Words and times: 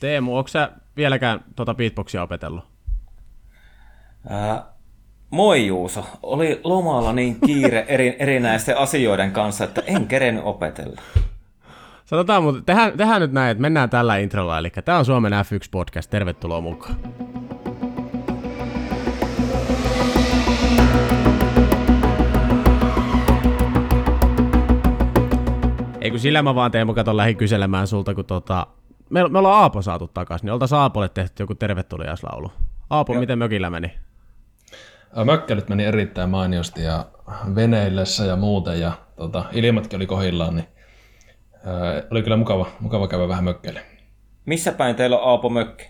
Teemu, 0.00 0.36
onko 0.36 0.48
sä 0.48 0.70
vieläkään 0.96 1.44
tuota 1.56 1.74
beatboxia 1.74 2.22
opetellut? 2.22 2.64
Ää, 4.28 4.64
moi 5.30 5.66
Juuso, 5.66 6.06
oli 6.22 6.60
lomalla 6.64 7.12
niin 7.12 7.40
kiire 7.46 7.84
eri, 7.88 8.16
erinäisten 8.18 8.78
asioiden 8.78 9.32
kanssa, 9.32 9.64
että 9.64 9.82
en 9.86 10.06
kerennyt 10.06 10.44
opetella. 10.44 11.00
Sanotaan, 12.04 12.42
mutta 12.42 12.62
tehdään, 12.66 12.96
tehdään 12.96 13.20
nyt 13.20 13.32
näin, 13.32 13.50
että 13.50 13.62
mennään 13.62 13.90
tällä 13.90 14.16
introlla, 14.16 14.58
eli 14.58 14.70
tämä 14.84 14.98
on 14.98 15.04
Suomen 15.04 15.32
F1-podcast, 15.32 16.08
tervetuloa 16.10 16.60
mukaan. 16.60 16.96
Ei 26.00 26.10
kun 26.10 26.20
sillä 26.20 26.42
mä 26.42 26.54
vaan 26.54 26.70
Teemu 26.70 26.94
katon 26.94 27.16
lähi 27.16 27.34
kyselemään 27.34 27.86
sulta, 27.86 28.14
kun 28.14 28.24
tota, 28.24 28.66
me, 29.14 29.28
me 29.28 29.38
ollaan 29.38 29.62
Aapo 29.62 29.82
saatu 29.82 30.08
takaisin, 30.08 30.46
niin 30.46 30.52
oltaisiin 30.52 30.78
Aapolle 30.78 31.08
tehty 31.08 31.42
joku 31.42 31.54
tervetuliaislaulu. 31.54 32.52
Aapo, 32.90 33.12
Joo. 33.12 33.20
miten 33.20 33.38
mökillä 33.38 33.70
meni? 33.70 33.94
Mökkelyt 35.24 35.68
meni 35.68 35.84
erittäin 35.84 36.30
mainiosti 36.30 36.82
ja 36.82 37.06
veneillessä 37.54 38.24
ja 38.24 38.36
muuten 38.36 38.80
ja 38.80 38.92
tota, 39.16 39.44
ilmatkin 39.52 39.96
oli 39.96 40.06
kohillaan, 40.06 40.56
niin 40.56 40.68
ää, 41.64 42.02
oli 42.10 42.22
kyllä 42.22 42.36
mukava, 42.36 42.66
mukava 42.80 43.08
käydä 43.08 43.28
vähän 43.28 43.44
mökkeille. 43.44 43.80
Missä 44.46 44.72
päin 44.72 44.96
teillä 44.96 45.18
on 45.18 45.28
Aapo 45.28 45.48
mökki? 45.48 45.84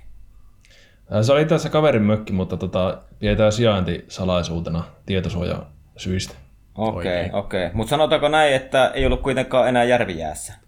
Ää, 1.10 1.22
se 1.22 1.32
oli 1.32 1.44
tässä 1.44 1.68
kaverin 1.68 2.02
mökki, 2.02 2.32
mutta 2.32 2.56
tota, 2.56 3.02
pidetään 3.18 3.52
sijainti 3.52 4.04
salaisuutena 4.08 4.84
tietosuoja 5.06 5.62
syistä. 5.96 6.34
Okei, 6.74 7.26
okay, 7.26 7.40
okei. 7.40 7.66
Okay. 7.66 7.76
Mutta 7.76 7.90
sanotaanko 7.90 8.28
näin, 8.28 8.54
että 8.54 8.88
ei 8.94 9.06
ollut 9.06 9.22
kuitenkaan 9.22 9.68
enää 9.68 9.84
järvijäässä? 9.84 10.63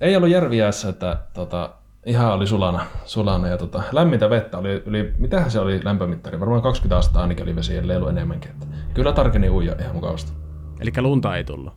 Ei 0.00 0.16
ollut 0.16 0.28
järvijäässä, 0.28 0.88
että 0.88 1.18
tota, 1.34 1.70
ihan 2.06 2.32
oli 2.32 2.46
sulana, 2.46 2.86
sulana 3.04 3.48
ja 3.48 3.56
tota, 3.56 3.82
lämmintä 3.92 4.30
vettä 4.30 4.58
oli 4.58 4.82
yli, 4.86 5.14
mitähän 5.18 5.50
se 5.50 5.60
oli 5.60 5.84
lämpömittari, 5.84 6.40
varmaan 6.40 6.62
20 6.62 6.96
astetta 6.96 7.20
ainakin 7.20 7.42
oli 7.42 7.56
vesi, 7.56 7.76
ellei 7.76 7.96
ollut 7.96 8.10
enemmänkin. 8.10 8.50
Että 8.50 8.66
kyllä 8.94 9.12
tarkeni 9.12 9.50
uija 9.50 9.74
ihan 9.80 9.94
mukavasti. 9.94 10.32
Eli 10.80 10.90
lunta 11.00 11.36
ei 11.36 11.44
tullut? 11.44 11.72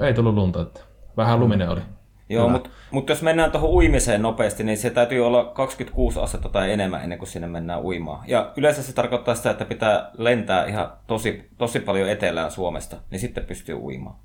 Ei 0.00 0.14
tullut 0.14 0.34
lunta, 0.34 0.62
että 0.62 0.80
vähän 1.16 1.40
luminen 1.40 1.68
oli. 1.68 1.80
Joo, 2.28 2.48
mutta 2.48 2.70
mut 2.90 3.08
jos 3.08 3.22
mennään 3.22 3.50
tuohon 3.50 3.70
uimiseen 3.70 4.22
nopeasti, 4.22 4.64
niin 4.64 4.78
se 4.78 4.90
täytyy 4.90 5.26
olla 5.26 5.44
26 5.44 6.20
astetta 6.20 6.48
tai 6.48 6.72
enemmän 6.72 7.02
ennen 7.02 7.18
kuin 7.18 7.28
sinne 7.28 7.48
mennään 7.48 7.82
uimaan. 7.82 8.24
Ja 8.28 8.52
yleensä 8.56 8.82
se 8.82 8.94
tarkoittaa 8.94 9.34
sitä, 9.34 9.50
että 9.50 9.64
pitää 9.64 10.10
lentää 10.18 10.64
ihan 10.64 10.92
tosi, 11.06 11.50
tosi 11.58 11.80
paljon 11.80 12.08
etelään 12.08 12.50
Suomesta, 12.50 12.96
niin 13.10 13.20
sitten 13.20 13.44
pystyy 13.44 13.74
uimaan. 13.74 14.16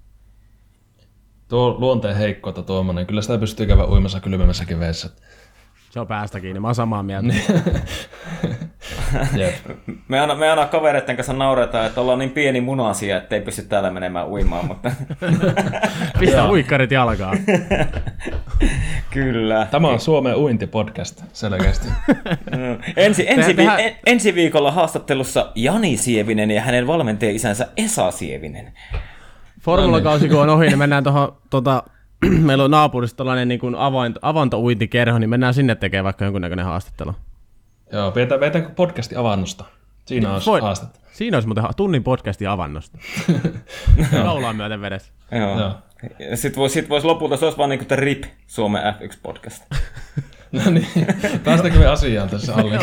Tuo 1.48 1.76
luonteen 1.80 2.16
heikkoutta 2.16 2.64
tuommoinen, 2.64 3.06
kyllä 3.06 3.22
sitä 3.22 3.38
pystyy 3.38 3.66
käydä 3.66 3.86
uimassa 3.86 4.20
kylmemmässäkin 4.20 4.80
veessä. 4.80 5.09
Se 5.89 6.00
on 6.00 6.08
päästä 6.08 6.39
kiinni, 6.39 6.59
mä 6.59 6.67
oon 6.67 6.76
samaa 6.76 7.04
mieltä. 7.04 7.34
me, 10.08 10.20
aina, 10.20 10.36
me 10.36 10.50
aina 10.50 10.66
kavereiden 10.66 11.16
kanssa 11.16 11.34
nauretaan, 11.34 11.86
että 11.86 12.02
ollaan 12.02 12.20
niin 12.20 12.31
pieni 12.31 12.62
munasia, 12.62 13.17
että 13.17 13.36
ei 13.36 13.42
pysty 13.42 13.62
täällä 13.62 13.92
menemään 13.92 14.28
uimaan. 14.28 14.66
Mutta... 14.66 14.92
Pistä 16.20 16.50
uikkarit 16.50 16.92
jalkaa. 16.92 17.34
Kyllä. 19.14 19.67
Tämä 19.72 19.88
on 19.88 20.00
Suomen 20.00 20.36
uintipodcast, 20.36 21.23
selkeästi. 21.34 21.88
ensi, 22.95 23.30
ensi, 23.30 23.58
vi, 23.58 23.64
en, 23.78 23.95
ensi 24.06 24.36
viikolla 24.36 24.72
haastattelussa 24.72 25.52
Jani 25.56 25.98
Sievinen 25.98 26.52
ja 26.52 26.61
hänen 26.61 26.88
valmentaja 26.88 27.32
isänsä 27.32 27.67
Esa 27.78 28.11
Sievinen. 28.11 28.73
Formulakausi 29.68 30.30
kun 30.30 30.42
on 30.42 30.50
ohi, 30.50 30.66
niin 30.66 30.78
mennään 30.78 31.04
tuohon 31.04 31.38
tota, 31.50 31.84
meillä 32.48 32.64
on 32.64 32.72
naapurissa 32.72 33.18
tällainen 33.18 33.48
niin 33.48 33.76
avanto, 33.78 34.20
avantouintikerho, 34.23 35.20
niin 35.20 35.30
mennään 35.30 35.54
sinne 35.54 35.76
tekemään 35.76 36.04
vaikka 36.04 36.26
jonkunnäköinen 36.26 36.66
haastattelu. 36.66 37.16
Joo, 37.92 38.12
pidetään 38.12 38.72
podcasti 38.76 39.16
avannosta. 39.16 39.66
Siinä 40.06 40.34
olisi 40.34 40.50
Voi, 40.50 40.62
haastat. 40.62 41.02
Siinä 41.12 41.38
olisi 41.38 41.48
muuten 41.48 41.64
tunnin 41.77 42.04
podcasti 42.04 42.48
avannosta. 42.48 42.98
Laulaa 44.23 44.54
myöten 44.54 44.82
vedessä. 44.82 45.14
Joo. 45.32 45.60
Joo. 45.60 45.72
Sitten 46.36 46.60
voisi 46.61 46.73
sit 46.73 46.89
vois 46.89 47.04
lopulta, 47.04 47.38
se 47.38 47.45
olisi 47.45 47.58
vaan 47.58 47.70
niin 47.70 47.86
kuin 47.86 48.00
RIP, 48.00 48.23
Suomen 48.48 48.82
F1-podcast. 48.82 49.76
no 50.52 50.72
niin, 50.72 50.88
päästäkö 51.45 51.80
me 51.80 51.88
asiaan 51.88 52.30
tässä 52.30 52.56
alle? 52.56 52.80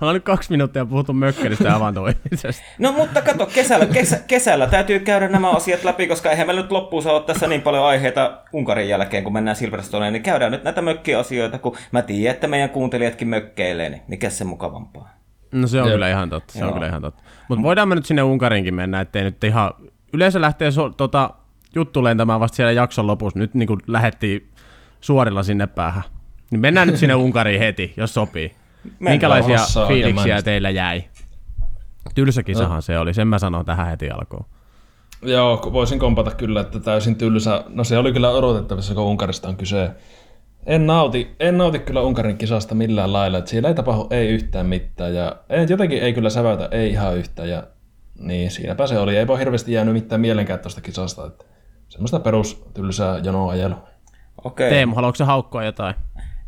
Ollaan 0.00 0.14
nyt 0.14 0.24
kaksi 0.24 0.50
minuuttia 0.50 0.86
puhuttu 0.86 1.12
mökkelistä 1.12 1.68
ja 1.68 1.76
avantoimisesta. 1.76 2.62
No 2.78 2.92
mutta 2.92 3.22
kato, 3.22 3.46
kesällä, 3.46 3.86
kesä, 3.86 4.20
kesällä 4.26 4.66
täytyy 4.66 4.98
käydä 4.98 5.28
nämä 5.28 5.50
asiat 5.50 5.84
läpi, 5.84 6.06
koska 6.06 6.30
eihän 6.30 6.46
meillä 6.46 6.62
nyt 6.62 6.72
loppuun 6.72 7.02
saa 7.02 7.20
tässä 7.20 7.46
niin 7.46 7.62
paljon 7.62 7.84
aiheita 7.84 8.38
Unkarin 8.52 8.88
jälkeen, 8.88 9.24
kun 9.24 9.32
mennään 9.32 9.56
Silverstoneen, 9.56 10.12
niin 10.12 10.22
käydään 10.22 10.52
nyt 10.52 10.64
näitä 10.64 10.82
mökkiasioita, 10.82 11.58
kun 11.58 11.76
mä 11.92 12.02
tiedän, 12.02 12.34
että 12.34 12.46
meidän 12.46 12.70
kuuntelijatkin 12.70 13.28
mökkeilee, 13.28 13.88
niin 13.88 14.02
mikä 14.08 14.30
se 14.30 14.44
mukavampaa? 14.44 15.14
No 15.52 15.66
se 15.66 15.80
on 15.80 15.88
Jep. 15.88 15.94
kyllä 15.94 16.10
ihan 16.10 16.30
totta, 16.30 16.52
se 16.52 16.58
Joo. 16.58 16.68
on 16.68 16.74
kyllä 16.74 16.86
ihan 16.86 17.02
totta. 17.02 17.22
Mutta 17.48 17.62
voidaan 17.62 17.88
me 17.88 17.94
nyt 17.94 18.06
sinne 18.06 18.22
Unkarinkin 18.22 18.74
mennä, 18.74 19.00
ettei 19.00 19.22
nyt 19.24 19.44
ihan... 19.44 19.70
Yleensä 20.12 20.40
lähtee 20.40 20.70
so, 20.70 20.90
tota, 20.90 21.30
juttu 21.74 22.04
lentämään 22.04 22.40
vasta 22.40 22.56
siellä 22.56 22.72
jakson 22.72 23.06
lopussa, 23.06 23.38
nyt 23.38 23.54
niin 23.54 23.66
kuin 23.66 23.80
lähettiin 23.86 24.48
suorilla 25.00 25.42
sinne 25.42 25.66
päähän. 25.66 26.02
Niin 26.50 26.60
mennään 26.60 26.88
nyt 26.88 26.96
sinne 26.96 27.14
Unkariin 27.14 27.60
heti, 27.60 27.94
jos 27.96 28.14
sopii. 28.14 28.54
Minkälaisia 28.98 29.58
fiiliksiä 29.88 30.42
teillä 30.42 30.70
jäi? 30.70 31.04
Tylsä 32.14 32.42
kisahan 32.42 32.74
no. 32.76 32.80
se 32.80 32.98
oli, 32.98 33.14
sen 33.14 33.28
mä 33.28 33.38
sanon 33.38 33.64
tähän 33.64 33.86
heti 33.86 34.10
alkuun. 34.10 34.44
Joo, 35.22 35.70
voisin 35.72 35.98
kompata 35.98 36.30
kyllä, 36.30 36.60
että 36.60 36.80
täysin 36.80 37.16
tylsä. 37.16 37.64
No 37.68 37.84
se 37.84 37.98
oli 37.98 38.12
kyllä 38.12 38.30
odotettavissa, 38.30 38.94
kun 38.94 39.02
Unkarista 39.02 39.48
on 39.48 39.56
kyse. 39.56 39.90
En 40.66 40.86
nauti, 40.86 41.36
en 41.40 41.58
nauti 41.58 41.78
kyllä 41.78 42.00
Unkarin 42.00 42.38
kisasta 42.38 42.74
millään 42.74 43.12
lailla, 43.12 43.38
että 43.38 43.50
siellä 43.50 43.68
ei 43.68 43.74
tapahdu 43.74 44.06
ei 44.10 44.28
yhtään 44.28 44.66
mitään 44.66 45.14
ja 45.14 45.36
ei, 45.48 45.66
jotenkin 45.68 46.02
ei 46.02 46.12
kyllä 46.12 46.30
säväytä 46.30 46.68
ei 46.70 46.90
ihan 46.90 47.16
yhtään 47.16 47.48
ja 47.48 47.62
niin 48.18 48.50
siinäpä 48.50 48.86
se 48.86 48.98
oli. 48.98 49.16
Eipä 49.16 49.36
hirveästi 49.36 49.72
jäänyt 49.72 49.94
mitään 49.94 50.20
mielenkään 50.20 50.58
tuosta 50.58 50.80
kisasta, 50.80 51.26
että 51.26 51.44
semmoista 51.88 52.20
perus 52.20 52.64
tylsää 52.74 53.18
jonoajelua. 53.18 53.88
Okei. 54.44 54.70
Teemu, 54.70 54.94
haluatko 54.94 55.16
se 55.16 55.24
haukkoa 55.24 55.64
jotain? 55.64 55.94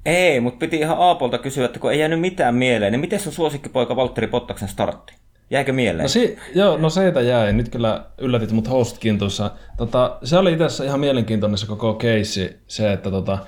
Ei, 0.06 0.40
mutta 0.40 0.58
piti 0.58 0.76
ihan 0.76 0.98
Aapolta 0.98 1.38
kysyä, 1.38 1.64
että 1.64 1.78
kun 1.78 1.92
ei 1.92 1.98
jäänyt 1.98 2.20
mitään 2.20 2.54
mieleen, 2.54 2.92
niin 2.92 3.00
miten 3.00 3.20
sun 3.20 3.32
suosikkipoika 3.32 3.96
Valtteri 3.96 4.26
Pottaksen 4.26 4.68
startti? 4.68 5.14
Jäikö 5.50 5.72
mieleen? 5.72 6.02
No, 6.02 6.08
si- 6.08 6.38
joo, 6.54 6.76
no 6.76 6.90
seitä 6.90 7.20
jäi. 7.20 7.52
Nyt 7.52 7.68
kyllä 7.68 8.04
yllätit 8.18 8.52
mut 8.52 8.70
hostkin 8.70 9.18
tuossa. 9.18 9.50
Tota, 9.76 10.18
se 10.24 10.38
oli 10.38 10.52
itse 10.52 10.84
ihan 10.84 11.00
mielenkiintoinen 11.00 11.58
se 11.58 11.66
koko 11.66 11.94
keissi, 11.94 12.56
se, 12.66 12.92
että 12.92 13.10
tota, 13.10 13.38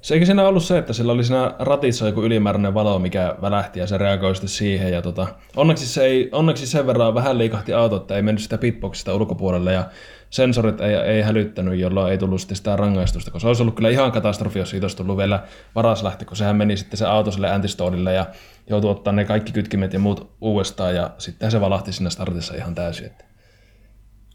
se 0.00 0.14
eikö 0.14 0.26
siinä 0.26 0.48
ollut 0.48 0.64
se, 0.64 0.78
että 0.78 0.92
sillä 0.92 1.12
oli 1.12 1.24
siinä 1.24 1.54
ratissa 1.58 2.06
joku 2.06 2.22
ylimääräinen 2.22 2.74
valo, 2.74 2.98
mikä 2.98 3.34
välähti 3.42 3.80
ja 3.80 3.86
se 3.86 3.98
reagoi 3.98 4.34
sitten 4.34 4.48
siihen. 4.48 4.92
Ja 4.92 5.02
tota, 5.02 5.26
onneksi, 5.56 5.86
se 5.86 6.04
ei, 6.04 6.28
onneksi 6.32 6.66
sen 6.66 6.86
verran 6.86 7.14
vähän 7.14 7.38
liikahti 7.38 7.74
auto, 7.74 7.96
että 7.96 8.16
ei 8.16 8.22
mennyt 8.22 8.42
sitä 8.42 8.58
pitboxista 8.58 9.14
ulkopuolelle 9.14 9.72
ja 9.72 9.84
sensorit 10.30 10.80
ei, 10.80 10.94
ei 10.94 11.22
hälyttänyt, 11.22 11.78
jolloin 11.78 12.12
ei 12.12 12.18
tullut 12.18 12.40
sitä 12.40 12.76
rangaistusta, 12.76 13.30
koska 13.30 13.44
se 13.44 13.48
olisi 13.48 13.62
ollut 13.62 13.74
kyllä 13.74 13.88
ihan 13.88 14.12
katastrofi, 14.12 14.58
jos 14.58 14.70
siitä 14.70 14.84
olisi 14.84 14.96
tullut 14.96 15.16
vielä 15.16 15.42
varas 15.74 16.02
lähti, 16.02 16.24
kun 16.24 16.36
sehän 16.36 16.56
meni 16.56 16.76
sitten 16.76 16.98
se 16.98 17.06
auto 17.06 17.30
sille 17.30 17.50
antistoonille 17.50 18.12
ja 18.12 18.26
joutui 18.70 18.90
ottaa 18.90 19.12
ne 19.12 19.24
kaikki 19.24 19.52
kytkimet 19.52 19.92
ja 19.92 19.98
muut 19.98 20.30
uudestaan 20.40 20.94
ja 20.94 21.10
sitten 21.18 21.50
se 21.50 21.60
valahti 21.60 21.92
siinä 21.92 22.10
startissa 22.10 22.54
ihan 22.54 22.74
täysin. 22.74 23.06
Että. 23.06 23.24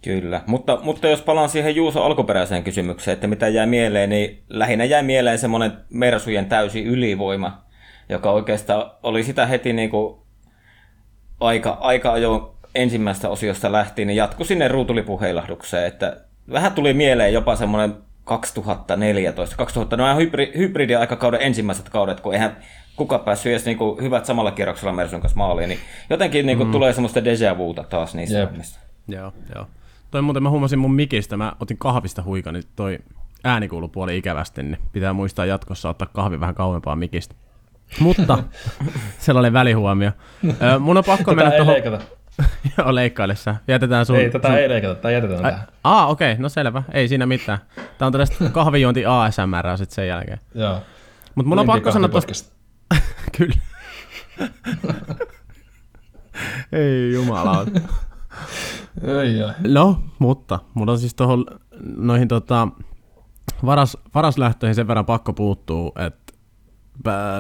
Kyllä, 0.04 0.42
mutta, 0.46 0.80
mutta 0.84 1.08
jos 1.08 1.22
palaan 1.22 1.50
siihen 1.50 1.76
Juuso 1.76 2.04
alkuperäiseen 2.04 2.64
kysymykseen, 2.64 3.14
että 3.14 3.28
mitä 3.28 3.48
jää 3.48 3.66
mieleen, 3.66 4.10
niin 4.10 4.44
lähinnä 4.50 4.86
jää 4.86 5.04
mieleen 5.04 5.40
semmoinen 5.40 5.72
Mersujen 5.90 6.46
täysi 6.46 6.84
ylivoima, 6.84 7.64
joka 8.10 8.32
oikeastaan 8.32 8.92
oli 9.04 9.24
sitä 9.24 9.46
heti 9.46 9.74
niin 9.74 9.90
kuin 9.90 10.18
aika, 11.40 11.78
aika 11.82 12.14
ajoin 12.14 12.42
ensimmäistä 12.76 13.30
osiosta 13.30 13.72
lähtien, 13.72 14.08
niin 14.08 14.16
jatkui 14.16 14.46
sinne 14.46 14.68
ruutulipuheilahdukseen, 14.68 15.88
että 15.88 16.18
vähän 16.52 16.72
tuli 16.72 16.94
mieleen 16.94 17.34
jopa 17.34 17.56
semmoinen 17.56 17.96
2014, 18.24 19.56
2000, 19.56 19.98
no 19.98 20.06
hybridi-aikakauden 20.58 21.42
ensimmäiset 21.42 21.90
kaudet, 21.90 22.20
kun 22.20 22.34
eihän 22.34 22.58
kuka 22.96 23.20
päässyt 23.20 23.52
edes 23.52 23.66
niin 23.66 23.78
kuin 23.78 24.02
hyvät 24.02 24.26
samalla 24.26 24.52
kierroksella 24.52 24.94
Mersun 24.94 25.22
kanssa 25.22 25.38
maaliin, 25.38 25.70
niin 25.70 25.80
jotenkin 26.10 26.46
niin 26.46 26.58
kuin 26.58 26.68
mm. 26.68 26.72
tulee 26.72 26.94
semmoista 26.94 27.20
déjà 27.20 27.58
vuuta 27.58 27.84
taas 27.84 28.16
niistä 28.16 28.40
yep. 28.40 28.50
Joo, 29.08 29.34
joo. 29.56 29.68
Toi 30.14 30.22
muuten 30.22 30.44
mä 30.44 30.50
huomasin 30.50 30.80
mun 30.80 30.94
mikistä, 30.94 31.38
mä 31.38 31.54
otin 31.60 31.78
kahvista 31.78 32.24
huika, 32.24 32.52
niin 32.52 32.64
toi 32.76 33.00
ääni 33.44 33.68
kuuluu 33.68 33.90
puoli 33.90 34.18
ikävästi, 34.18 34.64
niin 34.64 34.78
pitää 34.92 35.14
muistaa 35.14 35.46
jatkossa 35.46 35.90
ottaa 35.90 36.08
kahvi 36.14 36.40
vähän 36.40 36.56
kauempaa 36.56 36.96
mikistä. 36.96 37.36
Mutta 38.00 38.44
sellainen 39.18 39.54
välihuomio. 39.54 40.12
Mun 40.80 40.98
on 40.98 41.04
pakko 41.04 41.36
mennä 41.36 41.52
tuohon... 41.52 41.76
Joo, 42.78 42.96
leikkailessa. 42.96 43.56
Jätetään 43.68 44.06
sun... 44.06 44.16
Ei, 44.16 44.30
tätä 44.30 44.48
sun... 44.48 44.58
ei 44.58 44.70
leikata, 44.70 44.96
tätä 44.96 45.12
jätetään 45.12 45.42
tähän. 45.42 45.68
Aa, 45.84 46.08
okei, 46.08 46.32
okay, 46.32 46.42
no 46.42 46.50
selvä. 46.50 46.84
Ei 46.92 47.08
siinä 47.08 47.26
mitään. 47.26 47.60
Tää 47.98 48.06
on 48.06 48.12
tällaista 48.12 48.50
kahvijuonti 48.60 49.06
ASMR 49.06 49.78
sitten 49.78 49.96
sen 49.96 50.08
jälkeen. 50.08 50.40
Joo. 50.56 50.82
Mut 51.36 51.46
mun 51.46 51.60
on 51.60 51.66
pakko 51.66 51.92
sanoa 51.92 52.10
tosta... 52.10 52.54
Kyllä. 53.38 53.56
ei 56.72 57.14
jumala. 57.14 57.66
Ei, 59.04 59.40
ei. 59.40 59.74
No, 59.74 60.00
mutta 60.20 60.60
mulla 60.74 60.92
on 60.92 61.00
siis 61.00 61.16
tuohon 61.16 61.46
noihin 61.98 62.28
tota, 62.28 62.68
varas, 63.66 63.98
varaslähtöihin 64.16 64.76
sen 64.76 64.88
verran 64.88 65.06
pakko 65.06 65.34
puuttuu, 65.34 65.94
että 66.08 66.34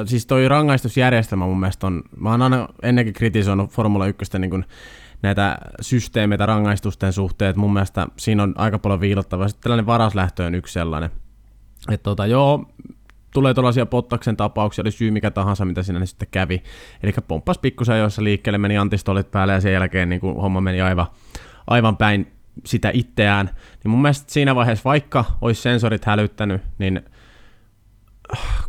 siis 0.06 0.25
toi 0.25 0.48
rangaistusjärjestelmä 0.48 1.45
mun 1.45 1.60
mielestä 1.60 1.88
on, 1.88 2.04
mä 2.18 2.31
oon 2.31 2.42
aina 2.42 2.68
ennenkin 2.84 3.13
kritisoinut 3.13 3.72
Formula 3.72 4.07
1 4.07 4.40
niin 4.40 4.50
kuin 4.50 4.66
näitä 5.22 5.57
systeemeitä 5.81 6.45
rangaistusten 6.45 7.13
suhteen, 7.13 7.50
että 7.50 7.60
mun 7.60 7.74
mielestä 7.74 8.07
siinä 8.18 8.44
on 8.44 8.54
aika 8.57 8.80
paljon 8.80 9.00
viilottavaa. 9.00 9.48
Sitten 9.48 9.63
tällainen 9.63 9.86
varaslähtö 9.86 10.45
on 10.45 10.56
yksi 10.56 10.74
sellainen. 10.74 11.10
Että 11.92 12.04
tota, 12.04 12.25
joo, 12.25 12.66
tulee 13.33 13.53
tuollaisia 13.53 13.85
Pottaksen 13.85 14.38
tapauksia, 14.38 14.81
oli 14.81 14.91
syy 14.91 15.12
mikä 15.12 15.31
tahansa, 15.31 15.65
mitä 15.65 15.83
siinä 15.83 16.06
sitten 16.06 16.27
kävi. 16.31 16.63
Eli 17.03 17.12
pomppas 17.27 17.57
pikkusen 17.57 18.00
joissa 18.00 18.24
liikkeelle, 18.24 18.57
meni 18.57 18.77
antistolit 18.77 19.31
päälle 19.31 19.53
ja 19.53 19.62
sen 19.62 19.74
jälkeen 19.74 20.09
niin 20.09 20.21
kuin 20.21 20.35
homma 20.35 20.62
meni 20.62 20.81
aivan, 20.81 21.07
aivan 21.68 21.97
päin 21.97 22.31
sitä 22.65 22.91
itseään. 22.94 23.50
Niin 23.83 23.91
mun 23.91 24.01
mielestä 24.01 24.33
siinä 24.33 24.56
vaiheessa, 24.56 24.83
vaikka 24.89 25.25
olisi 25.41 25.62
sensorit 25.62 26.06
hälyttänyt, 26.06 26.62
niin 26.77 27.01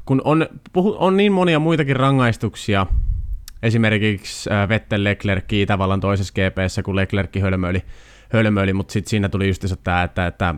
kun 0.04 0.22
on, 0.24 0.46
on 0.74 1.16
niin 1.16 1.32
monia 1.32 1.58
muitakin 1.58 1.96
rangaistuksia, 1.96 2.86
esimerkiksi 3.62 4.50
äh, 4.52 4.68
Vettel 4.68 5.04
Leclerc 5.04 5.44
tavallaan 5.66 6.00
toisessa 6.00 6.34
GPssä, 6.34 6.82
kun 6.82 6.96
Leclerc 6.96 7.40
hölmöili, 7.40 7.82
hölmöili 8.32 8.72
mutta 8.72 8.92
sitten 8.92 9.10
siinä 9.10 9.28
tuli 9.28 9.48
just 9.48 9.64
tämä, 9.84 10.02
että, 10.02 10.26
että 10.26 10.54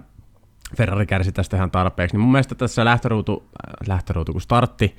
Ferrari 0.76 1.06
kärsi 1.06 1.32
tästä 1.32 1.56
ihan 1.56 1.70
tarpeeksi. 1.70 2.16
Niin 2.16 2.20
mun 2.20 2.32
mielestä 2.32 2.54
tässä 2.54 2.84
lähtöruutu, 2.84 3.44
äh, 3.44 3.88
lähtöruutu 3.88 4.32
kun 4.32 4.40
startti 4.40 4.96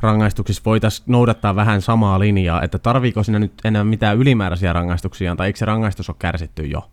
rangaistuksissa 0.00 0.62
voitaisiin 0.64 1.04
noudattaa 1.06 1.56
vähän 1.56 1.82
samaa 1.82 2.18
linjaa, 2.18 2.62
että 2.62 2.78
tarviiko 2.78 3.22
siinä 3.22 3.38
nyt 3.38 3.52
enää 3.64 3.84
mitään 3.84 4.16
ylimääräisiä 4.16 4.72
rangaistuksia, 4.72 5.36
tai 5.36 5.46
eikö 5.46 5.58
se 5.58 5.64
rangaistus 5.64 6.08
ole 6.08 6.16
kärsitty 6.18 6.62
jo? 6.66 6.90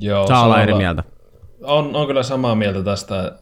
Joo, 0.00 0.26
Saa 0.26 0.44
olla 0.44 0.62
eri 0.62 0.74
mieltä. 0.74 1.04
On, 1.62 1.96
on 1.96 2.06
kyllä 2.06 2.22
samaa 2.22 2.54
mieltä 2.54 2.82
tästä. 2.82 3.32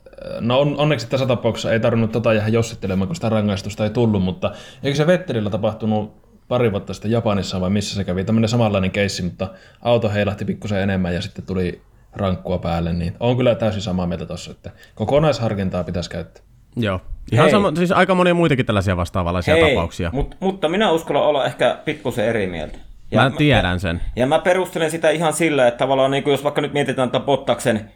No 0.40 0.60
on, 0.60 0.76
onneksi 0.76 1.08
tässä 1.08 1.26
tapauksessa 1.26 1.72
ei 1.72 1.80
tarvinnut 1.80 2.12
tota 2.12 2.32
jäädä 2.32 2.48
jossittelemaan, 2.48 3.08
kun 3.08 3.14
sitä 3.14 3.28
rangaistusta 3.28 3.84
ei 3.84 3.90
tullut, 3.90 4.22
mutta 4.22 4.52
eikö 4.82 4.96
se 4.96 5.06
Vetterillä 5.06 5.50
tapahtunut 5.50 6.22
pari 6.48 6.70
vuotta 6.70 6.94
sitten 6.94 7.10
Japanissa 7.10 7.60
vai 7.60 7.70
missä 7.70 7.94
se 7.94 8.04
kävi, 8.04 8.24
tämmöinen 8.24 8.48
samanlainen 8.48 8.90
keissi, 8.90 9.22
mutta 9.22 9.48
auto 9.82 10.10
heilahti 10.10 10.44
pikkusen 10.44 10.80
enemmän 10.80 11.14
ja 11.14 11.22
sitten 11.22 11.46
tuli 11.46 11.82
rankkua 12.12 12.58
päälle, 12.58 12.92
niin 12.92 13.14
on 13.20 13.36
kyllä 13.36 13.54
täysin 13.54 13.82
samaa 13.82 14.06
mieltä 14.06 14.26
tuossa, 14.26 14.50
että 14.50 14.70
kokonaisharkintaa 14.94 15.84
pitäisi 15.84 16.10
käyttää. 16.10 16.44
Joo. 16.76 17.00
Ihan 17.32 17.50
sama, 17.50 17.72
siis 17.76 17.92
aika 17.92 18.14
monia 18.14 18.34
muitakin 18.34 18.66
tällaisia 18.66 18.96
vastaavanlaisia 18.96 19.54
Hei, 19.54 19.74
tapauksia. 19.74 20.10
Mut, 20.12 20.36
mutta 20.40 20.68
minä 20.68 20.90
uskallan 20.90 21.22
olla 21.22 21.44
ehkä 21.44 21.78
pikkusen 21.84 22.24
eri 22.24 22.46
mieltä. 22.46 22.78
Ja 23.10 23.22
mä 23.22 23.36
tiedän 23.36 23.80
sen. 23.80 24.00
Ja 24.16 24.26
mä 24.26 24.38
perustelen 24.38 24.90
sitä 24.90 25.10
ihan 25.10 25.32
sillä, 25.32 25.68
että 25.68 25.78
tavallaan 25.78 26.10
niin 26.10 26.22
kuin 26.22 26.32
jos 26.32 26.44
vaikka 26.44 26.60
nyt 26.60 26.72
mietitään 26.72 27.10
tätä 27.10 27.24
Bottaksen, 27.24 27.90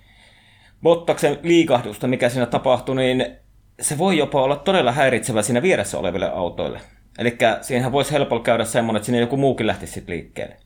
Bottaksen 0.83 1.39
liikahdusta, 1.43 2.07
mikä 2.07 2.29
siinä 2.29 2.47
tapahtui, 2.47 2.97
niin 2.97 3.27
se 3.81 3.99
voi 3.99 4.19
jopa 4.19 4.43
olla 4.43 4.57
todella 4.57 4.93
häiritsevä 4.93 5.43
siinä 5.43 5.63
vieressä 5.63 5.99
oleville 5.99 6.31
autoille. 6.31 6.81
Eli 7.19 7.39
siinähän 7.61 7.93
voisi 7.93 8.13
helpolla 8.13 8.43
käydä 8.43 8.65
semmoinen, 8.65 8.99
että 8.99 9.07
sinne 9.07 9.21
joku 9.21 9.37
muukin 9.37 9.67
lähtisi 9.67 9.93
sitten 9.93 10.15
liikkeelle. 10.15 10.57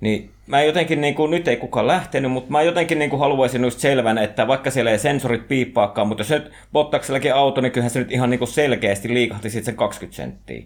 Niin 0.00 0.30
mä 0.46 0.62
jotenkin, 0.62 1.00
niin 1.00 1.14
kuin, 1.14 1.30
nyt 1.30 1.48
ei 1.48 1.56
kukaan 1.56 1.86
lähtenyt, 1.86 2.32
mutta 2.32 2.50
mä 2.50 2.62
jotenkin 2.62 2.98
niin 2.98 3.10
kuin 3.10 3.20
haluaisin 3.20 3.62
just 3.62 3.78
selvän, 3.78 4.18
että 4.18 4.48
vaikka 4.48 4.70
siellä 4.70 4.90
ei 4.90 4.98
sensorit 4.98 5.48
piippaakaan, 5.48 6.08
mutta 6.08 6.20
jos 6.20 6.30
nyt 6.30 6.52
Bottaksellakin 6.72 7.34
auto, 7.34 7.60
niin 7.60 7.72
kyllähän 7.72 7.90
se 7.90 7.98
nyt 7.98 8.12
ihan 8.12 8.30
niin 8.30 8.38
kuin 8.38 8.48
selkeästi 8.48 9.14
liikahti 9.14 9.50
sitten 9.50 9.64
sen 9.64 9.76
20 9.76 10.16
senttiä. 10.16 10.62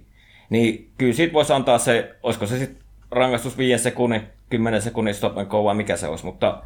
Niin 0.50 0.90
kyllä 0.98 1.12
siitä 1.12 1.32
voisi 1.32 1.52
antaa 1.52 1.78
se, 1.78 2.14
olisiko 2.22 2.46
se 2.46 2.58
sitten 2.58 2.84
rangaistus 3.10 3.58
5 3.58 3.82
sekunnin, 3.82 4.22
10 4.50 4.82
sekunnin 4.82 5.14
stop 5.14 5.38
and 5.38 5.46
go 5.46 5.64
vai 5.64 5.74
mikä 5.74 5.96
se 5.96 6.08
olisi, 6.08 6.24
mutta 6.24 6.62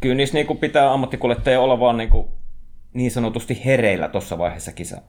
kyllä 0.00 0.14
niissä 0.14 0.34
niin 0.34 0.46
kuin 0.46 0.58
pitää 0.58 0.92
ammattikuljettaja 0.92 1.60
olla 1.60 1.80
vaan 1.80 1.96
niin, 1.96 2.10
kuin 2.10 2.26
niin 2.94 3.10
sanotusti 3.10 3.64
hereillä 3.64 4.08
tuossa 4.08 4.38
vaiheessa 4.38 4.72
kisaa. 4.72 5.00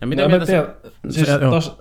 Ja 0.00 0.06
mitä 0.06 0.22
no, 0.22 0.28
mieltä 0.28 0.46
tiedä, 0.46 0.66
siis 1.10 1.28
tos, 1.50 1.78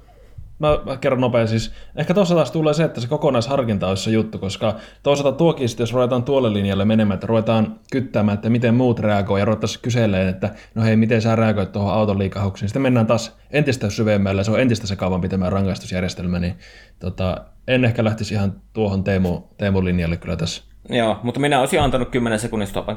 mä, 0.59 0.79
mä 0.85 0.97
kerron 0.97 1.21
nopein 1.21 1.47
siis. 1.47 1.71
Ehkä 1.95 2.13
tuossa 2.13 2.35
taas 2.35 2.51
tulee 2.51 2.73
se, 2.73 2.83
että 2.83 3.01
se 3.01 3.07
kokonaisharkinta 3.07 3.87
olisi 3.87 4.03
se 4.03 4.11
juttu, 4.11 4.39
koska 4.39 4.75
toisaalta 5.03 5.37
tuokin 5.37 5.69
sitten, 5.69 5.83
jos 5.83 5.93
ruvetaan 5.93 6.23
tuolle 6.23 6.53
linjalle 6.53 6.85
menemään, 6.85 7.15
että 7.15 7.27
ruvetaan 7.27 7.79
kyttämään, 7.91 8.35
että 8.35 8.49
miten 8.49 8.75
muut 8.75 8.99
reagoivat 8.99 9.39
ja 9.39 9.45
ruvetaan 9.45 9.73
kyselemään, 9.81 10.29
että 10.29 10.49
no 10.75 10.83
hei, 10.83 10.95
miten 10.95 11.21
sä 11.21 11.35
reagoit 11.35 11.71
tuohon 11.71 11.93
auton 11.93 12.19
liikahuksiin. 12.19 12.69
Sitten 12.69 12.81
mennään 12.81 13.07
taas 13.07 13.37
entistä 13.51 13.89
syvemmälle, 13.89 14.43
se 14.43 14.51
on 14.51 14.59
entistä 14.59 14.87
sekavampi 14.87 15.29
tämä 15.29 15.49
rangaistusjärjestelmä, 15.49 16.39
niin 16.39 16.55
tota, 16.99 17.45
en 17.67 17.85
ehkä 17.85 18.03
lähtisi 18.03 18.33
ihan 18.33 18.61
tuohon 18.73 19.03
Teemu, 19.03 19.41
Teemu 19.57 19.83
linjalle 19.83 20.17
kyllä 20.17 20.35
tässä. 20.35 20.63
Joo, 20.89 21.19
mutta 21.23 21.39
minä 21.39 21.59
olisin 21.59 21.81
antanut 21.81 22.09
10 22.09 22.39
sekunnin 22.39 22.67
stop. 22.67 22.87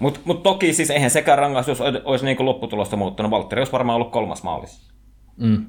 Mutta 0.00 0.20
mut 0.24 0.42
toki 0.42 0.72
siis 0.72 0.90
eihän 0.90 1.10
sekään 1.10 1.38
rangaistus 1.38 1.80
olisi 2.04 2.24
niin 2.24 2.44
lopputulosta 2.44 2.96
muuttunut. 2.96 3.30
Valtteri 3.30 3.60
olisi 3.60 3.72
varmaan 3.72 3.96
ollut 3.96 4.12
kolmas 4.12 4.42
maalissa. 4.42 4.92
Mm. 5.36 5.66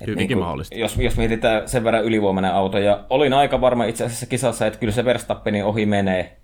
Hyvinkin 0.00 0.36
niin 0.36 0.38
mahdollista. 0.38 0.74
Jos, 0.74 0.96
jos 0.96 1.16
mietitään 1.16 1.68
sen 1.68 1.84
verran 1.84 2.04
ylivoimainen 2.04 2.52
auto, 2.52 2.78
ja 2.78 3.04
olin 3.10 3.32
aika 3.32 3.60
varma 3.60 3.84
itse 3.84 4.04
asiassa 4.04 4.26
kisassa, 4.26 4.66
että 4.66 4.78
kyllä 4.78 4.92
se 4.92 5.04
Verstappenin 5.04 5.64
ohi 5.64 5.86
menee, 5.86 6.36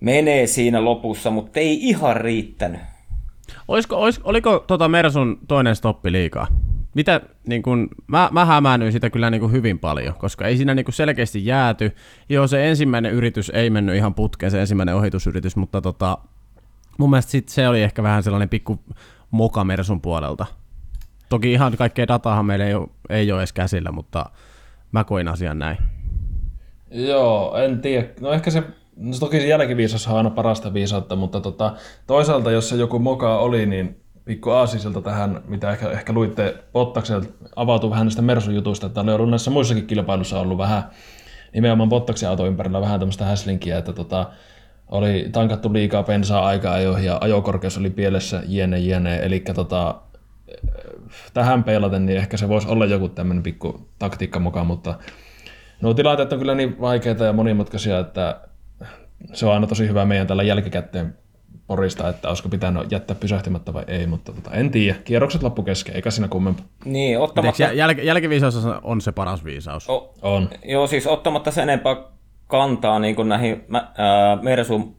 menee 0.00 0.46
siinä 0.46 0.84
lopussa, 0.84 1.30
mutta 1.30 1.60
ei 1.60 1.88
ihan 1.88 2.16
riittänyt. 2.16 2.80
Olisiko, 3.68 3.96
olis, 3.96 4.20
oliko 4.24 4.64
tota 4.66 4.88
Mersun 4.88 5.38
toinen 5.48 5.76
stoppi 5.76 6.12
liikaa? 6.12 6.46
Mitä, 6.94 7.20
niin 7.46 7.62
kun, 7.62 7.88
mä, 8.06 8.28
mä 8.32 8.44
hämäännyin 8.44 8.92
sitä 8.92 9.10
kyllä 9.10 9.30
niin 9.30 9.52
hyvin 9.52 9.78
paljon, 9.78 10.14
koska 10.14 10.46
ei 10.46 10.56
siinä 10.56 10.74
niin 10.74 10.84
selkeästi 10.90 11.46
jääty. 11.46 11.92
Joo, 12.28 12.46
se 12.46 12.68
ensimmäinen 12.68 13.12
yritys 13.12 13.50
ei 13.54 13.70
mennyt 13.70 13.96
ihan 13.96 14.14
putkeen, 14.14 14.50
se 14.50 14.60
ensimmäinen 14.60 14.94
ohitusyritys, 14.94 15.56
mutta 15.56 15.80
tota, 15.80 16.18
mun 16.98 17.10
mielestä 17.10 17.30
sit 17.30 17.48
se 17.48 17.68
oli 17.68 17.82
ehkä 17.82 18.02
vähän 18.02 18.22
sellainen 18.22 18.48
pikku 18.48 18.80
moka 19.30 19.64
Mersun 19.64 20.00
puolelta. 20.00 20.46
Toki 21.28 21.52
ihan 21.52 21.76
kaikkea 21.76 22.08
dataahan 22.08 22.46
meillä 22.46 22.66
ei 22.66 22.74
ole, 22.74 22.88
ei 23.10 23.32
ole 23.32 23.40
edes 23.40 23.52
käsillä, 23.52 23.92
mutta 23.92 24.26
mä 24.92 25.04
koin 25.04 25.28
asian 25.28 25.58
näin. 25.58 25.78
Joo, 26.90 27.56
en 27.56 27.80
tiedä. 27.80 28.08
No 28.20 28.32
ehkä 28.32 28.50
se, 28.50 28.62
no 28.96 29.16
toki 29.20 29.40
se 29.40 29.46
jälkiviisaus 29.46 30.08
on 30.08 30.16
aina 30.16 30.30
parasta 30.30 30.74
viisautta, 30.74 31.16
mutta 31.16 31.40
tota, 31.40 31.74
toisaalta 32.06 32.50
jos 32.50 32.68
se 32.68 32.76
joku 32.76 32.98
moka 32.98 33.38
oli, 33.38 33.66
niin 33.66 34.04
pikku 34.24 34.50
aasisilta 34.50 35.00
tähän, 35.00 35.42
mitä 35.48 35.70
ehkä, 35.70 35.90
ehkä 35.90 36.12
luitte 36.12 36.56
Bottakselta, 36.72 37.26
avautui 37.56 37.90
vähän 37.90 38.06
näistä 38.06 38.22
Mersu-jutuista, 38.22 38.86
että 38.86 39.00
oli 39.00 39.12
ollut 39.12 39.30
näissä 39.30 39.50
muissakin 39.50 39.86
kilpailussa 39.86 40.40
ollut 40.40 40.58
vähän 40.58 40.82
nimenomaan 41.54 41.88
Bottaksen 41.88 42.28
auto 42.28 42.46
ympärillä 42.46 42.80
vähän 42.80 43.00
tämmöistä 43.00 43.24
häslinkiä, 43.24 43.78
että 43.78 43.92
tota, 43.92 44.30
oli 44.88 45.28
tankattu 45.32 45.72
liikaa 45.72 46.02
bensaa 46.02 46.46
aikaa 46.46 46.74
ajoihin 46.74 47.06
ja 47.06 47.18
ajokorkeus 47.20 47.78
oli 47.78 47.90
pielessä 47.90 48.42
jene 48.46 48.78
jene, 48.78 49.16
eli 49.16 49.40
tota, 49.40 50.00
tähän 51.34 51.64
peilaten, 51.64 52.06
niin 52.06 52.18
ehkä 52.18 52.36
se 52.36 52.48
voisi 52.48 52.68
olla 52.68 52.86
joku 52.86 53.08
tämmöinen 53.08 53.42
pikku 53.42 53.88
taktiikka 53.98 54.40
mukaan, 54.40 54.66
mutta 54.66 54.94
nuo 55.80 55.94
tilanteet 55.94 56.32
on 56.32 56.38
kyllä 56.38 56.54
niin 56.54 56.80
vaikeita 56.80 57.24
ja 57.24 57.32
monimutkaisia, 57.32 57.98
että 57.98 58.40
se 59.32 59.46
on 59.46 59.52
aina 59.52 59.66
tosi 59.66 59.88
hyvä 59.88 60.04
meidän 60.04 60.26
tällä 60.26 60.42
jälkikäteen 60.42 61.14
porista, 61.66 62.08
että 62.08 62.28
olisiko 62.28 62.48
pitänyt 62.48 62.92
jättää 62.92 63.16
pysähtymättä 63.20 63.72
vai 63.72 63.84
ei, 63.88 64.06
mutta 64.06 64.32
tota, 64.32 64.50
en 64.50 64.70
tiedä. 64.70 64.98
Kierrokset 65.04 65.42
loppu 65.42 65.62
kesken, 65.62 65.96
eikä 65.96 66.10
siinä 66.10 66.28
kummempaa. 66.28 66.66
Niin, 66.84 67.18
ottamatta... 67.18 67.64
Jäl- 67.64 68.02
jälkiviisaus 68.02 68.66
on 68.82 69.00
se 69.00 69.12
paras 69.12 69.44
viisaus. 69.44 69.90
O- 69.90 70.14
on. 70.22 70.48
Joo, 70.64 70.86
siis 70.86 71.06
ottamatta 71.06 71.50
sen 71.50 71.62
enempää 71.62 71.96
kantaa 72.46 72.98
niin 72.98 73.16
kuin 73.16 73.28
näihin 73.28 73.64
ää, 73.72 74.38
Mersun 74.42 74.96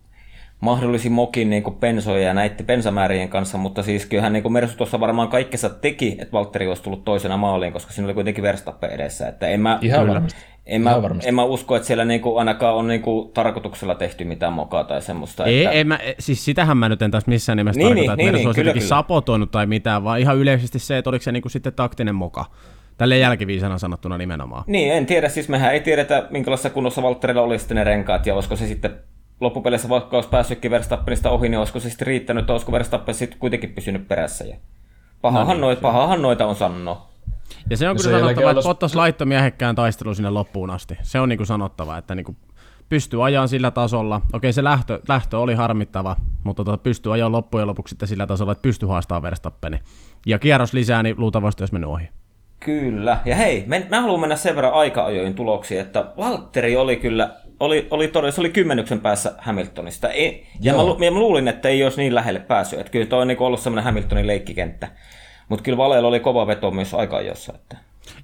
mahdollisiin 0.59 1.12
mokin 1.12 1.50
niin 1.50 1.63
kuin 1.63 1.75
pensoja 1.75 2.27
ja 2.27 2.33
näiden 2.33 2.65
pensamäärien 2.65 3.29
kanssa, 3.29 3.57
mutta 3.57 3.83
siis 3.83 4.05
kyllähän 4.05 4.33
niin 4.33 4.53
Mersu 4.53 4.77
tuossa 4.77 5.00
varmaan 5.00 5.27
kaikkensa 5.27 5.69
teki, 5.69 6.17
että 6.19 6.31
Valtteri 6.31 6.67
olisi 6.67 6.83
tullut 6.83 7.05
toisena 7.05 7.38
maaliin, 7.38 7.74
koska 7.74 7.93
siinä 7.93 8.05
oli 8.07 8.13
kuitenkin 8.13 8.43
Verstappen 8.43 8.91
edessä. 8.91 9.27
Että 9.27 9.47
en 9.47 9.59
mä, 9.59 9.79
Ihan 9.81 10.07
varmasti. 10.07 10.39
En 10.65 10.81
mä, 10.81 11.01
en 11.25 11.35
mä 11.35 11.43
usko, 11.43 11.75
että 11.75 11.88
siellä 11.88 12.05
niinku 12.05 12.38
ainakaan 12.38 12.75
on 12.75 12.88
niinku 12.88 13.31
tarkoituksella 13.33 13.95
tehty 13.95 14.24
mitään 14.24 14.53
mokaa 14.53 14.83
tai 14.83 15.01
semmoista. 15.01 15.45
Ei, 15.45 15.63
että... 15.63 15.71
ei 15.71 15.83
mä, 15.83 16.00
siis 16.19 16.45
sitähän 16.45 16.77
mä 16.77 16.89
nyt 16.89 17.01
en 17.01 17.12
taas 17.12 17.27
missään 17.27 17.57
nimessä 17.57 17.79
niin, 17.79 17.88
tarkoita, 17.88 18.15
niin, 18.15 18.29
että 18.29 18.38
niin, 18.38 18.47
olisi 18.47 18.62
kyllä, 18.62 18.74
kyllä. 18.74 18.88
sapotoinut 18.88 19.51
tai 19.51 19.65
mitään, 19.65 20.03
vaan 20.03 20.19
ihan 20.19 20.38
yleisesti 20.38 20.79
se, 20.79 20.97
että 20.97 21.09
oliko 21.09 21.24
se 21.24 21.31
niinku 21.31 21.50
sitten 21.50 21.74
taktinen 21.74 22.15
moka. 22.15 22.45
Tälle 22.97 23.17
jälkiviisana 23.17 23.77
sanottuna 23.77 24.17
nimenomaan. 24.17 24.63
Niin, 24.67 24.93
en 24.93 25.05
tiedä. 25.05 25.29
Siis 25.29 25.50
mehän 25.50 25.74
ei 25.74 25.79
tiedetä, 25.79 26.27
minkälaisessa 26.29 26.69
kunnossa 26.69 27.03
Valtterilla 27.03 27.41
oli 27.41 27.59
sitten 27.59 27.77
ne 27.77 27.83
renkaat, 27.83 28.25
ja 28.25 28.33
olisiko 28.33 28.55
se 28.55 28.67
sitten 28.67 28.91
loppupeleissä, 29.39 29.89
vaikka 29.89 30.18
olisi 30.18 30.30
päässytkin 30.30 30.72
Verstappenista 30.72 31.30
ohi, 31.30 31.50
niin 31.50 31.60
olisiko 31.60 31.80
se 31.80 31.89
sitten 31.89 32.08
riittänyt, 32.08 32.42
että 32.42 32.54
olisiko 32.54 32.72
Verstappen 32.72 33.15
sitten 33.15 33.39
kuitenkin 33.39 33.70
pysynyt 33.70 34.08
perässä. 34.08 34.44
Ja 34.44 34.56
pahahan, 35.22 35.48
no 35.48 35.54
niin, 35.54 35.62
noita, 35.62 35.82
pahahan 35.82 36.22
noita 36.22 36.46
on 36.46 36.56
sanoa. 36.56 37.10
Ja 37.70 37.77
se 37.77 37.89
on 37.89 37.98
kyllä 37.98 38.20
sanottava, 38.20 38.51
että 38.51 38.63
Bottas 38.63 38.96
laittoi 38.96 39.27
miehekkään 39.27 39.75
taistelu 39.75 40.13
sinne 40.13 40.30
loppuun 40.30 40.70
asti. 40.70 40.98
Se 41.01 41.20
on 41.20 41.30
niin 41.30 41.38
kuin 41.38 41.48
sanottava, 41.48 41.98
että 41.98 42.15
niin 42.15 42.25
kuin 42.25 42.38
pystyy 42.89 43.25
ajamaan 43.25 43.50
sillä 43.50 43.72
tasolla. 43.72 44.22
Okei, 44.34 44.54
se 44.54 44.63
lähtö, 44.63 45.00
lähtö 45.08 45.39
oli 45.39 45.54
harmittava, 45.54 46.15
mutta 46.44 46.63
tota, 46.63 46.77
pystyy 46.77 47.13
ajamaan 47.13 47.32
loppujen 47.32 47.68
lopuksi 47.68 47.89
sitten 47.89 48.08
sillä 48.08 48.27
tasolla, 48.27 48.51
että 48.51 48.62
pystyy 48.62 48.89
haastamaan 48.89 49.22
Verstappeni. 49.22 49.80
Ja 50.25 50.39
kierros 50.39 50.74
lisää, 50.74 51.04
niin 51.04 51.15
luultavasti 51.18 51.62
olisi 51.62 51.74
mennyt 51.74 51.89
ohi. 51.89 52.10
Kyllä. 52.60 53.18
Ja 53.25 53.36
hei, 53.36 53.65
mä 53.89 54.01
haluan 54.01 54.20
mennä 54.20 54.36
sen 54.36 54.56
verran 54.56 54.74
aika-ajoin 54.74 55.34
tuloksiin, 55.34 55.82
että 55.82 56.06
Valtteri 56.18 56.75
oli 56.75 56.96
kyllä 56.96 57.36
oli, 57.59 57.88
oli 57.91 58.07
todella, 58.07 58.31
se 58.31 58.41
oli 58.41 58.50
kymmenyksen 58.50 59.01
päässä 59.01 59.33
Hamiltonista. 59.38 60.09
Ei, 60.09 60.47
ja 60.62 60.74
mä, 60.74 60.85
lu, 60.85 60.97
mä, 61.00 61.19
luulin, 61.19 61.47
että 61.47 61.69
ei 61.69 61.83
olisi 61.83 62.01
niin 62.01 62.15
lähelle 62.15 62.39
päässyt. 62.39 62.79
Että 62.79 62.91
kyllä 62.91 63.05
toi 63.05 63.21
on 63.21 63.27
niin 63.27 63.39
ollut 63.39 63.59
semmoinen 63.59 63.83
Hamiltonin 63.83 64.27
leikkikenttä. 64.27 64.88
Mutta 65.50 65.63
kyllä 65.63 65.77
Valeella 65.77 66.09
oli 66.09 66.19
kova 66.19 66.47
veto 66.47 66.71
myös 66.71 66.93
aika 66.93 67.21
jossa. 67.21 67.53
Että... 67.55 67.77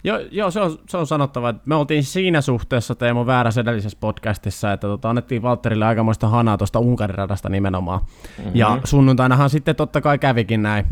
Joo, 0.04 0.20
joo 0.32 0.52
se, 0.52 0.60
on, 0.60 0.80
se 0.90 0.98
on 0.98 1.08
sanottava, 1.08 1.50
että 1.50 1.62
me 1.66 1.76
oltiin 1.76 2.04
siinä 2.04 2.42
suhteessa 2.42 2.96
Teemu 2.96 3.26
väärässä 3.26 3.62
edellisessä 3.62 3.98
podcastissa, 4.02 4.74
että 4.74 4.88
tota, 4.88 5.10
annettiin 5.10 5.42
Valtterille 5.42 5.86
aikamoista 5.86 6.28
hanaa 6.28 6.58
tuosta 6.58 6.80
Unkarin 6.80 7.16
radasta 7.16 7.50
nimenomaan. 7.50 8.02
Mm-hmm. 8.38 8.52
Ja 8.54 8.78
sunnuntainahan 8.84 9.50
sitten 9.50 9.76
totta 9.76 10.02
kai 10.02 10.20
kävikin 10.20 10.62
näin, 10.62 10.86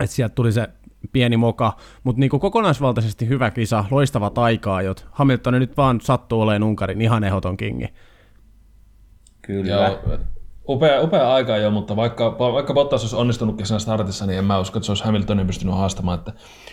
että 0.00 0.16
sieltä 0.16 0.34
tuli 0.34 0.52
se 0.52 0.68
pieni 1.12 1.36
moka, 1.36 1.72
mutta 2.04 2.20
niin 2.20 2.30
kokonaisvaltaisesti 2.30 3.28
hyvä 3.28 3.50
kisa, 3.50 3.84
loistava 3.90 4.32
aikaa, 4.36 4.82
jot 4.82 5.06
Hamilton 5.10 5.54
nyt 5.54 5.76
vaan 5.76 6.00
sattuu 6.00 6.40
olemaan 6.40 6.62
Unkarin 6.62 7.00
ihan 7.00 7.24
ehdoton 7.24 7.56
kingi. 7.56 7.86
Kyllä. 9.42 9.70
Joo, 9.70 10.18
upea, 10.68 11.02
upea 11.02 11.34
aika 11.34 11.56
jo, 11.56 11.70
mutta 11.70 11.96
vaikka, 11.96 12.38
vaikka 12.38 12.74
Bottas 12.74 13.02
olisi 13.02 13.16
onnistunutkin 13.16 13.66
siinä 13.66 13.78
startissa, 13.78 14.26
niin 14.26 14.38
en 14.38 14.44
mä 14.44 14.58
usko, 14.58 14.78
että 14.78 14.84
se 14.84 14.92
olisi 14.92 15.04
Hamiltonin 15.04 15.46
pystynyt 15.46 15.74
haastamaan. 15.74 16.18
Että, 16.18 16.32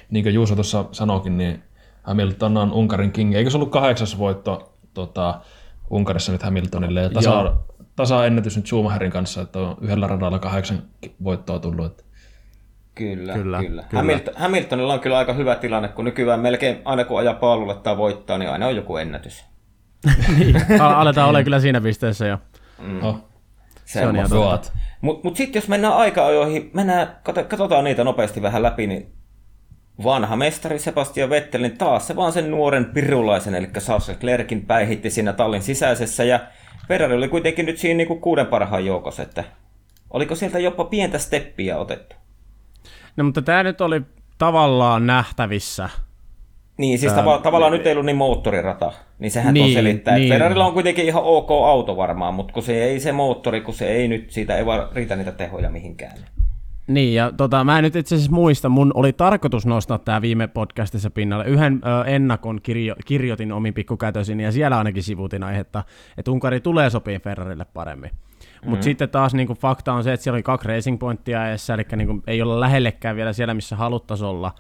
niin 0.10 0.24
kuin 0.24 0.36
Juuso 0.36 0.56
tuossa 0.56 0.86
sanoikin, 0.92 1.38
niin 1.38 1.64
Hamilton 2.04 2.58
on 2.58 2.74
Unkarin 2.74 3.12
king. 3.12 3.36
Eikö 3.36 3.50
se 3.50 3.58
ollut 3.58 3.72
kahdeksas 3.72 4.18
voitto 4.18 4.74
tota, 4.94 5.42
Unkarissa 5.90 6.32
nyt 6.32 6.44
Hamiltonille? 6.44 7.02
Ja 7.02 7.10
tasa, 7.10 7.54
tasa 7.96 8.26
ennätys 8.26 8.56
nyt 8.56 8.68
Schumacherin 8.68 9.12
kanssa, 9.12 9.42
että 9.42 9.60
on 9.60 9.78
yhdellä 9.82 10.08
radalla 10.08 10.40
kahdeksan 10.40 10.84
voittoa 11.24 11.60
tullut. 11.60 11.86
Että 11.86 12.04
Kyllä, 12.96 13.34
kyllä. 13.34 13.58
kyllä. 13.58 13.84
kyllä. 13.84 13.84
Hamilton, 13.94 14.34
Hamiltonilla 14.38 14.94
on 14.94 15.00
kyllä 15.00 15.18
aika 15.18 15.34
hyvä 15.34 15.56
tilanne, 15.56 15.88
kun 15.88 16.06
nykyään 16.06 16.40
melkein 16.40 16.82
aina 16.86 17.04
kun 17.04 17.20
ajaa 17.20 17.34
paalulle 17.34 17.76
tai 17.76 17.98
voittaa, 17.98 18.38
niin 18.38 18.50
aina 18.50 18.68
on 18.68 18.76
joku 18.76 18.98
ennätys. 18.98 19.46
niin, 20.38 20.82
aletaan 20.82 21.30
olla 21.30 21.44
kyllä 21.44 21.60
siinä 21.60 21.82
pisteessä 21.82 22.28
jo. 22.28 22.38
Mm. 22.80 23.04
Oh. 23.04 23.32
Se, 23.86 24.08
on 24.08 24.16
ihan 24.16 24.30
Mutta 25.02 25.28
mut 25.28 25.38
sitten 25.38 25.60
jos 25.60 25.68
mennään 25.68 25.94
aika-ajoihin, 25.94 26.70
mennään, 26.74 27.16
katsotaan 27.24 27.84
niitä 27.84 28.04
nopeasti 28.04 28.42
vähän 28.42 28.64
läpi, 28.64 28.88
niin 28.88 29.14
vanha 30.04 30.36
mestari 30.36 30.80
Sebastian 30.80 31.30
Vettel, 31.30 31.62
niin 31.62 31.78
taas 31.78 32.08
se 32.08 32.16
vaan 32.16 32.34
sen 32.34 32.52
nuoren 32.52 32.86
pirulaisen, 32.86 33.56
eli 33.56 33.68
Charles 33.68 34.10
Leclerkin 34.10 34.66
päihitti 34.66 35.10
siinä 35.10 35.34
tallin 35.34 35.62
sisäisessä, 35.62 36.24
ja 36.24 36.40
Ferrari 36.88 37.16
oli 37.16 37.28
kuitenkin 37.28 37.66
nyt 37.66 37.78
siinä 37.78 37.98
niinku 37.98 38.16
kuuden 38.16 38.48
parhaan 38.48 38.86
joukossa, 38.86 39.24
että 39.24 39.44
oliko 40.10 40.36
sieltä 40.36 40.60
jopa 40.60 40.84
pientä 40.84 41.20
steppiä 41.20 41.78
otettu? 41.78 42.16
No 43.18 43.24
mutta 43.24 43.41
tämä 43.41 43.63
nyt 43.63 43.82
oli 43.82 44.01
tavallaan 44.38 45.08
nähtävissä. 45.08 45.89
Niin, 46.77 47.00
siis 47.00 47.13
tava- 47.13 47.41
tavallaan 47.41 47.72
nyt 47.72 47.88
ei 47.88 47.91
ollut 47.91 48.06
niin 48.06 48.15
moottorirata, 48.15 48.91
niin 49.20 49.32
sehän 49.32 49.53
niin, 49.53 49.74
selittää. 49.74 50.15
Niin. 50.15 50.30
Ferrarilla 50.30 50.65
on 50.65 50.74
kuitenkin 50.74 51.06
ihan 51.06 51.24
ok 51.24 51.51
auto 51.51 51.98
varmaan, 51.98 52.34
mutta 52.34 52.53
kun 52.53 52.63
se 52.63 52.84
ei 52.84 53.00
se 53.00 53.12
moottori, 53.12 53.62
kun 53.62 53.74
se 53.74 53.88
ei 53.88 54.08
nyt, 54.08 54.32
siitä 54.32 54.58
ei 54.58 54.65
vaan 54.65 54.88
riitä 54.94 55.15
niitä 55.15 55.32
tehoja 55.32 55.70
mihinkään. 55.70 56.18
Niin, 56.88 57.13
ja 57.13 57.32
tota, 57.38 57.63
mä 57.63 57.77
en 57.77 57.84
nyt 57.84 57.96
itse 57.96 58.15
asiassa 58.15 58.32
muista, 58.32 58.70
mun 58.70 58.91
oli 58.96 59.13
tarkoitus 59.13 59.65
nostaa 59.65 59.98
tämä 59.98 60.22
viime 60.22 60.48
podcastissa 60.48 61.10
pinnalle. 61.10 61.46
Yhden 61.46 61.82
ö, 61.86 62.06
ennakon 62.06 62.62
kirjo, 62.63 62.96
kirjoitin 63.06 63.51
omin 63.51 63.74
pikkukätösin, 63.74 64.39
ja 64.39 64.51
siellä 64.51 64.77
ainakin 64.77 65.03
sivutin 65.03 65.44
aihetta, 65.44 65.84
että 66.18 66.32
Unkari 66.32 66.60
tulee 66.60 66.89
sopiin 66.89 67.22
Ferrarille 67.22 67.65
paremmin. 67.74 68.12
Mutta 68.62 68.70
mm-hmm. 68.70 68.82
sitten 68.82 69.10
taas 69.10 69.34
niin 69.34 69.48
kuin, 69.48 69.60
fakta 69.60 69.94
on 69.94 70.03
se, 70.03 70.13
että 70.13 70.24
siellä 70.24 70.36
oli 70.36 70.44
kaksi 70.44 70.68
racing 70.68 71.00
pointtia 71.00 71.48
edessä, 71.48 71.74
eli 71.74 71.84
niin 71.96 72.08
kuin, 72.08 72.24
ei 72.27 72.41
olla 72.41 72.60
lähellekään 72.60 73.15
vielä 73.15 73.34
siellä, 73.34 73.53
missä 73.53 73.75
haluttaisiin 73.75 74.27
olla. 74.27 74.51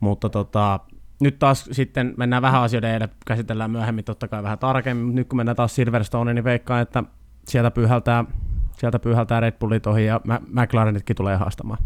Mutta 0.00 0.28
tota, 0.28 0.80
nyt 1.20 1.38
taas 1.38 1.68
sitten 1.72 2.14
mennään 2.16 2.42
vähän 2.42 2.62
asioiden 2.62 2.90
edelle, 2.90 3.08
käsitellään 3.26 3.70
myöhemmin 3.70 4.04
totta 4.04 4.28
kai 4.28 4.42
vähän 4.42 4.58
tarkemmin, 4.58 5.04
mutta 5.04 5.20
nyt 5.20 5.28
kun 5.28 5.36
mennään 5.36 5.56
taas 5.56 5.74
Silverstone, 5.74 6.34
niin 6.34 6.44
veikkaan, 6.44 6.82
että 6.82 7.04
sieltä 7.48 7.70
pyyhältää, 7.70 8.24
sieltä 8.72 8.98
pyyhältää 8.98 9.40
Red 9.40 9.54
Bullit 9.58 9.86
ohi 9.86 10.06
ja 10.06 10.20
McLarenitkin 10.46 11.16
tulee 11.16 11.36
haastamaan. 11.36 11.78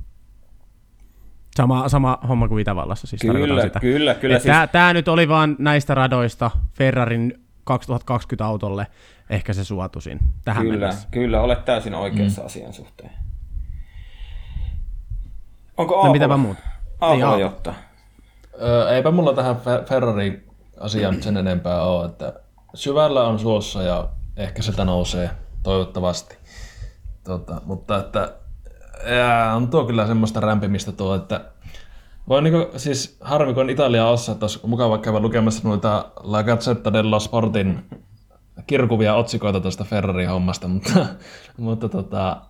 Sama, 1.57 1.89
sama 1.89 2.19
homma 2.29 2.49
kuin 2.49 2.61
Itävallassa 2.61 3.07
siis 3.07 3.23
kyllä, 3.23 3.63
sitä. 3.63 3.81
Kyllä, 3.81 4.15
kyllä. 4.15 4.39
Siis... 4.39 4.55
Tämä 4.73 4.93
nyt 4.93 5.09
oli 5.09 5.29
vain 5.29 5.57
näistä 5.59 5.95
radoista 5.95 6.51
Ferrarin 6.73 7.46
2020 7.67 8.47
autolle 8.47 8.87
ehkä 9.31 9.53
se 9.53 9.65
suotuisin 9.65 10.19
tähän 10.45 10.67
kyllä, 10.67 10.79
mennessä. 10.79 11.09
Kyllä, 11.11 11.41
olet 11.41 11.65
täysin 11.65 11.95
oikeassa 11.95 12.41
mm. 12.41 12.47
asian 12.47 12.73
suhteen. 12.73 13.11
Onko 15.77 15.95
Aapolla? 15.95 16.07
No 16.07 16.13
mitäpä 16.13 16.37
muuta? 16.37 16.61
Aapolla 17.01 17.31
niin, 17.31 17.41
jotta. 17.41 17.75
Öö, 18.63 18.91
eipä 18.91 19.11
mulla 19.11 19.33
tähän 19.33 19.57
Ferrari 19.89 20.47
asian 20.81 21.23
sen 21.23 21.37
enempää 21.37 21.83
ole, 21.83 22.07
että 22.07 22.33
syvällä 22.75 23.25
on 23.25 23.39
suossa 23.39 23.83
ja 23.83 24.09
ehkä 24.37 24.63
sitä 24.63 24.85
nousee 24.85 25.31
toivottavasti. 25.63 26.37
Tota, 27.25 27.61
mutta 27.65 27.99
että 27.99 28.33
jää, 29.07 29.55
on 29.55 29.69
tuo 29.69 29.85
kyllä 29.85 30.07
semmoista 30.07 30.41
rämpimistä 30.41 30.93
tuo, 30.93 31.15
että 31.15 31.41
voi 32.29 32.43
niinku, 32.43 32.67
siis 32.77 33.17
harmi 33.21 33.55
kun 33.55 33.71
Italia 33.71 34.09
ossa, 34.09 34.33
että 34.33 34.45
olisi 34.45 34.61
mukava 34.67 34.99
käydä 34.99 35.21
lukemassa 35.21 35.69
noita 35.69 36.11
La 36.23 36.43
Gazzetta 36.43 36.93
dello 36.93 37.21
Sportin 37.21 37.85
kirkuvia 38.67 39.15
otsikoita 39.15 39.61
tuosta 39.61 39.85
Ferrari-hommasta, 39.85 40.69
mutta, 40.75 41.07
mutta 41.59 41.89
tota, 41.89 42.43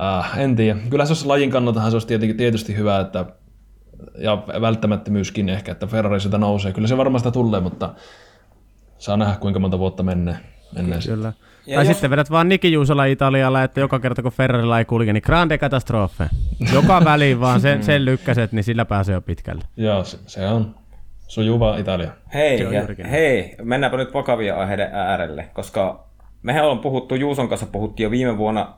äh, 0.00 0.38
en 0.38 0.56
tiedä. 0.56 0.80
Kyllä 0.90 1.04
se 1.04 1.10
olisi 1.10 1.26
lajin 1.26 1.50
kannalta 1.50 1.90
se 1.90 1.96
olisi 1.96 2.18
tietysti, 2.36 2.76
hyvä, 2.76 3.00
että, 3.00 3.26
ja 4.18 4.42
välttämättömyyskin 4.60 5.48
ehkä, 5.48 5.72
että 5.72 5.86
Ferrari 5.86 6.20
sitä 6.20 6.38
nousee. 6.38 6.72
Kyllä 6.72 6.88
se 6.88 6.96
varmasti 6.96 7.30
tulee, 7.30 7.60
mutta 7.60 7.94
saa 8.98 9.16
nähdä 9.16 9.36
kuinka 9.36 9.60
monta 9.60 9.78
vuotta 9.78 10.02
menee. 10.02 10.36
Kyllä. 10.74 10.98
Kyllä. 11.06 11.32
Ja 11.70 11.76
tai 11.76 11.86
jos... 11.86 11.92
sitten 11.92 12.10
vedät 12.10 12.30
vaan 12.30 12.48
Niki 12.48 12.72
Juusola 12.72 13.04
Italialla, 13.04 13.62
että 13.62 13.80
joka 13.80 13.98
kerta 13.98 14.22
kun 14.22 14.32
Ferrarilla 14.32 14.78
ei 14.78 14.84
kulke, 14.84 15.12
niin 15.12 15.22
grande 15.26 15.58
katastrofe. 15.58 16.28
Joka 16.72 17.04
väliin 17.04 17.40
vaan 17.40 17.60
sen, 17.60 17.82
sen 17.82 18.04
lykkäset, 18.04 18.52
niin 18.52 18.64
sillä 18.64 18.84
pääsee 18.84 19.12
jo 19.12 19.20
pitkälle. 19.20 19.64
Joo, 19.76 20.04
se, 20.04 20.18
se 20.26 20.46
on 20.46 20.74
sujuva 21.28 21.76
Italia. 21.76 22.10
Hei, 22.34 22.60
ja, 22.60 23.08
hei, 23.10 23.56
mennäänpä 23.62 23.96
nyt 23.96 24.14
vakavia 24.14 24.56
aiheiden 24.56 24.88
äärelle, 24.92 25.48
koska 25.52 26.06
mehän 26.42 26.68
on 26.68 26.78
puhuttu, 26.78 27.14
Juuson 27.14 27.48
kanssa 27.48 27.66
puhuttiin 27.66 28.04
jo 28.04 28.10
viime 28.10 28.38
vuonna 28.38 28.74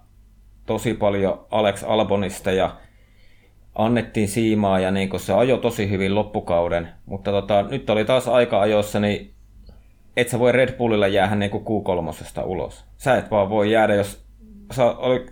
tosi 0.67 0.95
paljon 0.95 1.47
Alex 1.51 1.85
Albonista 1.87 2.53
ja 2.53 2.77
annettiin 3.75 4.29
siimaa 4.29 4.81
ja 4.81 4.91
niin 4.91 5.21
se 5.21 5.33
ajoi 5.33 5.59
tosi 5.59 5.91
hyvin 5.91 6.15
loppukauden, 6.15 6.89
mutta 7.07 7.31
tota, 7.31 7.63
nyt 7.63 7.91
oli 7.91 8.05
taas 8.05 8.29
aika 8.29 8.61
ajoissa, 8.61 9.01
niin 9.01 9.32
et 10.17 10.29
sä 10.29 10.39
voi 10.39 10.53
Red 10.53 10.77
Bullilla 10.77 11.09
jäädä 11.09 11.35
niin 11.35 11.51
kuin 11.51 11.65
Q3 11.65 12.45
ulos. 12.45 12.85
Sä 12.97 13.17
et 13.17 13.31
vaan 13.31 13.51
voi 13.51 13.73
jäädä, 13.73 13.95
jos 13.95 14.25
sä 14.73 14.85
oli, 14.85 15.27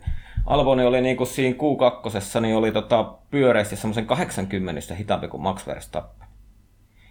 Alboni 0.46 0.84
oli 0.84 1.00
niin 1.00 1.16
kuin 1.16 1.26
siinä 1.26 1.56
Q2, 1.56 2.40
niin 2.40 2.56
oli 2.56 2.72
tota 2.72 3.14
pyöreästi 3.30 3.76
semmoisen 3.76 4.06
80 4.06 4.94
hitaampi 4.94 5.28
kuin 5.28 5.42
Max 5.42 5.66
Verstappen. 5.66 6.28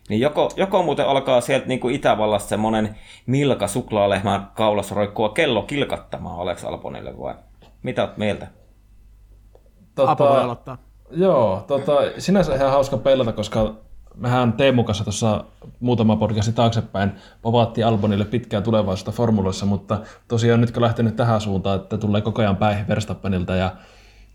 Niin 0.10 0.22
joko, 0.22 0.50
joko 0.56 0.84
muuten 0.84 1.08
alkaa 1.08 1.42
sieltä 1.42 1.68
niin 1.68 1.80
kuin 1.80 1.96
Itävallasta 1.96 2.50
semmoinen 2.50 2.96
milka 3.26 3.68
suklaalehmän 3.68 4.48
kaulassa 4.54 4.96
roikkua 4.96 5.30
kello 5.30 5.62
kilkattamaan 5.62 6.40
Alex 6.40 6.64
Albonille 6.64 7.20
vai? 7.20 7.36
Mitä 7.84 8.02
oot 8.02 8.18
mieltä? 8.18 8.48
Tota, 9.96 10.12
Apo 10.12 10.30
voi 10.30 10.42
aloittaa. 10.42 10.78
Joo, 11.12 11.64
tota, 11.68 11.94
sinänsä 12.18 12.56
ihan 12.56 12.72
hauska 12.72 12.98
pelata, 12.98 13.32
koska 13.32 13.76
mehän 14.16 14.54
Teemu 14.54 14.84
kanssa 14.84 15.04
tuossa 15.04 15.44
muutama 15.80 16.16
podcasti 16.16 16.54
taaksepäin 16.54 17.12
povaattiin 17.42 17.88
Albonille 17.88 18.26
pitkään 18.26 18.64
tulevaisuutta 18.64 19.12
formuloissa, 19.12 19.66
mutta 19.66 20.00
tosiaan 20.28 20.62
nyt 20.62 20.72
kun 20.72 20.82
lähtenyt 20.82 21.16
tähän 21.16 21.42
suuntaan, 21.42 21.80
että 21.80 21.98
tulee 21.98 22.22
koko 22.22 22.42
ajan 22.42 22.58
päin 22.58 22.88
Verstappenilta 22.88 23.56
ja 23.56 23.72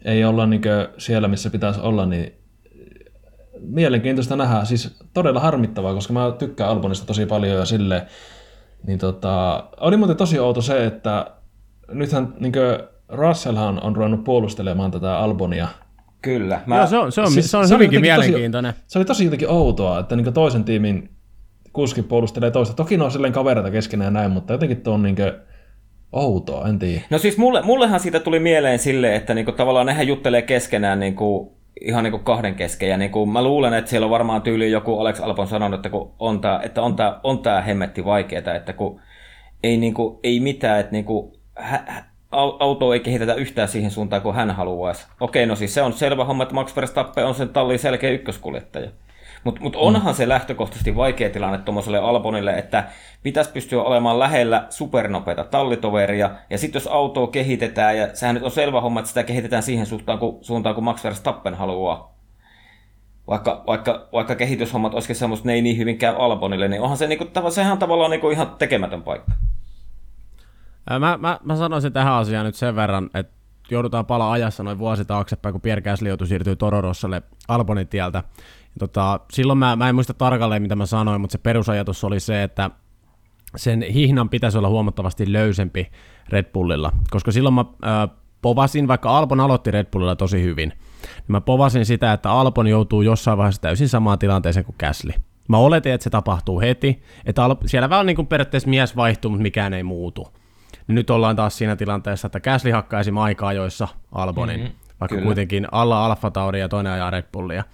ei 0.05 0.25
olla 0.25 0.47
niin 0.47 0.63
siellä, 0.99 1.29
missä 1.29 1.51
pitäisi 1.51 1.81
olla, 1.81 2.07
niin 2.07 2.33
mielenkiintoista 3.61 4.37
nähdä. 4.37 4.65
Siis 4.65 4.99
todella 5.15 5.41
harmittavaa, 5.41 5.95
koska 5.95 6.13
mä 6.13 6.33
tykkään 6.39 6.71
Albonista 6.71 7.07
tosi 7.07 7.27
paljon 7.27 7.59
ja 7.59 7.65
silleen. 7.65 8.03
Niin 8.87 8.99
tota, 8.99 9.65
oli 9.81 9.97
muuten 9.97 10.17
tosi 10.17 10.39
outo 10.39 10.63
se, 10.63 10.87
että 10.87 11.27
nythän 11.89 12.35
niin 12.41 12.53
Russellhan 13.09 13.83
on 13.83 13.97
ruvennut 13.97 14.25
puolustelemaan 14.25 14.91
tätä 14.91 15.19
Albonia. 15.19 15.69
Kyllä. 16.25 16.61
Mä... 16.67 16.77
Joo, 16.77 16.87
se 16.87 16.99
on, 16.99 17.13
se 17.13 17.21
on, 17.21 17.31
siis, 17.31 17.51
se 17.51 17.57
on 17.57 17.69
se 17.69 17.75
hyvinkin 17.75 18.01
mielenkiintoinen. 18.01 18.73
Tosi, 18.73 18.85
se 18.87 18.99
oli 18.99 19.05
tosi 19.05 19.25
jotenkin 19.25 19.51
outoa, 19.51 20.01
että 20.01 20.17
niin 20.17 20.33
toisen 20.33 20.65
tiimin 20.65 21.11
kuski 21.73 22.03
puolustelee 22.03 22.51
toista. 22.51 22.75
Toki 22.75 22.97
ne 22.97 23.05
on 23.05 23.11
silleen 23.11 23.33
kavereita 23.33 23.71
keskenään 23.71 24.13
näin, 24.13 24.31
mutta 24.31 24.53
jotenkin 24.53 24.81
tuo 24.81 24.95
on 24.95 25.03
niin 25.03 25.17
outoa, 26.13 26.69
en 26.69 26.79
tiedä. 26.79 27.01
No 27.11 27.19
siis 27.19 27.39
mulle, 27.39 27.63
mullehan 27.63 28.01
siitä 28.01 28.21
tuli 28.21 28.41
mieleen 28.41 28.79
silleen, 28.79 29.15
että 29.15 29.35
niinku 29.35 29.53
tavallaan 29.53 29.87
nehän 29.87 30.07
juttelee 30.07 30.43
keskenään 30.43 31.01
niinku 31.01 31.57
ihan 31.81 32.05
niin 32.05 32.13
kuin 32.13 32.25
kahden 32.25 32.55
kesken. 32.55 32.89
Ja 32.89 32.97
niin 32.97 33.11
kuin 33.11 33.31
mä 33.31 33.43
luulen, 33.43 33.75
että 33.75 33.91
siellä 33.91 34.05
on 34.05 34.11
varmaan 34.11 34.43
tyyli 34.43 34.71
joku 34.71 34.99
Alex 34.99 35.21
Alpon 35.21 35.47
sanonut, 35.47 35.79
että, 35.79 35.91
kun 35.91 36.15
on 36.19 36.41
tää, 36.41 36.61
että 36.63 36.83
on 36.83 36.97
tämä 36.97 37.21
on 37.23 37.39
tää 37.39 37.63
hemmetti 37.63 38.05
vaikeaa, 38.05 38.55
että 38.55 38.73
kun 38.73 39.01
ei, 39.63 39.77
niin 39.77 39.95
kuin, 39.95 40.19
ei 40.23 40.41
mitään, 40.41 40.81
että 40.81 40.93
niin 40.93 41.05
kuin, 41.05 41.33
hä, 41.57 42.05
auto 42.35 42.93
ei 42.93 43.01
kehitetä 43.01 43.35
yhtään 43.35 43.69
siihen 43.69 43.91
suuntaan 43.91 44.23
kuin 44.23 44.35
hän 44.35 44.51
haluaisi. 44.51 45.07
Okei, 45.21 45.47
no 45.47 45.57
siis 45.57 45.75
se 45.75 45.83
on 45.83 45.93
selvä 45.93 46.25
homma, 46.25 46.43
että 46.43 46.55
Max 46.55 46.77
Verstappen 46.77 47.27
on 47.27 47.35
sen 47.35 47.49
tallin 47.49 47.79
selkeä 47.79 48.11
ykköskuljettaja. 48.11 48.91
Mutta 49.45 49.61
mut 49.61 49.77
onhan 49.77 50.15
mm. 50.15 50.17
se 50.17 50.29
lähtökohtaisesti 50.29 50.97
vaikea 50.97 51.31
tilanne 51.31 51.59
tuommoiselle 51.59 51.99
Albonille, 51.99 52.53
että 52.53 52.85
pitäisi 53.23 53.53
pystyä 53.53 53.83
olemaan 53.83 54.19
lähellä 54.19 54.67
supernopeita 54.71 55.45
tallitoveria, 55.45 56.31
ja 56.51 56.59
sitten 56.59 56.81
jos 56.81 56.87
autoa 56.87 57.27
kehitetään, 57.27 57.99
ja 57.99 58.17
sehän 58.17 58.35
nyt 58.35 58.45
on 58.45 58.51
selvä 58.51 58.81
homma, 58.81 59.01
että 59.01 59.09
sitä 59.09 59.23
kehitetään 59.23 59.63
siihen 59.63 59.87
suuntaan, 59.87 60.19
kun, 60.19 60.39
suuntaan, 60.41 60.75
kun 60.75 60.85
Max 60.85 61.05
Verstappen 61.05 61.55
haluaa, 61.55 62.15
vaikka, 63.29 63.65
vaikka, 63.67 64.09
vaikka 64.13 64.35
kehityshommat 64.35 64.95
olisikin 64.95 65.17
semmoista, 65.17 65.47
ne 65.47 65.55
ei 65.55 65.63
niin 65.63 65.79
hyvin 65.79 65.99
käy 65.99 66.15
Albonille, 66.19 66.69
niin 66.69 66.83
onhan 66.83 66.99
se, 66.99 67.07
niinku, 67.07 67.27
sehän 67.51 67.73
on 67.73 67.79
tavallaan 67.79 68.11
niinku 68.11 68.31
ihan 68.31 68.55
tekemätön 68.59 69.03
paikka. 69.03 69.33
Mä, 70.91 71.19
mä, 71.19 71.41
mä 71.45 71.57
sanoisin 71.57 71.93
tähän 71.93 72.13
asiaan 72.13 72.47
nyt 72.47 72.55
sen 72.55 72.77
verran, 72.77 73.11
että 73.15 73.35
joudutaan 73.71 74.07
palaa 74.07 74.33
ajassa 74.33 74.63
noin 74.63 74.79
vuosi 74.79 75.05
taaksepäin, 75.05 75.53
kun 75.53 75.61
Pierre 75.61 75.83
Gasly 75.83 76.17
siirtyä 76.25 76.57
Tororossalle 76.57 77.23
Albonin 77.49 77.89
tieltä. 77.89 78.23
tota, 78.79 79.21
silloin 79.33 79.59
mä, 79.59 79.77
mä 79.77 79.89
en 79.89 79.95
muista 79.95 80.15
tarkalleen, 80.15 80.63
mitä 80.63 80.77
mä 80.77 80.87
sanoin, 80.87 81.21
mutta 81.21 81.33
se 81.33 81.39
perusajatus 81.39 82.05
oli 82.05 82.21
se, 82.21 82.43
että 82.43 82.71
sen 83.57 83.83
hihnan 83.83 84.29
pitäisi 84.29 84.59
olla 84.59 84.69
huomattavasti 84.69 85.33
löysempi 85.33 85.91
Red 86.29 86.53
Bullilla, 86.53 86.93
koska 87.11 87.33
silloin 87.33 87.55
mä 87.55 87.61
äh, 87.61 88.11
povasin, 88.43 88.89
vaikka 88.89 89.19
Albon 89.19 89.41
aloitti 89.41 89.71
Red 89.71 89.87
Bullilla 89.93 90.17
tosi 90.17 90.43
hyvin, 90.43 90.69
niin 90.69 91.25
mä 91.27 91.41
povasin 91.41 91.87
sitä, 91.87 92.13
että 92.13 92.31
Albon 92.31 92.67
joutuu 92.67 93.03
jossain 93.03 93.39
vaiheessa 93.39 93.63
täysin 93.63 93.89
samaan 93.89 94.19
tilanteeseen 94.19 94.65
kuin 94.65 94.77
Gasly. 94.79 95.13
Mä 95.49 95.59
oletin, 95.59 95.93
että 95.93 96.05
se 96.05 96.11
tapahtuu 96.11 96.61
heti, 96.61 97.03
että 97.27 97.43
siellä 97.67 97.91
vähän 97.91 98.07
niin 98.07 98.17
kuin 98.17 98.27
periaatteessa 98.27 98.69
mies 98.69 98.97
vaihtuu, 98.97 99.31
mutta 99.31 99.43
mikään 99.43 99.75
ei 99.75 99.83
muutu 99.83 100.29
niin 100.87 100.95
nyt 100.95 101.11
ollaan 101.11 101.37
taas 101.37 101.59
siinä 101.59 101.77
tilanteessa, 101.77 102.27
että 102.27 102.41
Käsli 102.41 102.71
hakkaisi 102.71 103.11
aikaa 103.21 103.53
joissa 103.53 103.89
Albonin, 104.13 104.61
mm-hmm, 104.61 104.75
vaikka 105.01 105.15
kyllä. 105.15 105.27
kuitenkin 105.27 105.67
alla 105.73 106.07
Alfa 106.07 106.31
Tauri 106.31 106.61
ja 106.61 106.69
toinen 106.69 106.93
ajaa 106.93 107.11
Red 107.11 107.25
Bullia. 107.33 107.65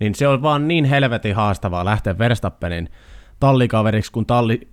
Niin 0.00 0.14
se 0.14 0.28
on 0.28 0.42
vaan 0.42 0.68
niin 0.68 0.84
helvetin 0.84 1.34
haastavaa 1.34 1.84
lähteä 1.84 2.18
Verstappenin 2.18 2.88
tallikaveriksi, 3.40 4.12
kun 4.12 4.26
talli 4.26 4.68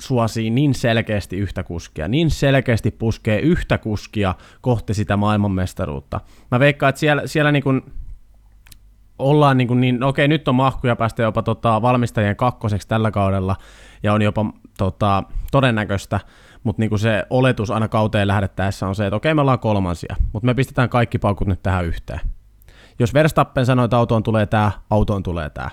suosii 0.00 0.50
niin 0.50 0.74
selkeästi 0.74 1.36
yhtä 1.36 1.62
kuskia, 1.62 2.08
niin 2.08 2.30
selkeästi 2.30 2.90
puskee 2.90 3.40
yhtä 3.40 3.78
kuskia 3.78 4.34
kohti 4.60 4.94
sitä 4.94 5.16
maailmanmestaruutta. 5.16 6.20
Mä 6.50 6.60
veikkaan, 6.60 6.88
että 6.88 7.00
siellä, 7.00 7.22
siellä 7.26 7.52
niin 7.52 7.62
kuin 7.62 7.82
ollaan 9.18 9.56
niin, 9.56 9.68
kuin 9.68 9.80
niin 9.80 10.00
no 10.00 10.08
okei, 10.08 10.28
nyt 10.28 10.48
on 10.48 10.54
mahkuja 10.54 10.96
päästä 10.96 11.22
jopa 11.22 11.42
tota, 11.42 11.82
valmistajien 11.82 12.36
kakkoseksi 12.36 12.88
tällä 12.88 13.10
kaudella, 13.10 13.56
ja 14.02 14.12
on 14.12 14.22
jopa 14.22 14.52
tota, 14.78 15.22
todennäköistä, 15.50 16.20
mutta 16.64 16.82
niinku 16.82 16.98
se 16.98 17.24
oletus 17.30 17.70
aina 17.70 17.88
kauteen 17.88 18.28
lähdettäessä 18.28 18.88
on 18.88 18.94
se, 18.94 19.06
että 19.06 19.16
okei, 19.16 19.34
me 19.34 19.40
ollaan 19.40 19.58
kolmansia, 19.58 20.16
mutta 20.32 20.46
me 20.46 20.54
pistetään 20.54 20.88
kaikki 20.88 21.18
paukut 21.18 21.48
nyt 21.48 21.62
tähän 21.62 21.84
yhteen. 21.84 22.20
Jos 22.98 23.14
Verstappen 23.14 23.66
sanoo, 23.66 23.84
että 23.84 23.96
autoon 23.96 24.22
tulee 24.22 24.46
tämä, 24.46 24.70
autoon 24.90 25.22
tulee 25.22 25.50
tämä, 25.50 25.70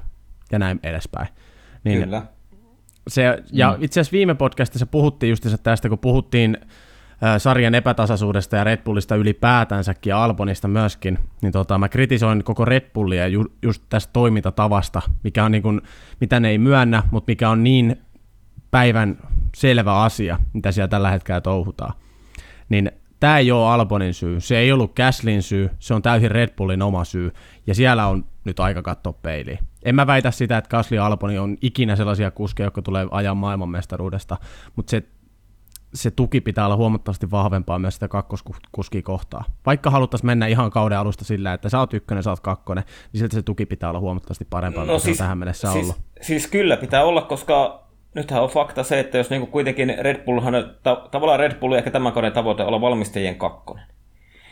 ja 0.51 0.59
näin 0.59 0.79
edespäin. 0.83 1.27
Niin 1.83 2.03
Kyllä. 2.03 2.21
Se, 3.07 3.43
ja 3.51 3.71
mm. 3.77 3.83
itse 3.83 3.99
asiassa 3.99 4.11
viime 4.11 4.35
podcastissa 4.35 4.85
puhuttiin 4.85 5.29
just 5.29 5.45
tästä, 5.63 5.89
kun 5.89 5.99
puhuttiin 5.99 6.57
sarjan 7.37 7.75
epätasaisuudesta 7.75 8.55
ja 8.55 8.63
Red 8.63 8.83
Bullista 8.83 9.15
ylipäätänsäkin 9.15 10.09
ja 10.09 10.23
Albonista 10.23 10.67
myöskin, 10.67 11.19
niin 11.41 11.51
tota, 11.51 11.77
mä 11.77 11.89
kritisoin 11.89 12.43
koko 12.43 12.65
Red 12.65 12.89
Bullia 12.93 13.27
ju, 13.27 13.45
just 13.61 13.83
tästä 13.89 14.13
toimintatavasta, 14.13 15.01
mikä 15.23 15.45
on 15.45 15.51
niin 15.51 15.63
kuin, 15.63 15.81
mitä 16.21 16.39
ne 16.39 16.49
ei 16.49 16.57
myönnä, 16.57 17.03
mutta 17.11 17.31
mikä 17.31 17.49
on 17.49 17.63
niin 17.63 18.01
päivän 18.71 19.17
selvä 19.55 20.03
asia, 20.03 20.39
mitä 20.53 20.71
siellä 20.71 20.87
tällä 20.87 21.11
hetkellä 21.11 21.41
touhutaan. 21.41 21.93
Niin 22.69 22.91
tämä 23.19 23.37
ei 23.37 23.51
ole 23.51 23.73
Albonin 23.73 24.13
syy, 24.13 24.39
se 24.39 24.57
ei 24.57 24.71
ollut 24.71 24.93
Käslin 24.93 25.43
syy, 25.43 25.69
se 25.79 25.93
on 25.93 26.01
täysin 26.01 26.31
Red 26.31 26.49
Bullin 26.57 26.81
oma 26.81 27.03
syy, 27.03 27.31
ja 27.67 27.75
siellä 27.75 28.07
on 28.07 28.25
nyt 28.45 28.59
aika 28.59 28.81
katsoa 28.81 29.13
peiliin. 29.13 29.59
En 29.85 29.95
mä 29.95 30.07
väitä 30.07 30.31
sitä, 30.31 30.57
että 30.57 30.69
Kasli 30.69 30.97
Alboni 30.97 31.37
on 31.37 31.57
ikinä 31.61 31.95
sellaisia 31.95 32.31
kuskeja, 32.31 32.67
jotka 32.67 32.81
tulee 32.81 33.07
ajan 33.11 33.37
maailmanmestaruudesta, 33.37 34.37
mutta 34.75 34.91
se, 34.91 35.03
se 35.95 36.11
tuki 36.11 36.41
pitää 36.41 36.65
olla 36.65 36.75
huomattavasti 36.75 37.31
vahvempaa 37.31 37.79
myös 37.79 37.93
sitä 37.93 38.07
kakkoskuskia 38.07 39.01
kohtaa. 39.01 39.43
Vaikka 39.65 39.89
haluttaisiin 39.89 40.27
mennä 40.27 40.47
ihan 40.47 40.71
kauden 40.71 40.97
alusta 40.97 41.25
sillä, 41.25 41.53
että 41.53 41.69
sä 41.69 41.79
oot 41.79 41.93
ykkönen, 41.93 42.23
sä 42.23 42.29
oot 42.29 42.39
kakkonen, 42.39 42.83
niin 43.13 43.19
silti 43.19 43.35
se 43.35 43.41
tuki 43.41 43.65
pitää 43.65 43.89
olla 43.89 43.99
huomattavasti 43.99 44.45
parempaa, 44.49 44.85
no, 44.85 44.99
siis, 44.99 45.17
tähän 45.17 45.37
mennessä 45.37 45.71
siis, 45.71 45.85
ollut. 45.85 46.01
Siis 46.21 46.47
kyllä 46.47 46.77
pitää 46.77 47.03
olla, 47.03 47.21
koska 47.21 47.83
nythän 48.13 48.43
on 48.43 48.49
fakta 48.49 48.83
se, 48.83 48.99
että 48.99 49.17
jos 49.17 49.29
niinku 49.29 49.47
kuitenkin 49.47 49.95
Red 49.99 50.25
Bullhan, 50.25 50.53
ta- 50.83 51.07
tavallaan 51.11 51.39
Red 51.39 51.59
Bull 51.59 51.73
ehkä 51.73 51.91
tämän 51.91 52.13
kauden 52.13 52.33
tavoite 52.33 52.63
olla 52.63 52.81
valmistajien 52.81 53.35
kakkonen, 53.35 53.85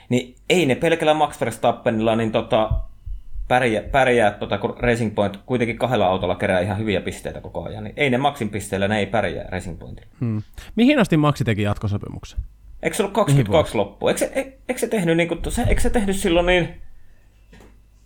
niin 0.09 0.35
ei 0.49 0.65
ne 0.65 0.75
pelkällä 0.75 1.13
Max 1.13 1.39
Verstappenilla 1.41 2.15
niin 2.15 2.31
tota, 2.31 2.69
pärjää, 3.47 3.83
pärjää 3.83 4.31
tota, 4.31 4.57
kun 4.57 4.75
Racing 4.79 5.15
Point 5.15 5.37
kuitenkin 5.45 5.77
kahdella 5.77 6.07
autolla 6.07 6.35
kerää 6.35 6.59
ihan 6.59 6.77
hyviä 6.77 7.01
pisteitä 7.01 7.41
koko 7.41 7.63
ajan, 7.63 7.83
niin 7.83 7.93
ei 7.97 8.09
ne 8.09 8.17
Maxin 8.17 8.49
pisteillä, 8.49 8.87
ne 8.87 8.99
ei 8.99 9.05
pärjää 9.05 9.49
Racing 9.49 9.79
Pointilla. 9.79 10.11
Hmm. 10.19 10.41
Mihin 10.75 10.99
asti 10.99 11.17
Maxi 11.17 11.43
teki 11.43 11.61
jatkosopimuksen? 11.61 12.39
Eikö 12.83 12.95
se 12.95 13.03
ollut 13.03 13.15
22 13.15 13.77
loppuun? 13.77 14.09
Eikö 14.09 14.19
se, 14.19 14.57
eikö 14.69 14.79
se 14.79 14.87
tehnyt, 14.87 15.17
niin 15.17 15.27
kuin, 15.27 15.39
se, 15.49 15.63
eikö 15.67 15.81
se 15.81 15.89
tehnyt 15.89 16.15
silloin 16.15 16.45
niin 16.45 16.81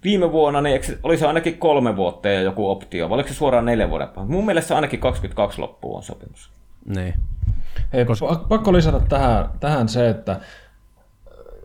viime 0.03 0.31
vuonna 0.31 0.61
niin 0.61 0.81
oli 1.03 1.17
se 1.17 1.27
ainakin 1.27 1.57
kolme 1.57 1.95
vuotta 1.95 2.29
ja 2.29 2.41
joku 2.41 2.69
optio, 2.69 3.09
vai 3.09 3.15
oliko 3.15 3.29
se 3.29 3.35
suoraan 3.35 3.65
neljä 3.65 3.89
vuoden 3.89 4.07
päästä? 4.07 4.31
Mun 4.31 4.45
mielestä 4.45 4.75
ainakin 4.75 4.99
22 4.99 5.61
loppuun 5.61 5.97
on 5.97 6.03
sopimus. 6.03 6.51
Niin. 6.85 7.13
Hei, 7.93 8.05
Koska... 8.05 8.45
pakko 8.49 8.73
lisätä 8.73 8.99
tähän, 9.09 9.49
tähän 9.59 9.89
se, 9.89 10.09
että 10.09 10.39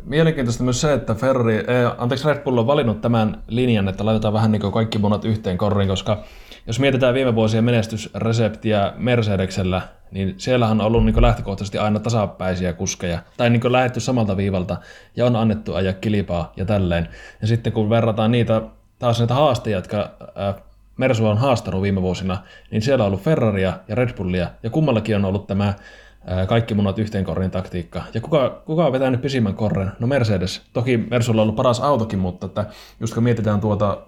mielenkiintoista 0.05 0.65
myös 0.65 0.81
se, 0.81 0.93
että 0.93 1.15
Ferrari, 1.15 1.57
eh, 1.57 1.65
anteeksi 1.99 2.29
Red 2.29 2.43
Bull 2.43 2.59
on 2.59 2.67
valinnut 2.67 3.01
tämän 3.01 3.43
linjan, 3.49 3.89
että 3.89 4.05
laitetaan 4.05 4.35
vähän 4.35 4.53
niin 4.53 4.73
kaikki 4.73 4.99
munat 4.99 5.25
yhteen 5.25 5.59
korriin, 5.59 5.89
koska 5.89 6.25
jos 6.67 6.81
mietitään 6.81 7.15
viime 7.15 7.35
vuosien 7.35 7.65
menestysreseptiä 7.65 8.93
Mercedeksellä, 8.97 9.83
niin 10.11 10.35
siellähän 10.39 10.81
on 10.81 10.87
ollut 10.87 11.05
niin 11.05 11.23
lähtökohtaisesti 11.23 11.79
aina 11.79 12.01
tasapäisiä 12.01 12.73
kuskeja, 12.73 13.19
tai 13.37 13.51
niin 13.51 13.73
lähetty 13.73 14.01
samalta 14.01 14.37
viivalta, 14.37 14.77
ja 15.17 15.27
on 15.27 15.37
annettu 15.37 15.75
ajaa 15.75 15.93
kilpaa 15.93 16.53
ja 16.57 16.65
tälleen. 16.65 17.09
Ja 17.41 17.47
sitten 17.47 17.73
kun 17.73 17.91
verrataan 17.91 18.31
niitä 18.31 18.63
taas 18.99 19.19
näitä 19.19 19.35
haasteja, 19.35 19.77
jotka 19.77 20.11
äh, 20.23 20.63
Mersu 20.97 21.27
on 21.27 21.39
haastanut 21.39 21.83
viime 21.83 22.03
vuosina, 22.03 22.39
niin 22.71 22.83
siellä 22.83 23.05
on 23.05 23.09
ollut 23.09 23.23
Ferraria 23.23 23.73
ja 23.89 23.95
Red 23.95 24.17
Bullia, 24.17 24.51
ja 24.63 24.71
kummallakin 24.71 25.17
on 25.17 25.25
ollut 25.25 25.47
tämä 25.47 25.75
kaikki 26.47 26.75
munat 26.75 26.99
yhteen 26.99 27.25
korrin 27.25 27.51
taktiikka. 27.51 28.03
Ja 28.15 28.21
kuka, 28.21 28.63
kuka 28.67 28.87
on 28.87 28.93
vetänyt 28.93 29.23
pisimmän 29.23 29.55
korren? 29.55 29.93
No 29.99 30.07
Mercedes. 30.07 30.63
Toki 30.73 30.97
Mersulla 30.97 31.43
on 31.43 31.43
ollut 31.43 31.57
paras 31.57 31.81
autokin, 31.81 32.19
mutta 32.19 32.47
että 32.47 32.67
just 33.01 33.15
kun 33.15 33.23
mietitään 33.23 33.61
tuota 33.61 33.99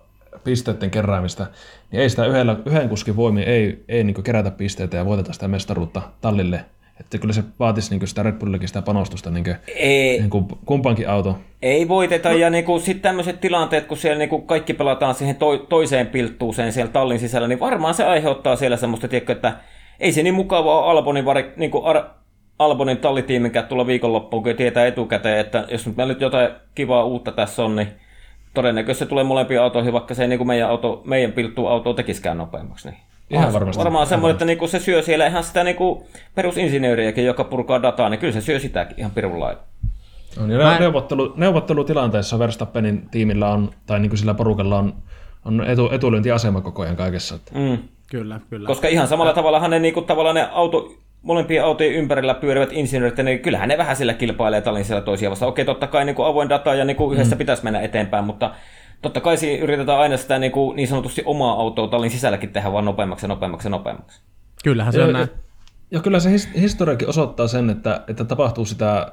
pisteiden 0.45 0.91
keräämistä, 0.91 1.47
niin 1.91 2.03
ei 2.03 2.11
sitä 2.11 2.27
yhdellä, 2.27 2.57
yhden 2.67 2.89
kuskin 2.89 3.17
voimin 3.17 3.45
ei, 3.45 3.85
ei 3.89 4.05
niin 4.05 4.23
kerätä 4.23 4.51
pisteitä 4.51 4.97
ja 4.97 5.05
voiteta 5.05 5.33
sitä 5.33 5.49
mestaruutta 5.49 6.03
tallille. 6.21 6.65
Että 7.01 7.19
kyllä 7.19 7.35
se 7.35 7.45
vaatisi 7.59 7.97
niin 7.97 8.09
sitä 8.09 8.23
Red 8.23 8.33
Bullillakin 8.33 8.69
sitä 8.69 8.83
panostusta 8.83 9.31
niin 9.31 9.45
kuin, 9.45 9.57
ei, 9.77 10.19
niin 10.19 10.31
kuin 10.31 10.47
kumpankin 10.65 11.09
auto. 11.09 11.39
Ei 11.63 11.89
voiteta 11.89 12.29
no. 12.29 12.37
ja 12.37 12.51
niin 12.51 12.81
sitten 12.81 13.03
tämmöiset 13.03 13.41
tilanteet, 13.41 13.87
kun 13.87 13.97
siellä 13.97 14.19
niin 14.19 14.29
kuin 14.29 14.47
kaikki 14.47 14.75
pelataan 14.75 15.15
siihen 15.15 15.37
to, 15.37 15.59
toiseen 15.59 16.07
pilttuuseen 16.07 16.73
siellä 16.73 16.93
tallin 16.93 17.19
sisällä, 17.19 17.49
niin 17.49 17.61
varmaan 17.61 17.95
se 17.95 18.05
aiheuttaa 18.05 18.57
siellä 18.57 18.77
semmoista, 18.77 19.09
tiedätkö, 19.09 19.33
että 19.33 19.57
ei 20.01 20.13
se 20.13 20.23
niin 20.23 20.35
mukavaa 20.35 20.91
Albonin, 20.91 21.25
vari, 21.25 21.53
niin 21.57 21.71
kuin 21.71 21.85
Ar, 21.85 22.03
Albonin 22.59 22.99
tallitiiminkään 22.99 23.67
tulla 23.67 23.87
viikonloppuun, 23.87 24.43
kun 24.43 24.57
tietää 24.57 24.87
etukäteen, 24.87 25.39
että 25.39 25.65
jos 25.71 25.87
nyt 25.87 25.97
meillä 25.97 26.13
nyt 26.13 26.21
jotain 26.21 26.49
kivaa 26.75 27.05
uutta 27.05 27.33
tässä 27.33 27.65
on, 27.65 27.77
niin 27.77 27.89
todennäköisesti 28.55 29.05
se 29.05 29.09
tulee 29.09 29.25
molempiin 29.25 29.61
autoihin, 29.61 29.93
vaikka 29.93 30.15
se 30.15 30.23
ei 30.23 30.29
niin 30.29 30.39
kuin 30.39 30.49
meidän, 30.49 30.69
auto, 30.69 31.03
meidän 31.05 31.33
pilttu 31.33 31.67
auto 31.67 31.93
tekisikään 31.95 32.39
nopeammaksi. 32.39 32.89
Niin. 32.89 33.01
Ihan 33.31 33.53
varmasti. 33.53 33.79
Varmaan 33.79 34.07
semmoinen, 34.07 34.35
että 34.35 34.45
niinku 34.45 34.69
se 34.69 34.79
syö 34.79 35.03
siellä 35.03 35.27
ihan 35.27 35.45
sitä 35.45 35.65
niinku 35.65 36.07
perusinsinööriäkin, 36.35 37.25
joka 37.25 37.45
purkaa 37.45 37.83
dataa, 37.83 38.09
niin 38.09 38.21
kyllä 38.21 38.33
se 38.33 38.41
syö 38.41 38.59
sitäkin 38.59 38.99
ihan 38.99 39.11
pirun 39.11 39.41
lailla. 39.41 39.61
On, 40.43 40.51
ja 40.51 40.73
en... 40.73 40.81
neuvottelu, 40.81 41.33
neuvottelutilanteessa 41.37 42.39
Verstappenin 42.39 43.09
tiimillä 43.11 43.49
on, 43.49 43.71
tai 43.87 44.01
niin 44.01 44.11
kuin 44.11 44.19
sillä 44.19 44.35
porukalla 44.35 44.79
on, 44.79 44.95
on 45.45 45.65
etu, 45.67 45.91
etulyöntiasema 45.93 46.61
koko 46.61 46.83
ajan 46.83 46.97
kaikessa. 46.97 47.35
Että. 47.35 47.53
Mm. 47.55 47.79
Kyllä, 48.11 48.41
kyllä. 48.51 48.67
Koska 48.67 48.89
ihan 48.89 49.09
samalla 49.09 49.31
ja... 49.31 49.35
tavalla 49.35 49.69
ne, 49.69 49.79
niinku, 49.79 50.03
tavallaan 50.03 50.35
ne 50.35 50.49
auto, 50.53 50.95
molempien 51.23 51.65
autojen 51.65 51.95
ympärillä 51.95 52.35
pyörivät 52.35 52.73
insinöörit, 52.73 53.19
niin 53.19 53.41
kyllähän 53.41 53.69
ne 53.69 53.79
vähän 53.79 53.97
sillä 53.97 54.15
kilpailee 54.15 54.61
talin 54.61 54.85
siellä 54.85 55.01
toisia 55.01 55.31
vastaan. 55.31 55.49
Okei, 55.49 55.65
totta 55.65 55.87
kai 55.87 56.05
niin 56.05 56.17
kuin 56.17 56.27
avoin 56.27 56.49
data 56.49 56.75
ja 56.75 56.85
niin 56.85 56.97
kuin 56.97 57.15
yhdessä 57.15 57.35
mm. 57.35 57.39
pitäisi 57.39 57.65
mennä 57.65 57.81
eteenpäin, 57.81 58.25
mutta 58.25 58.55
totta 59.03 59.21
kai 59.21 59.37
siinä 59.37 59.63
yritetään 59.65 59.99
aina 59.99 60.17
sitä 60.17 60.39
niin, 60.39 60.53
kuin, 60.53 60.77
niin 60.77 60.89
sanotusti 60.89 61.23
omaa 61.25 61.53
autoa 61.53 61.89
tallin 61.89 62.11
sisälläkin 62.11 62.53
tehdä 62.53 62.73
vaan 62.73 62.85
nopeammaksi 62.85 63.25
ja 63.25 63.29
nopeammaksi 63.29 63.67
ja 63.67 63.71
nopeammaksi. 63.71 64.21
Kyllähän 64.65 64.93
se 64.93 65.05
on 65.05 65.13
näin. 65.13 65.29
Ja 65.91 66.01
kyllä 66.01 66.21
se 66.21 66.31
historiakin 66.61 67.09
osoittaa 67.09 67.47
sen, 67.47 67.71
että, 67.71 68.01
että 68.09 68.25
tapahtuu 68.25 68.65
sitä 68.65 69.13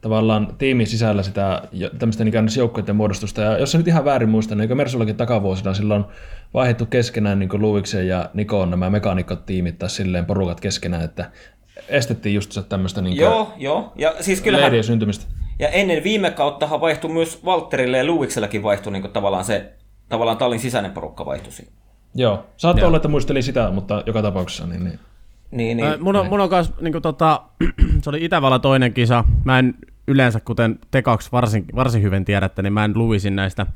tavallaan 0.00 0.54
tiimin 0.58 0.86
sisällä 0.86 1.22
sitä 1.22 1.62
tämmöistä 1.98 2.24
ikään 2.24 2.48
joukkoiden 2.56 2.96
muodostusta. 2.96 3.40
Ja 3.40 3.58
jos 3.58 3.72
se 3.72 3.78
nyt 3.78 3.88
ihan 3.88 4.04
väärin 4.04 4.28
muistan, 4.28 4.58
niin 4.58 4.76
Mersullakin 4.76 5.16
takavuosina 5.16 5.74
silloin 5.74 6.04
vaihdettu 6.54 6.86
keskenään 6.86 7.38
niin 7.38 7.50
Luiksen 7.52 8.08
ja 8.08 8.30
Nikon 8.34 8.70
nämä 8.70 8.90
mekaanikot 8.90 9.46
tiimit 9.46 9.78
tai 9.78 9.90
silleen 9.90 10.26
porukat 10.26 10.60
keskenään, 10.60 11.04
että 11.04 11.30
estettiin 11.88 12.34
just 12.34 12.52
se 12.52 12.62
tämmöistä 12.62 13.00
niin 13.00 13.16
joo, 13.16 13.52
joo. 13.56 13.92
Ja 13.96 14.14
siis 14.20 14.40
kyllähän, 14.40 14.84
syntymistä. 14.84 15.24
Ja 15.58 15.68
ennen 15.68 16.04
viime 16.04 16.30
kauttahan 16.30 16.80
vaihtui 16.80 17.10
myös 17.10 17.44
Walterille 17.44 17.98
ja 17.98 18.04
Luikselläkin 18.04 18.62
vaihtui 18.62 18.92
niin 18.92 19.10
tavallaan 19.12 19.44
se, 19.44 19.72
tavallaan 20.08 20.36
tallin 20.36 20.60
sisäinen 20.60 20.92
porukka 20.92 21.26
vaihtui 21.26 21.52
siinä. 21.52 21.72
Joo, 22.14 22.46
saattoi 22.56 22.86
olla, 22.86 22.96
että 22.96 23.08
muistelin 23.08 23.42
sitä, 23.42 23.70
mutta 23.70 24.02
joka 24.06 24.22
tapauksessa 24.22 24.66
niin, 24.66 24.84
niin. 24.84 24.98
Niin, 25.50 25.76
niin. 25.76 26.02
Mun 26.02 26.16
on, 26.16 26.26
mun 26.26 26.40
on 26.40 26.48
kans, 26.48 26.72
niin 26.80 27.02
tota, 27.02 27.42
se 28.02 28.10
oli 28.10 28.24
Itävallan 28.24 28.60
toinen 28.60 28.92
kisa. 28.92 29.24
Mä 29.44 29.58
en 29.58 29.74
yleensä, 30.10 30.40
kuten 30.40 30.78
te 30.90 31.02
kaksi 31.02 31.28
varsin, 31.32 31.64
varsin 31.74 32.02
hyvin 32.02 32.24
tiedätte, 32.24 32.62
niin 32.62 32.72
mä 32.72 32.84
en 32.84 32.92
luisin 32.94 33.36
näistä 33.36 33.66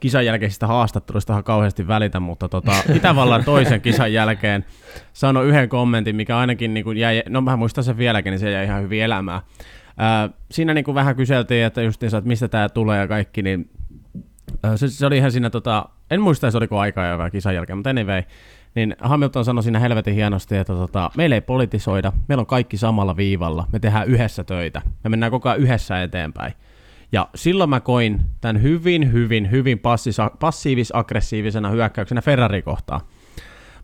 kisan 0.00 0.26
jälkeisistä 0.26 0.66
haastatteluista 0.66 1.42
kauheasti 1.42 1.88
välitä, 1.88 2.20
mutta 2.20 2.48
tota, 2.48 2.72
Itävallan 2.96 3.44
toisen 3.44 3.80
kisan 3.80 4.12
jälkeen 4.12 4.64
sanoi 5.12 5.46
yhden 5.46 5.68
kommentin, 5.68 6.16
mikä 6.16 6.38
ainakin 6.38 6.74
niin 6.74 6.84
kuin 6.84 6.98
jäi, 6.98 7.22
no 7.28 7.40
mä 7.40 7.56
muistan 7.56 7.84
sen 7.84 7.98
vieläkin, 7.98 8.30
niin 8.30 8.38
se 8.38 8.50
jäi 8.50 8.64
ihan 8.64 8.82
hyvin 8.82 9.02
elämään. 9.02 9.40
Ää, 9.96 10.28
siinä 10.50 10.74
niin 10.74 10.84
kuin 10.84 10.94
vähän 10.94 11.16
kyseltiin, 11.16 11.64
että 11.64 11.82
justiinsa, 11.82 12.18
että 12.18 12.28
mistä 12.28 12.48
tämä 12.48 12.68
tulee 12.68 13.00
ja 13.00 13.08
kaikki, 13.08 13.42
niin 13.42 13.70
se, 14.76 14.88
se, 14.88 15.06
oli 15.06 15.16
ihan 15.16 15.32
siinä, 15.32 15.50
tota, 15.50 15.88
en 16.10 16.20
muista, 16.20 16.50
se 16.50 16.56
oliko 16.56 16.78
aikaa 16.78 17.06
jo 17.06 17.18
kisan 17.32 17.54
jälkeen, 17.54 17.76
mutta 17.76 17.90
anyway, 17.90 18.22
niin 18.74 18.96
Hamilton 19.00 19.44
sanoi 19.44 19.62
siinä 19.62 19.78
helvetin 19.78 20.14
hienosti, 20.14 20.56
että 20.56 20.72
tota, 20.72 21.10
meillä 21.16 21.34
ei 21.34 21.40
politisoida, 21.40 22.12
meillä 22.28 22.40
on 22.40 22.46
kaikki 22.46 22.76
samalla 22.76 23.16
viivalla, 23.16 23.66
me 23.72 23.78
tehdään 23.78 24.08
yhdessä 24.08 24.44
töitä, 24.44 24.82
me 25.04 25.10
mennään 25.10 25.32
koko 25.32 25.48
ajan 25.48 25.60
yhdessä 25.60 26.02
eteenpäin. 26.02 26.52
Ja 27.12 27.28
silloin 27.34 27.70
mä 27.70 27.80
koin 27.80 28.20
tämän 28.40 28.62
hyvin, 28.62 29.12
hyvin, 29.12 29.50
hyvin 29.50 29.80
passiivis-aggressiivisena 30.38 31.70
hyökkäyksenä 31.70 32.20
Ferrari 32.20 32.62
kohtaan. 32.62 33.00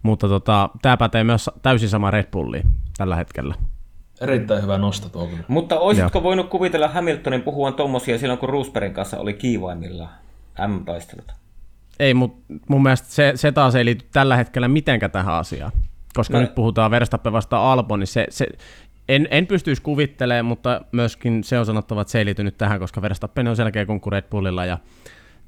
Mutta 0.02 0.28
tota, 0.28 0.70
tämä 0.82 0.96
pätee 0.96 1.24
myös 1.24 1.50
täysin 1.62 1.88
sama 1.88 2.10
Red 2.10 2.26
Bulliin 2.30 2.66
tällä 2.96 3.16
hetkellä. 3.16 3.54
Erittäin 4.20 4.62
hyvä 4.62 4.78
nosto 4.78 5.08
tuo 5.08 5.28
Mutta 5.48 5.78
olisitko 5.78 6.18
Joo. 6.18 6.22
voinut 6.22 6.48
kuvitella 6.48 6.88
Hamiltonin 6.88 7.42
puhuvan 7.42 7.74
tuommoisia 7.74 8.18
silloin, 8.18 8.38
kun 8.38 8.48
Roosbergin 8.48 8.94
kanssa 8.94 9.18
oli 9.18 9.32
kiivaimmillaan 9.34 10.10
M-taistelut? 10.68 11.39
Ei, 12.00 12.14
mutta 12.14 12.54
mun 12.68 12.82
mielestä 12.82 13.08
se, 13.08 13.32
se 13.34 13.52
taas 13.52 13.74
ei 13.74 13.84
liity 13.84 14.06
tällä 14.12 14.36
hetkellä 14.36 14.68
mitenkään 14.68 15.12
tähän 15.12 15.34
asiaan. 15.34 15.72
Koska 16.14 16.34
no. 16.34 16.40
nyt 16.40 16.54
puhutaan 16.54 16.90
Verstappen 16.90 17.32
vasta 17.32 17.72
Albon, 17.72 18.00
niin 18.00 18.06
se, 18.06 18.26
se, 18.30 18.46
en, 19.08 19.28
en 19.30 19.46
pystyisi 19.46 19.82
kuvittelemaan, 19.82 20.44
mutta 20.44 20.80
myöskin 20.92 21.44
se 21.44 21.58
on 21.58 21.66
sanottava, 21.66 22.00
että 22.00 22.10
se 22.10 22.18
ei 22.18 22.24
liity 22.24 22.44
nyt 22.44 22.58
tähän, 22.58 22.78
koska 22.78 23.02
Verstappen 23.02 23.48
on 23.48 23.56
selkeä 23.56 23.86
kuin 23.86 24.00
Red 24.08 24.24
Bullilla 24.30 24.64
ja 24.64 24.78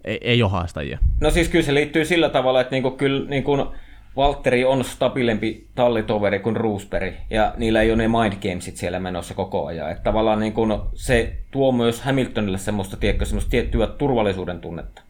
ei, 0.05 0.19
ei 0.21 0.43
ole 0.43 0.51
haastajia. 0.51 0.99
No 1.21 1.31
siis 1.31 1.49
kyllä 1.49 1.65
se 1.65 1.75
liittyy 1.75 2.05
sillä 2.05 2.29
tavalla, 2.29 2.61
että 2.61 2.71
niinku, 2.71 2.91
kyllä 2.91 3.29
niinku 3.29 3.73
Valtteri 4.17 4.65
on 4.65 4.85
stabiilempi 4.85 5.69
tallitoveri 5.75 6.39
kuin 6.39 6.57
Roosberg, 6.57 7.15
ja 7.31 7.55
niillä 7.57 7.83
ei 7.83 7.93
ole 7.93 8.09
ne 8.09 8.09
mind 8.09 8.33
gamesit 8.43 8.77
siellä 8.77 9.01
menossa 9.01 9.35
koko 9.35 9.67
ajan. 9.67 9.91
Että 9.91 10.03
tavallaan 10.03 10.41
niinku, 10.41 10.67
se 10.95 11.37
tuo 11.51 11.73
myös 11.73 12.01
Hamiltonille 12.01 12.59
semmoista, 12.59 12.97
tiedätkö, 12.97 13.25
semmoista 13.25 13.51
tiettyä 13.51 13.87
turvallisuuden 13.87 14.61
tunnetta. 14.61 15.03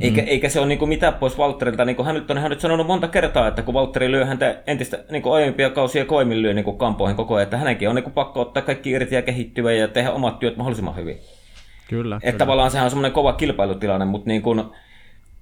Eikä, 0.00 0.22
mm. 0.22 0.28
eikä 0.28 0.48
se 0.48 0.60
ole 0.60 0.66
niin 0.66 0.88
mitään 0.88 1.14
pois 1.14 1.38
Walterilta. 1.38 1.84
Niin 1.84 2.04
Hamilton 2.04 2.38
on 2.38 2.50
nyt 2.50 2.60
sanonut 2.60 2.86
monta 2.86 3.08
kertaa, 3.08 3.48
että 3.48 3.62
kun 3.62 3.74
Valtteri 3.74 4.10
lyö 4.10 4.24
häntä 4.24 4.62
entistä 4.66 5.04
niin 5.10 5.22
aiempia 5.32 5.70
kausia 5.70 6.04
koimin 6.04 6.42
lyö 6.42 6.54
niin 6.54 6.76
kampoihin 6.76 7.16
koko 7.16 7.34
ajan, 7.34 7.42
että 7.42 7.56
hänenkin 7.56 7.88
on 7.88 7.94
niin 7.94 8.12
pakko 8.12 8.40
ottaa 8.40 8.62
kaikki 8.62 8.90
irti 8.90 9.14
ja 9.14 9.22
kehittyä 9.22 9.72
ja 9.72 9.88
tehdä 9.88 10.10
omat 10.10 10.38
työt 10.38 10.56
mahdollisimman 10.56 10.96
hyvin. 10.96 11.18
Kyllä. 11.88 12.16
Että 12.16 12.26
kyllä. 12.26 12.38
tavallaan 12.38 12.70
sehän 12.70 12.84
on 12.84 12.90
semmoinen 12.90 13.12
kova 13.12 13.32
kilpailutilanne, 13.32 14.04
mutta 14.04 14.28
niin 14.28 14.42
kuin, 14.42 14.62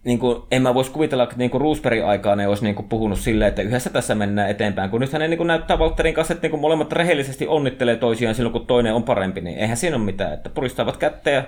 niin 0.04 0.18
kuin, 0.18 0.42
en 0.50 0.62
mä 0.62 0.74
voisi 0.74 0.90
kuvitella, 0.90 1.24
että 1.24 1.36
niin 1.36 1.50
Roosbergin 1.54 2.06
aikaan 2.06 2.38
ne 2.38 2.48
olisi 2.48 2.64
niin 2.64 2.74
kuin 2.74 2.88
puhunut 2.88 3.18
silleen, 3.18 3.48
että 3.48 3.62
yhdessä 3.62 3.90
tässä 3.90 4.14
mennään 4.14 4.50
eteenpäin, 4.50 4.90
kun 4.90 5.00
nyt 5.00 5.12
hän 5.12 5.30
niin 5.30 5.38
kuin 5.38 5.46
näyttää 5.46 5.78
Valtterin 5.78 6.14
kanssa, 6.14 6.34
että 6.34 6.44
niin 6.44 6.50
kuin 6.50 6.60
molemmat 6.60 6.92
rehellisesti 6.92 7.46
onnittelee 7.46 7.96
toisiaan 7.96 8.34
silloin, 8.34 8.52
kun 8.52 8.66
toinen 8.66 8.94
on 8.94 9.02
parempi, 9.02 9.40
niin 9.40 9.58
eihän 9.58 9.76
siinä 9.76 9.96
ole 9.96 10.04
mitään, 10.04 10.32
että 10.32 10.50
puristavat 10.50 10.96
kättä 10.96 11.30
ja 11.30 11.44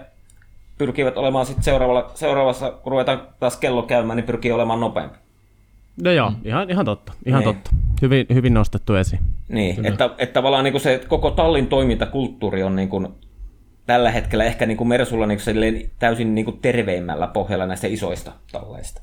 pyrkivät 0.78 1.16
olemaan 1.16 1.46
sitten 1.46 1.64
seuraavalla, 1.64 2.10
seuraavassa, 2.14 2.70
kun 2.70 2.90
ruvetaan 2.90 3.28
taas 3.40 3.56
kello 3.56 3.82
käymään, 3.82 4.16
niin 4.16 4.26
pyrkii 4.26 4.52
olemaan 4.52 4.80
nopeampi. 4.80 5.18
No 6.02 6.10
joo, 6.10 6.32
ihan, 6.44 6.70
ihan 6.70 6.84
totta. 6.84 7.12
Ihan 7.26 7.42
niin. 7.42 7.54
totta. 7.54 7.70
Hyvin, 8.02 8.26
hyvin 8.34 8.54
nostettu 8.54 8.94
esiin. 8.94 9.20
Niin, 9.48 9.86
että, 9.86 10.10
että 10.18 10.32
tavallaan 10.32 10.64
niin 10.64 10.72
kuin 10.72 10.82
se 10.82 11.04
koko 11.08 11.30
tallin 11.30 11.66
toimintakulttuuri 11.66 12.62
on 12.62 12.76
niin 12.76 12.88
kuin 12.88 13.08
tällä 13.86 14.10
hetkellä 14.10 14.44
ehkä 14.44 14.66
niin 14.66 14.76
kuin 14.76 14.88
Mersulla 14.88 15.26
niin 15.26 15.38
kuin 15.44 15.90
täysin 15.98 16.34
niin 16.34 16.44
kuin 16.44 16.58
terveimmällä 16.62 17.26
pohjalla 17.26 17.66
näistä 17.66 17.86
isoista 17.86 18.32
talleista. 18.52 19.02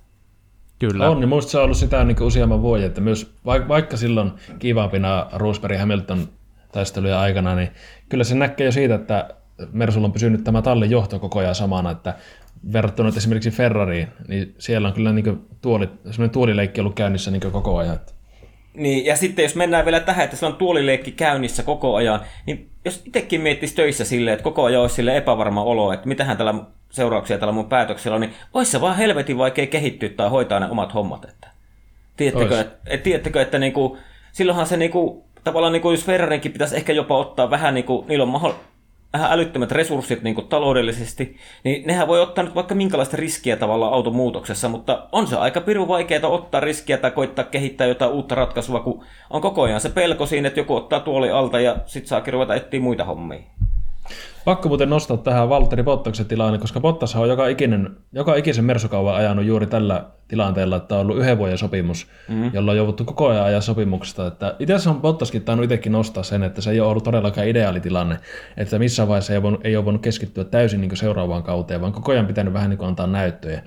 Kyllä. 0.80 1.10
On, 1.10 1.20
niin 1.20 1.30
muista 1.30 1.52
se 1.52 1.58
on 1.58 1.64
ollut 1.64 1.78
sitä 1.78 2.04
niin 2.04 2.24
useamman 2.24 2.62
vuoden, 2.62 2.86
että 2.86 3.02
myös 3.02 3.34
vaikka 3.46 3.98
silloin 3.98 4.32
kivaapina 4.60 5.28
Roosberg 5.34 5.80
Hamilton 5.80 6.28
taistelujen 6.72 7.18
aikana, 7.18 7.56
niin 7.56 7.70
kyllä 8.10 8.24
se 8.24 8.36
näkee 8.36 8.66
jo 8.66 8.72
siitä, 8.72 8.96
että 8.96 9.30
Mersulla 9.71 10.08
on 10.08 10.13
pysynyt 10.13 10.43
tämä 10.43 10.62
tallin 10.62 10.91
johto 10.91 11.19
koko 11.19 11.39
ajan 11.39 11.56
samana, 11.56 11.91
että 11.91 12.15
verrattuna 12.74 13.10
esimerkiksi 13.17 13.52
Ferrariin, 13.52 14.08
niin 14.28 14.56
siellä 14.58 14.88
on 14.88 14.93
kyllä 14.93 15.12
niin 15.12 15.47
tuoli, 15.62 15.89
tuolileikki 16.32 16.82
ollut 16.82 16.95
käynnissä 16.95 17.32
niin 17.32 17.52
koko 17.52 17.78
ajan. 17.78 18.00
Niin, 18.74 19.06
ja 19.06 19.17
sitten 19.17 19.43
jos 19.43 19.56
mennään 19.56 19.86
vielä 19.86 20.00
tähän, 20.00 20.24
että 20.24 20.38
se 20.38 20.45
on 20.45 20.56
tuolileikki 20.56 21.12
käynnissä 21.12 21.63
koko 21.63 21.95
ajan, 21.95 22.19
niin 22.45 22.69
jos 22.86 23.02
itsekin 23.06 23.41
miettisi 23.41 23.76
töissä 23.76 24.06
silleen, 24.06 24.34
että 24.34 24.43
koko 24.43 24.63
ajan 24.63 24.82
olisi 24.82 24.95
sille 24.95 25.17
epävarma 25.17 25.63
olo, 25.63 25.93
että 25.93 26.08
mitähän 26.08 26.38
tällä 26.38 26.54
seurauksia 26.89 27.38
tällä 27.38 27.54
mun 27.54 27.69
päätöksellä 27.69 28.15
on, 28.15 28.21
niin 28.21 28.34
olisi 28.54 28.71
se 28.71 28.82
vaan 28.82 28.97
helvetin 28.97 29.38
vaikea 29.38 29.67
kehittyä 29.67 30.10
tai 30.10 30.30
hoitaa 30.30 30.60
ne 30.60 30.69
omat 30.69 30.93
hommat. 30.93 31.26
Että. 31.26 31.47
Tiedättekö, 32.17 32.62
että, 32.62 32.78
et, 32.86 33.04
tiedättekö, 33.04 33.41
että 33.41 33.60
niinku, 33.60 33.97
silloinhan 34.32 34.67
se 34.67 34.78
niinku, 34.78 35.26
tavallaan 35.43 35.74
niinku, 35.74 35.91
jos 35.91 36.06
Ferrarinkin 36.06 36.52
pitäisi 36.52 36.76
ehkä 36.76 36.93
jopa 36.93 37.17
ottaa 37.17 37.50
vähän, 37.50 37.74
niinku, 37.74 38.06
niillä 38.08 38.24
on 38.24 38.30
mahdollista, 38.30 38.71
vähän 39.13 39.32
älyttömät 39.32 39.71
resurssit 39.71 40.24
niin 40.24 40.47
taloudellisesti, 40.50 41.38
niin 41.63 41.88
nehän 41.88 42.08
voi 42.08 42.21
ottaa 42.21 42.43
nyt 42.43 42.56
vaikka 42.56 42.76
minkälaista 42.76 43.17
riskiä 43.17 43.56
tavallaan 43.56 43.93
automuutoksessa, 43.93 44.69
mutta 44.69 45.08
on 45.12 45.28
se 45.28 45.36
aika 45.36 45.62
pirun 45.62 45.88
vaikeaa 45.88 46.28
ottaa 46.28 46.62
riskiä 46.62 46.97
tai 46.97 47.12
koittaa 47.12 47.45
kehittää 47.45 47.88
jotain 47.88 48.12
uutta 48.12 48.36
ratkaisua, 48.36 48.80
kun 48.80 49.04
on 49.30 49.41
koko 49.41 49.62
ajan 49.62 49.82
se 49.82 49.89
pelko 49.89 50.26
siinä, 50.26 50.47
että 50.47 50.60
joku 50.60 50.76
ottaa 50.76 51.00
tuoli 51.00 51.32
alta 51.32 51.60
ja 51.60 51.76
sit 51.86 52.08
saakin 52.08 52.34
ruveta 52.34 52.56
etsiä 52.56 52.80
muita 52.80 53.04
hommia. 53.04 53.39
Pakko 54.45 54.67
muuten 54.69 54.89
nostaa 54.89 55.17
tähän 55.17 55.49
Valtteri 55.49 55.84
Bottaksen 55.84 56.25
tilanne, 56.25 56.60
koska 56.60 56.80
Bottas 56.80 57.15
on 57.15 57.30
joka, 57.30 57.47
ikinen, 57.47 57.89
joka 58.13 58.36
ikisen 58.36 58.65
mersukauvan 58.65 59.15
ajanut 59.15 59.45
juuri 59.45 59.67
tällä 59.67 60.06
tilanteella, 60.27 60.75
että 60.75 60.95
on 60.95 61.01
ollut 61.01 61.17
yhden 61.17 61.38
vuoden 61.38 61.58
sopimus, 61.58 62.08
mm. 62.27 62.54
jolla 62.54 62.71
on 62.71 62.77
jouduttu 62.77 63.06
koko 63.06 63.27
ajan 63.27 63.45
ajan 63.45 63.62
sopimuksesta. 63.62 64.27
Että 64.27 64.56
itse 64.60 64.73
asiassa 64.73 64.89
on 64.89 65.01
Bottaskin 65.01 65.41
tainnut 65.41 65.63
itsekin 65.63 65.91
nostaa 65.91 66.23
sen, 66.23 66.43
että 66.43 66.62
se 66.62 66.71
ei 66.71 66.80
ole 66.80 66.89
ollut 66.89 67.04
todellakaan 67.04 67.47
ideaalitilanne, 67.47 68.17
että 68.58 68.80
missään 68.80 69.08
vaiheessa 69.08 69.34
ei 69.34 69.38
ole 69.38 69.43
voinut, 69.43 69.65
ei 69.65 69.75
ole 69.75 69.86
voinut 69.86 70.01
keskittyä 70.01 70.43
täysin 70.43 70.82
niin 70.82 70.97
seuraavaan 70.97 71.43
kauteen, 71.43 71.82
vaan 71.82 71.93
koko 71.93 72.12
ajan 72.12 72.27
pitänyt 72.27 72.54
vähän 72.54 72.69
niin 72.69 72.84
antaa 72.84 73.08
näyttöjä. 73.08 73.63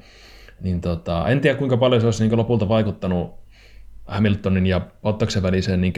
Niin 0.60 0.80
tota, 0.80 1.28
en 1.28 1.40
tiedä 1.40 1.58
kuinka 1.58 1.76
paljon 1.76 2.00
se 2.00 2.06
olisi 2.06 2.28
niin 2.28 2.38
lopulta 2.38 2.68
vaikuttanut 2.68 3.34
Hamiltonin 4.04 4.66
ja 4.66 4.80
Bottaksen 5.02 5.42
väliseen 5.42 5.80
niin 5.80 5.92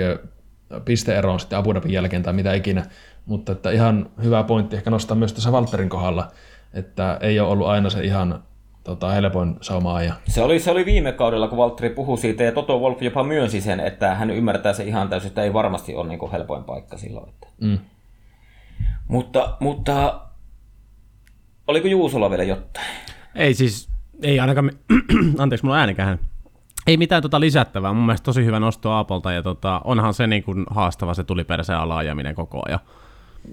pisteeroon 0.85 1.40
sitten 1.40 1.59
Abu 1.59 1.74
Dhabin 1.74 1.92
jälkeen 1.92 2.22
tai 2.22 2.33
mitä 2.33 2.55
ikinä, 2.55 2.87
mutta 3.26 3.52
että 3.52 3.70
ihan 3.70 4.11
hyvä 4.24 4.42
pointti 4.42 4.76
ehkä 4.76 4.90
nostaa 4.90 5.16
myös 5.16 5.33
tässä 5.33 5.52
Valterin 5.52 5.88
kohdalla, 5.88 6.31
että 6.74 7.18
ei 7.20 7.40
ole 7.40 7.48
ollut 7.48 7.66
aina 7.66 7.90
se 7.90 8.05
ihan 8.05 8.42
tota, 8.85 9.11
helpoin 9.11 9.57
sauma 9.61 10.02
ja... 10.02 10.14
Se 10.29 10.42
oli, 10.42 10.61
se 10.61 10.70
oli 10.70 10.87
viime 10.87 11.12
kaudella, 11.12 11.48
kun 11.48 11.59
Valtteri 11.59 11.94
puhui 11.94 12.18
siitä, 12.18 12.44
ja 12.44 12.52
Toto 12.52 12.79
Wolf 12.79 13.02
jopa 13.02 13.24
myönsi 13.24 13.61
sen, 13.61 13.81
että 13.81 14.14
hän 14.14 14.31
ymmärtää 14.31 14.72
se 14.72 14.85
ihan 14.85 15.09
täysin, 15.09 15.29
että 15.29 15.42
ei 15.42 15.52
varmasti 15.52 15.94
ole 15.94 16.09
niin 16.09 16.18
kuin 16.18 16.33
helpoin 16.33 16.64
paikka 16.64 16.96
silloin. 16.96 17.29
Että. 17.29 17.46
Mm. 17.61 17.79
Mutta, 19.09 19.57
mutta 19.61 20.20
oliko 21.66 21.88
Juusolla 21.88 22.31
vielä 22.31 22.42
jotain? 22.42 22.87
Ei 23.35 23.55
siis, 23.55 23.88
ei 24.22 24.40
ainakaan, 24.40 24.70
anteeksi, 25.38 25.64
mulla 25.64 25.76
on 25.76 25.81
äänikähän. 25.81 26.18
Ei 26.87 26.96
mitään 26.96 27.22
tota 27.22 27.40
lisättävää, 27.40 27.92
mun 27.92 28.07
mielestä 28.07 28.25
tosi 28.25 28.44
hyvä 28.44 28.61
nosto 28.61 28.90
Aapolta, 28.90 29.33
ja 29.33 29.42
tota, 29.42 29.81
onhan 29.85 30.14
se 30.14 30.27
niin 30.27 30.42
kuin 30.42 30.66
haastava 30.70 31.14
se 31.14 31.25
tuli 31.25 31.44
perseen 31.44 31.79
alaajaminen 31.79 32.35
koko 32.35 32.62
ajan. 32.66 32.81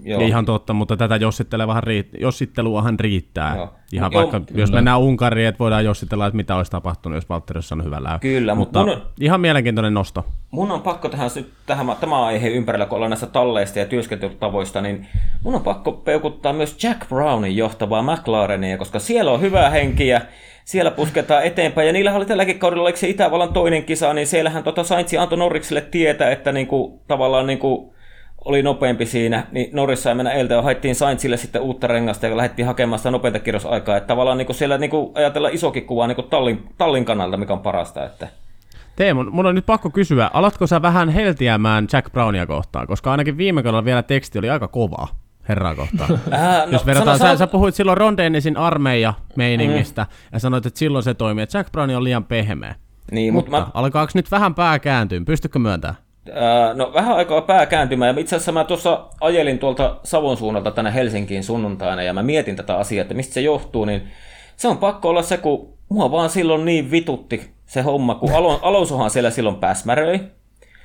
Joo. 0.03 0.21
Ihan 0.21 0.45
totta, 0.45 0.73
mutta 0.73 0.97
tätä 0.97 1.15
jossitteluahan, 1.15 1.83
riittää, 1.83 2.19
jossitteluahan 2.21 2.99
riittää. 2.99 3.55
Joo. 3.55 3.73
Ihan 3.91 4.11
Joo, 4.11 4.21
vaikka, 4.21 4.39
kyllä. 4.39 4.61
jos 4.61 4.71
mennään 4.71 4.99
Unkariin, 4.99 5.47
että 5.47 5.59
voidaan 5.59 5.85
jossitella, 5.85 6.27
että 6.27 6.35
mitä 6.37 6.55
olisi 6.55 6.71
tapahtunut, 6.71 7.15
jos 7.15 7.29
Valtteri 7.29 7.59
on 7.71 7.83
hyvä 7.83 8.03
läy. 8.03 8.19
Kyllä, 8.19 8.55
mutta 8.55 8.85
mun, 8.85 9.01
ihan 9.21 9.41
mielenkiintoinen 9.41 9.93
nosto. 9.93 10.25
Mun 10.51 10.71
on 10.71 10.81
pakko 10.81 11.09
tähän, 11.09 11.29
tähän 11.65 11.87
tämä 11.99 12.25
aihe 12.25 12.47
ympärillä, 12.49 12.85
kun 12.85 12.95
ollaan 12.95 13.09
näistä 13.09 13.27
talleista 13.27 13.79
ja 13.79 13.85
työskentelytavoista, 13.85 14.81
niin 14.81 15.07
mun 15.43 15.55
on 15.55 15.61
pakko 15.61 15.91
peukuttaa 15.91 16.53
myös 16.53 16.83
Jack 16.83 17.09
Brownin 17.09 17.57
johtavaa 17.57 18.01
McLarenia, 18.01 18.77
koska 18.77 18.99
siellä 18.99 19.31
on 19.31 19.41
hyvää 19.41 19.69
henkiä, 19.69 20.21
siellä 20.65 20.91
pusketaan 20.91 21.43
eteenpäin. 21.43 21.87
Ja 21.87 21.93
niillä 21.93 22.13
oli 22.13 22.25
tälläkin 22.25 22.59
kaudella, 22.59 22.83
oliko 22.83 22.97
se 22.97 23.09
Itävallan 23.09 23.53
toinen 23.53 23.83
kisa, 23.83 24.13
niin 24.13 24.27
siellähän 24.27 24.63
tota 24.63 24.83
Saintsi 24.83 25.17
antoi 25.17 25.37
Norrikselle 25.37 25.81
tietää, 25.81 26.31
että 26.31 26.51
niinku, 26.51 27.01
tavallaan 27.07 27.47
niinku, 27.47 27.93
oli 28.45 28.63
nopeampi 28.63 29.05
siinä, 29.05 29.47
niin 29.51 29.69
Norris 29.73 30.03
sai 30.03 30.15
mennä 30.15 30.31
eiltä 30.31 30.53
ja 30.53 30.61
haettiin 30.61 30.95
Saintsille 30.95 31.37
sitten 31.37 31.61
uutta 31.61 31.87
rengasta 31.87 32.27
ja 32.27 32.37
lähdettiin 32.37 32.65
hakemaan 32.65 32.99
sitä 32.99 33.11
nopeinta 33.11 33.39
kierrosaikaa. 33.39 33.97
Että 33.97 34.07
tavallaan 34.07 34.37
niin 34.37 34.55
siellä 34.55 34.77
niin 34.77 34.91
ajatella 35.13 35.49
isokin 35.49 35.85
kuva 35.85 36.07
niin 36.07 36.29
tallin, 36.29 36.69
tallin 36.77 37.05
kannalta, 37.05 37.37
mikä 37.37 37.53
on 37.53 37.59
parasta. 37.59 38.05
Että. 38.05 38.27
Teemu, 38.95 39.23
mun 39.23 39.45
on 39.45 39.55
nyt 39.55 39.65
pakko 39.65 39.89
kysyä, 39.89 40.29
alatko 40.33 40.67
sä 40.67 40.81
vähän 40.81 41.09
heltiämään 41.09 41.87
Jack 41.93 42.11
Brownia 42.11 42.45
kohtaan, 42.45 42.87
koska 42.87 43.11
ainakin 43.11 43.37
viime 43.37 43.63
kaudella 43.63 43.85
vielä 43.85 44.03
teksti 44.03 44.39
oli 44.39 44.49
aika 44.49 44.67
kova 44.67 45.07
herraa 45.49 45.75
kohtaan. 45.75 46.09
Äh, 46.33 46.65
no, 46.65 46.71
Jos 46.71 46.85
verrataan, 46.85 47.19
sä, 47.19 47.35
sä, 47.35 47.47
puhuit 47.47 47.75
silloin 47.75 47.97
Ron 47.97 48.17
Dennisin 48.17 48.57
armeija 48.57 49.13
meiningistä 49.35 50.03
mm. 50.03 50.29
ja 50.33 50.39
sanoit, 50.39 50.65
että 50.65 50.79
silloin 50.79 51.03
se 51.03 51.13
toimii, 51.13 51.43
että 51.43 51.57
Jack 51.57 51.71
Brown 51.71 51.89
on 51.89 52.03
liian 52.03 52.23
pehmeä. 52.23 52.75
Niin, 53.11 53.33
mutta, 53.33 53.51
mutta 53.51 53.65
mä... 53.65 53.71
alkaako 53.81 54.11
nyt 54.15 54.31
vähän 54.31 54.55
pää 54.55 54.79
kääntyä? 54.79 55.21
Pystykö 55.25 55.59
myöntämään? 55.59 55.97
no 56.75 56.91
vähän 56.93 57.15
aikaa 57.15 57.41
pää 57.41 57.65
kääntymään. 57.65 58.15
Ja 58.15 58.21
itse 58.21 58.35
asiassa 58.35 58.51
mä 58.51 58.63
tuossa 58.63 59.05
ajelin 59.21 59.59
tuolta 59.59 59.99
Savon 60.03 60.37
suunnalta 60.37 60.71
tänne 60.71 60.93
Helsinkiin 60.93 61.43
sunnuntaina 61.43 62.03
ja 62.03 62.13
mä 62.13 62.23
mietin 62.23 62.55
tätä 62.55 62.77
asiaa, 62.77 63.01
että 63.01 63.13
mistä 63.13 63.33
se 63.33 63.41
johtuu, 63.41 63.85
niin 63.85 64.01
se 64.55 64.67
on 64.67 64.77
pakko 64.77 65.09
olla 65.09 65.21
se, 65.21 65.37
kun 65.37 65.73
mua 65.89 66.11
vaan 66.11 66.29
silloin 66.29 66.65
niin 66.65 66.91
vitutti 66.91 67.53
se 67.65 67.81
homma, 67.81 68.15
kun 68.15 68.31
Alon, 68.37 68.59
Alonsohan 68.61 69.09
siellä 69.09 69.29
silloin 69.29 69.55
pääsmäröi. 69.55 70.19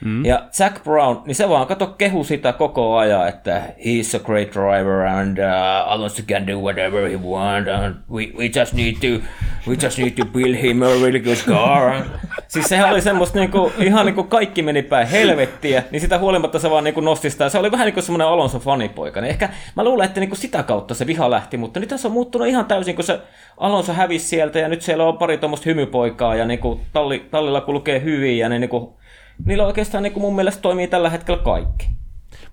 Mm. 0.04 0.24
Ja 0.24 0.42
Jack 0.58 0.84
Brown, 0.84 1.22
niin 1.26 1.34
se 1.34 1.48
vaan 1.48 1.66
kato 1.66 1.86
kehu 1.86 2.24
sitä 2.24 2.52
koko 2.52 2.96
ajan, 2.96 3.28
että 3.28 3.62
he's 3.78 4.16
a 4.16 4.24
great 4.24 4.48
driver 4.52 5.06
and 5.06 5.38
uh, 5.38 5.92
Alonso 5.92 6.22
can 6.22 6.46
do 6.46 6.58
whatever 6.58 7.10
he 7.10 7.16
want 7.16 7.68
and 7.68 7.96
we, 8.10 8.32
we 8.38 8.50
just 8.60 8.72
need 8.72 8.94
to 8.94 9.24
we 9.68 9.76
just 9.82 9.98
need 9.98 10.10
to 10.10 10.24
build 10.24 10.56
him 10.56 10.82
a 10.82 10.86
really 10.86 11.20
good 11.20 11.36
car. 11.46 12.02
siis 12.48 12.66
sehän 12.66 12.90
oli 12.90 13.00
semmoista 13.00 13.38
niinku, 13.38 13.72
ihan 13.78 14.06
niinku 14.06 14.24
kaikki 14.24 14.62
meni 14.62 14.82
päin 14.82 15.08
helvettiä, 15.08 15.82
niin 15.90 16.00
sitä 16.00 16.18
huolimatta 16.18 16.58
se 16.58 16.70
vaan 16.70 16.84
niinku 16.84 17.00
nosti 17.00 17.30
sitä. 17.30 17.48
Se 17.48 17.58
oli 17.58 17.72
vähän 17.72 17.84
niinku 17.84 18.02
semmoinen 18.02 18.28
Alonso 18.28 18.58
fanipoika. 18.58 19.20
Niin 19.20 19.30
ehkä 19.30 19.48
mä 19.76 19.84
luulen, 19.84 20.06
että 20.06 20.20
niinku 20.20 20.36
sitä 20.36 20.62
kautta 20.62 20.94
se 20.94 21.06
viha 21.06 21.30
lähti, 21.30 21.56
mutta 21.56 21.80
nyt 21.80 21.88
tässä 21.88 22.08
on 22.08 22.12
muuttunut 22.12 22.48
ihan 22.48 22.64
täysin, 22.64 22.94
kun 22.94 23.04
se 23.04 23.20
Alonso 23.56 23.92
hävisi 23.92 24.28
sieltä 24.28 24.58
ja 24.58 24.68
nyt 24.68 24.82
siellä 24.82 25.04
on 25.04 25.18
pari 25.18 25.38
tuommoista 25.38 25.70
hymypoikaa 25.70 26.34
ja 26.34 26.44
niinku 26.44 26.80
talli, 26.92 27.26
tallilla 27.30 27.60
kulkee 27.60 28.02
hyvin 28.02 28.38
ja 28.38 28.48
ne 28.48 28.58
niinku 28.58 28.97
niillä 29.44 29.66
oikeastaan 29.66 30.02
niin 30.02 30.12
kuin 30.12 30.22
mun 30.22 30.34
mielestä 30.34 30.62
toimii 30.62 30.88
tällä 30.88 31.10
hetkellä 31.10 31.42
kaikki. 31.42 31.88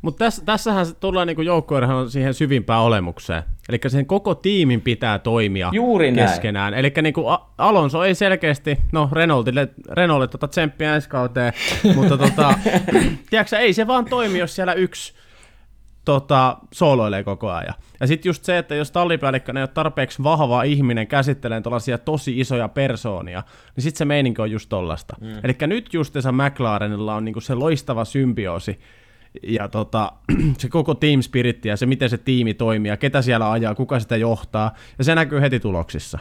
Mutta 0.01 0.25
tässä, 0.25 0.45
tässähän 0.45 0.85
tullaan 0.99 1.27
niin 1.27 1.45
joukkueurheilun 1.45 2.11
siihen 2.11 2.33
syvimpään 2.33 2.81
olemukseen. 2.81 3.43
Eli 3.69 3.79
sen 3.87 4.05
koko 4.05 4.35
tiimin 4.35 4.81
pitää 4.81 5.19
toimia 5.19 5.69
Juuri 5.73 6.13
keskenään. 6.13 6.73
Eli 6.73 6.93
niin 7.01 7.13
Alonso 7.57 8.03
ei 8.03 8.15
selkeästi, 8.15 8.77
no 8.91 9.09
Renaultille, 9.11 9.67
Renaultille 9.91 10.27
tota 10.27 10.47
tsemppiä 10.47 10.95
ensi 10.95 11.09
kauteen, 11.09 11.53
mutta 11.95 12.17
tota, 12.17 12.53
tiedätkö, 13.29 13.57
ei 13.57 13.73
se 13.73 13.87
vaan 13.87 14.05
toimi, 14.05 14.39
jos 14.39 14.55
siellä 14.55 14.73
yksi 14.73 15.13
tota, 16.05 16.57
sooloilee 16.73 17.23
koko 17.23 17.51
ajan. 17.51 17.73
Ja 17.99 18.07
sitten 18.07 18.29
just 18.29 18.43
se, 18.43 18.57
että 18.57 18.75
jos 18.75 18.91
tallipäällikkö 18.91 19.53
ei 19.55 19.61
ole 19.61 19.67
tarpeeksi 19.67 20.23
vahva 20.23 20.63
ihminen 20.63 21.07
käsittelee 21.07 21.61
tällaisia 21.61 21.97
tosi 21.97 22.39
isoja 22.39 22.67
persoonia, 22.67 23.43
niin 23.75 23.83
sitten 23.83 23.97
se 23.97 24.05
meininki 24.05 24.41
on 24.41 24.51
just 24.51 24.69
tollasta. 24.69 25.15
Mm. 25.21 25.27
Eli 25.43 25.55
nyt 25.67 25.93
justiinsa 25.93 26.31
McLarenilla 26.31 27.15
on 27.15 27.25
niinku 27.25 27.41
se 27.41 27.55
loistava 27.55 28.05
symbioosi, 28.05 28.79
ja 29.43 29.67
tota, 29.67 30.11
se 30.59 30.69
koko 30.69 30.93
team 30.93 31.21
spirit 31.21 31.65
ja 31.65 31.77
se, 31.77 31.85
miten 31.85 32.09
se 32.09 32.17
tiimi 32.17 32.53
toimii 32.53 32.89
ja 32.89 32.97
ketä 32.97 33.21
siellä 33.21 33.51
ajaa, 33.51 33.75
kuka 33.75 33.99
sitä 33.99 34.17
johtaa, 34.17 34.73
ja 34.97 35.03
se 35.03 35.15
näkyy 35.15 35.41
heti 35.41 35.59
tuloksissa. 35.59 36.19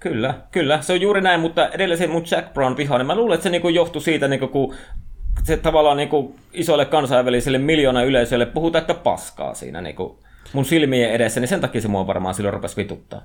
Kyllä, 0.00 0.34
kyllä, 0.50 0.82
se 0.82 0.92
on 0.92 1.00
juuri 1.00 1.20
näin, 1.20 1.40
mutta 1.40 1.68
edelleen 1.68 1.98
se 1.98 2.06
mun 2.06 2.24
Jack 2.30 2.52
Brown 2.52 2.76
vihainen, 2.76 3.06
mä 3.06 3.14
luulen, 3.14 3.34
että 3.34 3.42
se 3.42 3.50
niinku 3.50 3.68
johtui 3.68 4.02
siitä, 4.02 4.28
niinku, 4.28 4.48
kun 4.48 4.74
se 5.42 5.56
tavallaan 5.56 5.96
niin 5.96 6.08
kuin 6.08 6.34
isoille 6.52 6.84
kansainvälisille 6.84 7.58
miljoona 7.58 8.02
yleisölle 8.02 8.46
puhuu 8.46 8.72
että 8.76 8.94
paskaa 8.94 9.54
siinä 9.54 9.80
niin 9.80 9.96
kuin 9.96 10.18
mun 10.52 10.64
silmien 10.64 11.12
edessä, 11.12 11.40
niin 11.40 11.48
sen 11.48 11.60
takia 11.60 11.80
se 11.80 11.88
mua 11.88 12.06
varmaan 12.06 12.34
silloin 12.34 12.54
rupesi 12.54 12.76
vituttaa. 12.76 13.22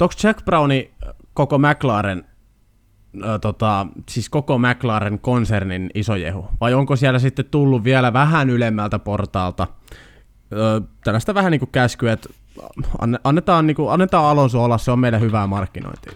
Onko 0.00 0.14
Jack 0.22 0.44
Browni 0.44 0.90
koko 1.34 1.58
McLaren, 1.58 2.24
äh, 3.24 3.40
tota, 3.40 3.86
siis 4.08 4.28
koko 4.28 4.58
McLaren 4.58 5.18
konsernin 5.18 5.90
iso 5.94 6.16
jehu? 6.16 6.48
Vai 6.60 6.74
onko 6.74 6.96
siellä 6.96 7.18
sitten 7.18 7.44
tullut 7.44 7.84
vielä 7.84 8.12
vähän 8.12 8.50
ylemmältä 8.50 8.98
portaalta 8.98 9.62
äh, 9.62 10.88
tällaista 11.04 11.34
vähän 11.34 11.50
niin 11.50 11.60
kuin 11.60 11.72
käskyä, 11.72 12.12
että 12.12 12.28
annetaan, 13.24 13.66
niin 13.66 13.74
kuin, 13.74 13.92
annetaan 13.92 14.24
Alonso 14.24 14.64
olla, 14.64 14.78
se 14.78 14.90
on 14.90 14.98
meidän 14.98 15.20
hyvää 15.20 15.46
markkinointia? 15.46 16.12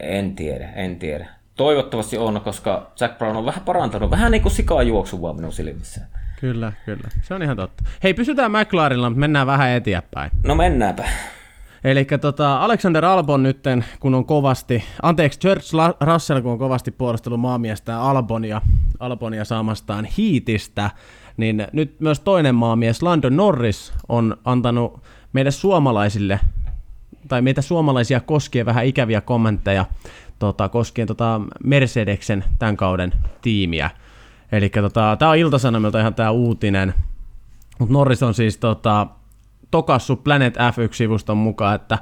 En 0.00 0.36
tiedä, 0.36 0.72
en 0.72 0.98
tiedä. 0.98 1.35
Toivottavasti 1.56 2.18
on, 2.18 2.40
koska 2.40 2.90
Jack 3.00 3.18
Brown 3.18 3.36
on 3.36 3.46
vähän 3.46 3.62
parantanut. 3.62 4.10
Vähän 4.10 4.32
niin 4.32 4.42
kuin 4.42 4.52
sikaa 4.52 4.82
juoksuvaa 4.82 5.32
minun 5.32 5.52
silmissä. 5.52 6.00
Kyllä, 6.40 6.72
kyllä. 6.84 7.08
Se 7.22 7.34
on 7.34 7.42
ihan 7.42 7.56
totta. 7.56 7.84
Hei, 8.02 8.14
pysytään 8.14 8.52
McLarenilla, 8.52 9.10
mutta 9.10 9.20
mennään 9.20 9.46
vähän 9.46 9.70
eteenpäin. 9.70 10.30
No 10.44 10.54
mennäänpä. 10.54 11.04
Eli 11.84 12.06
tota, 12.20 12.56
Alexander 12.56 13.04
Albon 13.04 13.42
nytten, 13.42 13.84
kun 14.00 14.14
on 14.14 14.24
kovasti, 14.24 14.84
anteeksi, 15.02 15.40
George 15.40 15.64
Russell, 16.00 16.40
kun 16.40 16.52
on 16.52 16.58
kovasti 16.58 16.90
puolustellut 16.90 17.40
maamiestä 17.40 18.00
Albonia, 18.00 18.60
Albonia 19.00 19.44
saamastaan 19.44 20.04
hiitistä, 20.04 20.90
niin 21.36 21.66
nyt 21.72 22.00
myös 22.00 22.20
toinen 22.20 22.54
maamies, 22.54 23.02
Lando 23.02 23.30
Norris, 23.30 23.92
on 24.08 24.36
antanut 24.44 25.02
meille 25.32 25.50
suomalaisille, 25.50 26.40
tai 27.28 27.42
meitä 27.42 27.62
suomalaisia 27.62 28.20
koskien 28.20 28.66
vähän 28.66 28.86
ikäviä 28.86 29.20
kommentteja 29.20 29.84
tota, 30.38 30.68
koskien 30.68 31.08
tota 31.08 31.40
Mercedeksen 31.64 32.44
tämän 32.58 32.76
kauden 32.76 33.12
tiimiä. 33.42 33.90
Eli 34.52 34.68
tota, 34.68 35.16
tämä 35.18 35.30
on 35.30 35.36
Iltasanomilta 35.36 36.00
ihan 36.00 36.14
tämä 36.14 36.30
uutinen, 36.30 36.94
mutta 37.78 37.92
Norris 37.92 38.22
on 38.22 38.34
siis 38.34 38.58
tota, 38.58 39.06
tokassu 39.70 40.16
Planet 40.16 40.56
F1-sivuston 40.56 41.36
mukaan, 41.36 41.74
että 41.74 41.98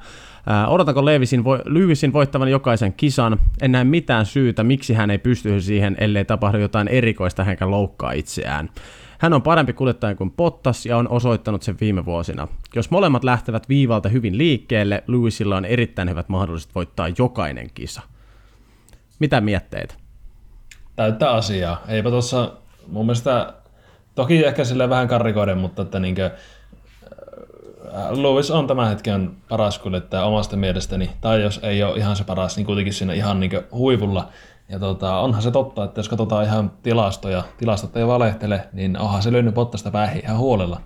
odotanko 0.67 1.05
Levisin, 1.05 1.45
vo, 1.45 1.59
Lewisin 1.65 2.13
voittavan 2.13 2.49
jokaisen 2.49 2.93
kisan, 2.93 3.39
en 3.63 3.73
näe 3.73 3.85
mitään 3.85 4.27
syytä, 4.27 4.65
miksi 4.65 4.95
hän 4.95 5.11
ei 5.11 5.19
pystyisi 5.19 5.67
siihen, 5.67 5.97
ellei 6.01 6.25
tapahdu 6.25 6.59
jotain 6.59 6.89
erikoista, 6.89 7.45
hänkä 7.45 7.71
loukkaa 7.71 8.13
itseään. 8.13 8.71
Hän 9.19 9.33
on 9.33 9.43
parempi 9.43 9.73
kuljettaja 9.73 10.15
kuin 10.15 10.31
Pottas 10.31 10.87
ja 10.87 10.97
on 10.97 11.09
osoittanut 11.09 11.63
sen 11.63 11.77
viime 11.81 12.05
vuosina. 12.05 12.49
Jos 12.75 12.91
molemmat 12.91 13.25
lähtevät 13.25 13.69
viivalta 13.69 14.09
hyvin 14.09 14.39
liikkeelle, 14.39 15.05
Lewisilla 15.07 15.57
on 15.57 15.65
erittäin 15.65 16.11
hyvät 16.11 16.29
mahdollisuudet 16.29 16.75
voittaa 16.75 17.09
jokainen 17.19 17.71
kisa. 17.75 18.03
Mitä 19.19 19.41
mietteitä? 19.41 19.95
Täyttä 20.97 21.31
asiaa. 21.31 21.83
Eipä 21.89 22.11
tuossa 22.11 22.53
mun 22.87 23.07
mielestä, 23.07 23.53
toki 24.15 24.45
ehkä 24.45 24.65
sille 24.65 24.89
vähän 24.89 25.09
karrikoiden, 25.09 25.59
mutta 25.59 25.83
että 25.83 26.01
niinkö, 26.01 26.31
äh, 27.95 28.11
Lewis 28.11 28.51
on 28.51 28.67
tämän 28.67 28.89
hetken 28.89 29.31
paras 29.49 29.79
kuljettaja 29.79 30.25
omasta 30.25 30.57
mielestäni, 30.57 31.11
tai 31.21 31.43
jos 31.43 31.61
ei 31.63 31.83
ole 31.83 31.97
ihan 31.97 32.17
se 32.17 32.25
paras, 32.25 32.57
niin 32.57 32.67
kuitenkin 32.67 32.95
siinä 32.95 33.13
ihan 33.13 33.41
niin 33.41 33.53
huipulla. 33.73 34.29
Ja 34.69 34.79
tota, 34.79 35.19
onhan 35.19 35.43
se 35.43 35.51
totta, 35.51 35.85
että 35.85 35.99
jos 35.99 36.09
katsotaan 36.09 36.45
ihan 36.45 36.73
tilastoja, 36.83 37.45
tilastot 37.59 37.97
ei 37.97 38.07
valehtele, 38.07 38.69
niin 38.73 38.99
onhan 38.99 39.23
se 39.23 39.33
löynyt 39.33 39.55
Bottasta 39.55 39.91
päähän 39.91 40.21
ihan 40.25 40.39
huolella. 40.39 40.81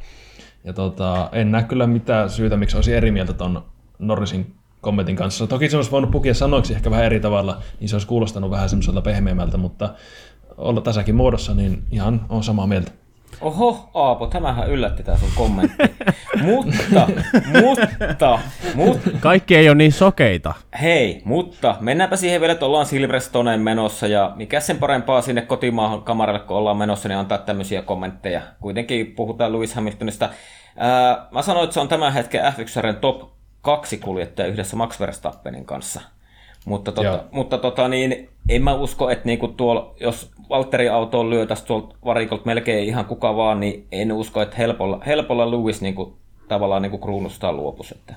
Ja 0.64 0.72
tota, 0.72 1.28
en 1.32 1.50
näe 1.50 1.62
kyllä 1.62 1.86
mitään 1.86 2.30
syytä, 2.30 2.56
miksi 2.56 2.76
olisi 2.76 2.94
eri 2.94 3.10
mieltä 3.10 3.32
ton 3.32 3.64
Norrisin 3.98 4.57
kommentin 4.80 5.16
kanssa. 5.16 5.46
Toki 5.46 5.70
se 5.70 5.76
olisi 5.76 5.90
voinut 5.90 6.10
pukia 6.10 6.34
sanoiksi 6.34 6.74
ehkä 6.74 6.90
vähän 6.90 7.04
eri 7.04 7.20
tavalla, 7.20 7.62
niin 7.80 7.88
se 7.88 7.94
olisi 7.94 8.08
kuulostanut 8.08 8.50
vähän 8.50 8.68
semmoiselta 8.68 9.02
pehmeämmältä, 9.02 9.56
mutta 9.56 9.94
olla 10.56 10.80
tässäkin 10.80 11.14
muodossa, 11.14 11.54
niin 11.54 11.82
ihan 11.90 12.26
on 12.28 12.42
samaa 12.44 12.66
mieltä. 12.66 12.90
Oho, 13.40 13.90
Aapo, 13.94 14.26
tämähän 14.26 14.70
yllätti 14.70 15.02
tämä 15.02 15.18
sun 15.18 15.28
kommentti. 15.34 15.76
mutta, 16.42 17.08
mutta, 17.62 18.38
mutta... 18.74 19.10
Kaikki 19.20 19.56
ei 19.56 19.68
ole 19.68 19.74
niin 19.74 19.92
sokeita. 19.92 20.54
Hei, 20.80 21.22
mutta 21.24 21.76
mennäänpä 21.80 22.16
siihen 22.16 22.40
vielä, 22.40 22.52
että 22.52 22.66
ollaan 22.66 22.86
Silverstoneen 22.86 23.60
menossa 23.60 24.06
ja 24.06 24.32
mikä 24.36 24.60
sen 24.60 24.78
parempaa 24.78 25.22
sinne 25.22 25.42
kotimaahan 25.42 26.02
kamaralle, 26.02 26.40
kun 26.40 26.56
ollaan 26.56 26.76
menossa, 26.76 27.08
niin 27.08 27.18
antaa 27.18 27.38
tämmöisiä 27.38 27.82
kommentteja. 27.82 28.40
Kuitenkin 28.60 29.06
puhutaan 29.06 29.52
Lewis 29.52 29.74
Hamiltonista. 29.74 30.28
Ää, 30.76 31.26
mä 31.30 31.42
sanoin, 31.42 31.64
että 31.64 31.74
se 31.74 31.80
on 31.80 31.88
tämän 31.88 32.12
hetken 32.12 32.44
F1 32.44 32.94
top 33.00 33.37
kaksi 33.62 33.98
kuljettajaa 33.98 34.52
yhdessä 34.52 34.76
Max 34.76 35.00
Verstappenin 35.00 35.64
kanssa. 35.64 36.00
Mutta, 36.64 36.92
tota, 36.92 37.24
mutta 37.30 37.58
tota, 37.58 37.88
niin, 37.88 38.28
en 38.48 38.62
mä 38.62 38.74
usko, 38.74 39.10
että 39.10 39.26
niinku 39.26 39.48
tuolla, 39.48 39.94
jos 40.00 40.30
Valtteri 40.48 40.88
autoon 40.88 41.30
lyötäisiin 41.30 41.66
tuolta 41.66 41.94
varikolta 42.04 42.46
melkein 42.46 42.88
ihan 42.88 43.04
kuka 43.04 43.36
vaan, 43.36 43.60
niin 43.60 43.86
en 43.92 44.12
usko, 44.12 44.42
että 44.42 44.56
helpolla, 44.56 45.00
helpolla 45.06 45.50
Lewis 45.50 45.80
niinku, 45.80 46.16
tavallaan 46.48 46.82
niinku 46.82 46.98
kruunustaan 46.98 47.56
luopuisi. 47.56 47.94
Että. 47.98 48.14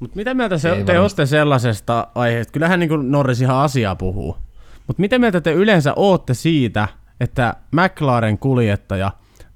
Mutta 0.00 0.16
mitä 0.16 0.34
mieltä 0.34 0.58
se, 0.58 0.82
te 0.86 0.98
olette 0.98 1.26
sellaisesta 1.26 2.06
aiheesta? 2.14 2.52
Kyllähän 2.52 2.80
niinku 2.80 2.96
Norris 2.96 3.40
ihan 3.40 3.56
asiaa 3.56 3.96
puhuu. 3.96 4.36
Mutta 4.86 5.00
mitä 5.00 5.18
mieltä 5.18 5.40
te 5.40 5.52
yleensä 5.52 5.92
ootte 5.96 6.34
siitä, 6.34 6.88
että 7.20 7.54
McLaren 7.72 8.38
kuljettaja 8.38 9.10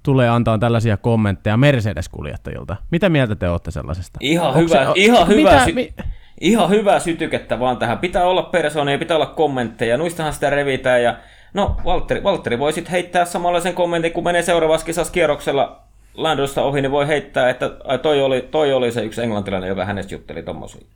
tulee 0.04 0.28
antaa 0.28 0.58
tällaisia 0.58 0.96
kommentteja 0.96 1.56
Mercedes-kuljettajilta. 1.56 2.76
Mitä 2.90 3.08
mieltä 3.08 3.34
te 3.36 3.48
olette 3.48 3.70
sellaisesta? 3.70 4.18
Ihan 4.22 4.56
hyvä, 4.56 4.84
se, 4.84 4.92
ihan, 4.94 5.28
hyvä 5.28 5.50
mitä, 5.50 5.64
sy- 5.64 5.72
mi- 5.72 5.94
ihan 6.40 6.70
hyvä 6.70 7.00
sytykettä 7.00 7.60
vaan 7.60 7.76
tähän. 7.76 7.98
Pitää 7.98 8.24
olla 8.24 8.42
persoonia, 8.42 8.98
pitää 8.98 9.16
olla 9.16 9.26
kommentteja, 9.26 9.96
nuistahan 9.96 10.32
sitä 10.32 10.50
revitään 10.50 11.02
ja 11.02 11.16
No, 11.54 11.76
Valtteri, 11.84 12.22
Valtteri 12.22 12.58
voi 12.58 12.72
sitten 12.72 12.92
heittää 12.92 13.24
samanlaisen 13.24 13.74
kommentin, 13.74 14.12
kun 14.12 14.24
menee 14.24 14.42
seuraavassa 14.42 14.86
kisassa 14.86 15.12
kierroksella 15.12 15.80
Landosta 16.14 16.62
ohi, 16.62 16.80
niin 16.80 16.92
voi 16.92 17.06
heittää, 17.06 17.50
että 17.50 17.70
ai, 17.84 17.98
toi, 17.98 18.22
oli, 18.22 18.48
toi 18.50 18.72
oli 18.72 18.92
se 18.92 19.04
yksi 19.04 19.22
englantilainen, 19.22 19.68
joka 19.68 19.84
hänestä 19.84 20.14
jutteli 20.14 20.42
tommosia. 20.42 20.86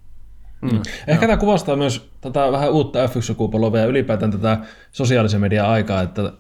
Mm. 0.63 0.71
mm. 0.73 0.83
Ehkä 1.07 1.27
tämä 1.27 1.37
kuvastaa 1.37 1.77
myös 1.77 2.11
tätä 2.21 2.53
vähän 2.53 2.73
uutta 2.73 3.07
F1-sukupolvea 3.07 3.81
ja 3.81 3.87
ylipäätään 3.87 4.31
tätä 4.31 4.59
sosiaalisen 4.93 5.41
median 5.41 5.69
aikaa, 5.69 6.03
että 6.03 6.33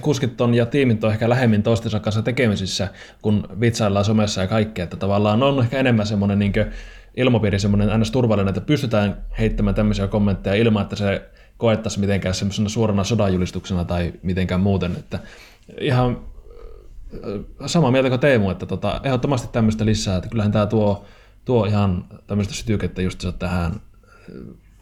kuskit 0.00 0.40
on 0.40 0.54
ja 0.54 0.66
tiimit 0.66 1.04
on 1.04 1.12
ehkä 1.12 1.28
lähemmin 1.28 1.62
toistensa 1.62 2.00
kanssa 2.00 2.22
tekemisissä, 2.22 2.88
kun 3.22 3.48
vitsaillaan 3.60 4.04
somessa 4.04 4.40
ja 4.40 4.46
kaikkea, 4.46 4.84
että 4.84 4.96
tavallaan 4.96 5.42
on 5.42 5.62
ehkä 5.62 5.78
enemmän 5.78 6.06
semmoinen 6.06 6.38
niin 6.38 6.52
ilmapiiri 7.16 7.58
semmoinen 7.58 7.90
aina 7.90 8.04
turvallinen, 8.12 8.48
että 8.48 8.60
pystytään 8.60 9.16
heittämään 9.38 9.74
tämmöisiä 9.74 10.06
kommentteja 10.06 10.54
ilman, 10.56 10.82
että 10.82 10.96
se 10.96 11.22
koettaisiin 11.56 12.00
mitenkään 12.00 12.34
semmoisena 12.34 12.68
suorana 12.68 13.04
sodanjulistuksena 13.04 13.84
tai 13.84 14.12
mitenkään 14.22 14.60
muuten. 14.60 14.92
Että 14.92 15.18
ihan 15.80 16.20
samaa 17.66 17.90
mieltä 17.90 18.08
kuin 18.08 18.20
Teemu, 18.20 18.50
että 18.50 18.66
tota, 18.66 19.00
ehdottomasti 19.04 19.48
tämmöistä 19.52 19.84
lisää, 19.84 20.16
että 20.16 20.28
kyllähän 20.28 20.52
tämä 20.52 20.66
tuo, 20.66 21.04
tuo 21.44 21.66
ihan 21.66 22.04
tämmöistä 22.26 22.54
sytykettä 22.54 23.02
just 23.02 23.24
tähän 23.38 23.72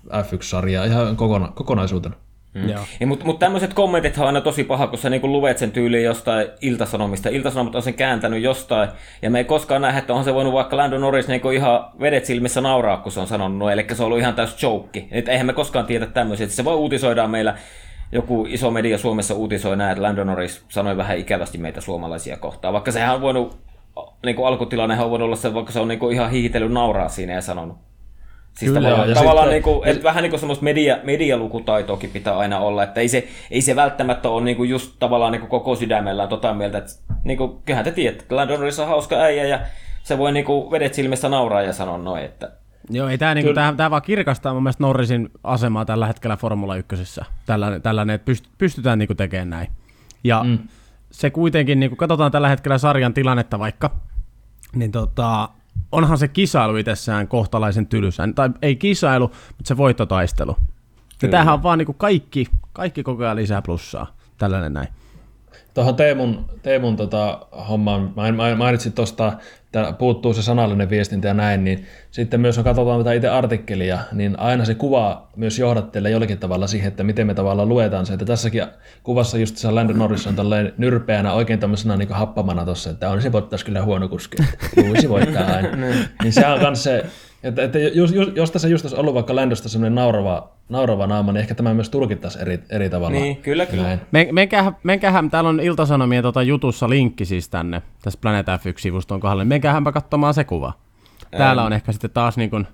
F1-sarjaan 0.09 0.87
ihan 0.87 1.16
kokona, 1.16 1.48
kokonaisuutena. 1.48 2.14
Mm. 2.55 3.09
Mutta 3.09 3.25
mut 3.25 3.38
tämmöiset 3.38 3.75
kommentit 3.75 4.19
on 4.19 4.27
aina 4.27 4.41
tosi 4.41 4.65
paha, 4.65 4.87
kun 4.87 4.99
sä 4.99 5.11
niinku 5.11 5.29
luet 5.29 5.59
sen 5.59 5.73
tyyliin 5.73 6.05
jostain 6.05 6.49
iltasanomista. 6.61 7.29
Iltasanomat 7.29 7.75
on 7.75 7.83
sen 7.83 7.95
kääntänyt 7.95 8.43
jostain, 8.43 8.88
ja 9.23 9.31
me 9.31 9.38
ei 9.38 9.45
koskaan 9.45 9.83
nähdä, 9.83 9.99
että 9.99 10.15
on 10.15 10.25
se 10.25 10.35
voinut 10.35 10.53
vaikka 10.53 10.77
Lando 10.77 10.99
Norris 10.99 11.29
niinku 11.29 11.51
ihan 11.51 11.87
vedet 12.01 12.25
silmissä 12.25 12.61
nauraa, 12.61 12.97
kun 12.97 13.12
se 13.12 13.21
on 13.21 13.27
sanonut, 13.27 13.73
eli 13.73 13.87
se 13.93 14.03
on 14.03 14.07
ollut 14.07 14.19
ihan 14.19 14.35
täys 14.35 14.62
joke. 14.62 15.05
Et 15.11 15.29
eihän 15.29 15.47
me 15.47 15.53
koskaan 15.53 15.87
tiedä 15.87 16.07
tämmöisiä, 16.07 16.45
että 16.45 16.57
se 16.57 16.65
voi 16.65 16.75
uutisoida 16.75 17.29
meillä 17.29 17.55
joku 18.12 18.47
iso 18.49 18.71
media 18.71 18.99
Suomessa 18.99 19.35
uutisoi 19.35 19.77
näin, 19.77 19.93
että 19.93 20.03
Lando 20.03 20.25
Norris 20.25 20.65
sanoi 20.69 20.97
vähän 20.97 21.19
ikävästi 21.19 21.59
meitä 21.59 21.81
suomalaisia 21.81 22.37
kohtaan, 22.37 22.75
vaikka 22.75 22.93
sehän 22.93 23.15
on 23.15 23.21
voinut, 23.21 23.59
niin 24.25 24.37
kuin 24.37 24.47
alkutilanne 24.47 25.01
on 25.01 25.11
voinut 25.11 25.27
olla 25.27 25.37
se, 25.37 25.55
vaikka 25.55 25.73
se 25.73 25.81
on 25.81 25.88
niin 25.88 25.99
kuin 25.99 26.15
ihan 26.15 26.31
hiihitellyt 26.31 26.73
nauraa 26.73 27.09
siinä 27.09 27.33
ja 27.33 27.41
sanonut. 27.41 27.91
Siis 28.53 28.73
Kyllä, 28.73 28.88
tavallaan, 28.88 29.09
ja 29.09 29.15
tavallaan 29.15 29.47
sitten, 29.47 29.55
niin 29.55 29.62
kuin, 29.62 29.88
että 29.88 30.03
vähän 30.03 30.23
niin 30.23 30.31
kuin 30.31 30.41
semmoista 30.41 30.65
media, 30.65 30.99
medialukutaitoakin 31.03 32.11
pitää 32.11 32.38
aina 32.38 32.59
olla, 32.59 32.83
että 32.83 33.01
ei 33.01 33.09
se, 33.09 33.29
ei 33.51 33.61
se 33.61 33.77
välttämättä 33.77 34.29
ole 34.29 34.45
niin 34.45 34.57
kuin 34.57 34.71
just 34.71 34.93
tavallaan 34.99 35.33
niin 35.33 35.41
kuin 35.41 35.51
koko 35.51 35.77
sydämellään 35.77 36.29
tota 36.29 36.55
mieltä, 36.55 36.79
että 36.79 36.93
niin 37.25 37.38
kuin, 37.38 37.62
kyllähän 37.65 37.85
te 37.85 37.93
tiedätte, 37.93 38.23
että 38.23 38.37
Landon 38.37 38.61
on 38.81 38.88
hauska 38.88 39.17
äijä 39.17 39.45
ja 39.45 39.61
se 40.03 40.19
voi 40.19 40.33
niin 40.33 40.45
kuin 40.45 40.71
vedet 40.71 40.95
silmissä 40.95 41.29
nauraa 41.29 41.62
ja 41.62 41.73
sanoa 41.73 41.99
noin, 41.99 42.25
että 42.25 42.53
Joo, 42.91 43.09
ei 43.09 43.19
tämä, 43.19 43.35
niinku, 43.35 43.55
tämä, 43.55 43.75
tämä 43.77 43.91
vaan 43.91 44.03
kirkastaa 44.03 44.55
mun 44.55 44.62
mielestä 44.62 44.83
Norrisin 44.83 45.31
asemaa 45.45 45.85
tällä 45.85 46.07
hetkellä 46.07 46.37
Formula 46.37 46.77
1. 46.77 47.21
Tällainen, 47.47 47.83
tällainen 47.83 48.15
että 48.15 48.33
pystytään 48.59 48.99
niinku 48.99 49.15
tekemään 49.15 49.51
näin. 49.51 49.69
Ja 50.25 50.45
mm. 50.45 50.59
se 51.11 51.31
kuitenkin, 51.31 51.81
niin 51.81 51.91
kun 51.91 51.99
katsotaan 51.99 52.33
tällä 52.33 52.49
hetkellä 52.49 52.79
sarjan 52.79 53.15
tilannetta 53.15 53.59
vaikka, 53.59 53.91
niin 54.75 54.93
tota, 54.93 55.49
onhan 55.93 56.19
se 56.19 56.29
kisailu 56.29 56.77
itsessään 56.77 57.29
kohtalaisen 57.29 57.87
tylsä. 57.87 58.29
Tai 58.35 58.51
ei 58.63 58.77
kisailu, 58.77 59.29
mutta 59.29 59.69
se 59.69 59.77
voittotaistelu. 59.77 60.57
Ja 61.23 61.29
tämähän 61.29 61.55
on 61.55 61.63
vaan 61.63 61.79
niin 61.79 61.87
kuin 61.87 61.99
kaikki, 61.99 62.47
kaikki 62.73 63.03
koko 63.03 63.23
ajan 63.23 63.37
lisää 63.37 63.63
plussaa. 63.63 64.17
Tällainen 64.39 64.73
näin. 64.73 64.89
Tuohon 65.75 65.97
Teemun, 65.97 66.45
Teemun 66.63 66.97
tota, 66.97 67.47
hommaan, 67.69 68.13
mainitsin 68.57 68.93
tuosta, 68.93 69.33
että 69.65 69.93
puuttuu 69.99 70.35
se 70.35 70.43
sanallinen 70.43 70.91
viestintä 70.91 71.29
ja 71.29 71.35
näin, 71.35 71.65
niin 71.65 71.87
sitten 72.11 72.41
myös 72.41 72.57
kun 72.57 72.65
katsotaan 72.65 73.01
tätä 73.01 73.13
itse 73.13 73.29
artikkelia, 73.29 73.99
niin 74.13 74.39
aina 74.39 74.65
se 74.65 74.75
kuva 74.75 75.29
myös 75.37 75.59
johdattelee 75.59 76.11
jollakin 76.11 76.39
tavalla 76.39 76.67
siihen, 76.67 76.89
että 76.89 77.05
miten 77.05 77.27
me 77.27 77.35
tavallaan 77.35 77.69
luetaan 77.69 78.07
se, 78.07 78.13
että 78.13 78.25
tässäkin 78.25 78.65
kuvassa 79.03 79.39
just 79.39 79.57
se 79.57 79.71
Landon 79.71 79.99
Norris 79.99 80.27
on 80.27 80.37
tälleen 80.37 80.73
nyrpeänä 80.79 81.33
oikein 81.33 81.59
tämmöisenä 81.59 81.97
niin 81.97 82.09
happamana 82.09 82.65
tuossa, 82.65 82.91
että 82.91 83.11
on 83.11 83.23
se 83.23 83.33
voittaisi 83.33 83.65
kyllä 83.65 83.83
huono 83.83 84.09
kuski, 84.09 84.37
Luisi 84.77 85.09
voittaa 85.09 85.47
aina. 85.47 85.77
Niin. 85.83 86.09
niin 86.23 86.33
se 86.33 86.47
on 86.47 86.61
myös 86.61 86.83
se, 86.83 87.05
että, 87.42 87.62
että 87.62 87.78
jos, 87.78 88.12
jos, 88.12 88.28
jos 88.35 88.50
tässä 88.50 88.68
just 88.68 88.85
olisi 88.85 88.96
ollut 88.96 89.14
vaikka 89.14 89.37
Landosta 89.37 89.68
semmoinen 89.68 89.94
naurava, 89.94 90.50
naurava 90.68 91.07
naama, 91.07 91.33
niin 91.33 91.40
ehkä 91.40 91.55
tämä 91.55 91.74
myös 91.74 91.90
tulkittaisiin 91.90 92.42
eri, 92.42 92.59
eri 92.70 92.90
tavalla. 92.90 93.18
Niin, 93.18 93.37
kyllä, 93.37 93.66
kyllä. 93.66 93.98
Men, 94.11 94.28
menkähän, 94.33 94.76
menkähän, 94.83 95.31
täällä 95.31 95.50
on 95.50 95.61
Iltasanomien 95.61 96.22
tota 96.22 96.42
jutussa 96.42 96.88
linkki 96.88 97.24
siis 97.24 97.48
tänne, 97.48 97.83
tässä 98.02 98.18
Planet 98.22 98.46
F1-sivuston 98.46 99.20
kohdalla, 99.20 99.44
menkäähänpä 99.44 99.92
katsomaan 99.92 100.35
se 100.35 100.44
kuva. 100.44 100.72
Täällä 101.31 101.62
on 101.62 101.72
ehkä 101.72 101.92
sitten 101.92 102.11
taas 102.11 102.37
niin 102.37 102.50
kuin, 102.50 102.66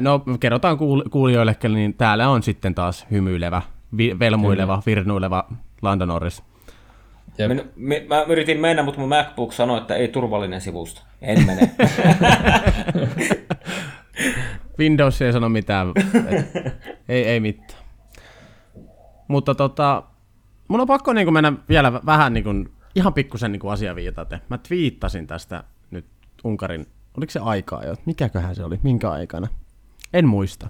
no 0.00 0.24
kerrotaan 0.40 0.78
kuulijoille, 1.10 1.56
niin 1.68 1.94
täällä 1.94 2.28
on 2.28 2.42
sitten 2.42 2.74
taas 2.74 3.06
hymyilevä, 3.10 3.62
vi, 3.96 4.18
velmuileva, 4.18 4.72
Kyllä. 4.72 4.82
virnuileva 4.86 5.48
Lando 5.82 6.06
Norris. 6.06 6.42
Mä, 7.76 7.94
mä 8.08 8.22
yritin 8.22 8.60
mennä, 8.60 8.82
mutta 8.82 9.00
mun 9.00 9.08
MacBook 9.08 9.52
sanoi, 9.52 9.78
että 9.78 9.94
ei 9.94 10.08
turvallinen 10.08 10.60
sivusto. 10.60 11.00
En 11.22 11.46
mene. 11.46 11.70
Windows 14.78 15.22
ei 15.22 15.32
sano 15.32 15.48
mitään. 15.48 15.86
Ei, 17.08 17.24
ei 17.24 17.40
mitään. 17.40 17.82
Mutta 19.28 19.54
tota, 19.54 20.02
mun 20.68 20.80
on 20.80 20.86
pakko 20.86 21.12
niin 21.12 21.32
mennä 21.32 21.52
vielä 21.68 21.92
vähän 21.92 22.32
niin 22.32 22.44
kuin, 22.44 22.72
ihan 22.94 23.14
pikkusen 23.14 23.52
niin 23.52 23.70
asia 23.70 23.94
viitaten. 23.94 24.40
Mä 24.48 24.58
twiittasin 24.58 25.26
tästä 25.26 25.64
nyt 25.90 26.06
Unkarin, 26.44 26.86
oliko 27.16 27.30
se 27.30 27.40
aikaa 27.42 27.84
jo? 27.84 27.94
Mikäköhän 28.06 28.54
se 28.54 28.64
oli? 28.64 28.80
Minkä 28.82 29.10
aikana? 29.10 29.48
En 30.12 30.28
muista. 30.28 30.68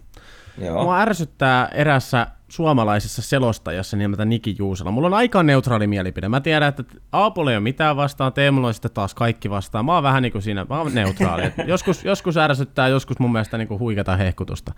Joo. 0.59 0.83
Mua 0.83 1.01
ärsyttää 1.01 1.69
erässä 1.69 2.27
suomalaisessa 2.49 3.23
selostajassa 3.23 3.97
nimeltä 3.97 4.25
Niki 4.25 4.57
Juusala. 4.59 4.91
Mulla 4.91 5.07
on 5.07 5.15
aika 5.15 5.43
neutraali 5.43 5.87
mielipide. 5.87 6.29
Mä 6.29 6.41
tiedän, 6.41 6.69
että 6.69 6.85
Aapolla 7.13 7.51
ei 7.51 7.57
ole 7.57 7.63
mitään 7.63 7.97
vastaan, 7.97 8.33
Teemulla 8.33 8.69
on 8.69 8.75
sitten 8.75 8.91
taas 8.91 9.15
kaikki 9.15 9.51
vastaan. 9.51 9.85
Mä 9.85 9.95
oon 9.95 10.03
vähän 10.03 10.23
niin 10.23 10.33
kuin 10.33 10.43
siinä, 10.43 10.67
mä 10.69 10.79
oon 10.79 10.95
neutraali. 10.95 11.43
joskus, 11.67 12.05
joskus 12.05 12.37
ärsyttää, 12.37 12.89
joskus 12.89 13.19
mun 13.19 13.33
mielestä 13.33 13.59
niin 13.59 13.69
kuin 13.69 13.81
huikata 13.81 14.17
hehkutusta. 14.17 14.75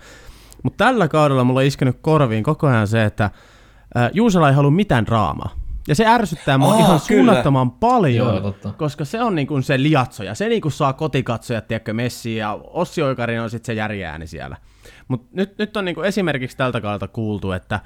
Mutta 0.63 0.85
tällä 0.85 1.09
kaudella 1.09 1.45
mulla 1.45 1.61
on 1.61 1.67
iskenyt 1.67 1.99
korviin 2.01 2.45
koko 2.45 2.67
ajan 2.67 2.87
se, 2.87 3.05
että 3.05 3.31
Juusala 4.13 4.49
ei 4.49 4.55
halua 4.55 4.71
mitään 4.71 5.07
draamaa. 5.07 5.64
Ja 5.89 5.95
se 5.95 6.07
ärsyttää 6.07 6.59
mua 6.59 6.75
oh, 6.75 6.81
ihan 6.81 7.01
suunnattoman 7.01 7.71
paljon, 7.71 8.37
Joo, 8.37 8.73
koska 8.77 9.05
se 9.05 9.23
on 9.23 9.35
niin 9.35 9.47
kuin 9.47 9.63
se 9.63 9.83
liatsoja. 9.83 10.35
Se 10.35 10.49
niin 10.49 10.63
kuin 10.63 10.73
saa 10.73 10.93
kotikatsojat, 10.93 11.69
tiedätkö, 11.69 11.93
messiin, 11.93 12.37
ja 12.37 12.59
Ossi 12.65 13.03
Oikarin 13.03 13.41
on 13.41 13.51
sitten 13.51 13.67
se 13.67 13.75
järjääni 13.75 14.27
siellä. 14.27 14.57
Mutta 15.09 15.29
nyt, 15.33 15.59
nyt 15.59 15.77
on 15.77 15.85
niin 15.85 15.95
kuin 15.95 16.07
esimerkiksi 16.07 16.57
tältä 16.57 16.81
kaudelta 16.81 17.09
kuultu, 17.09 17.53
että 17.53 17.81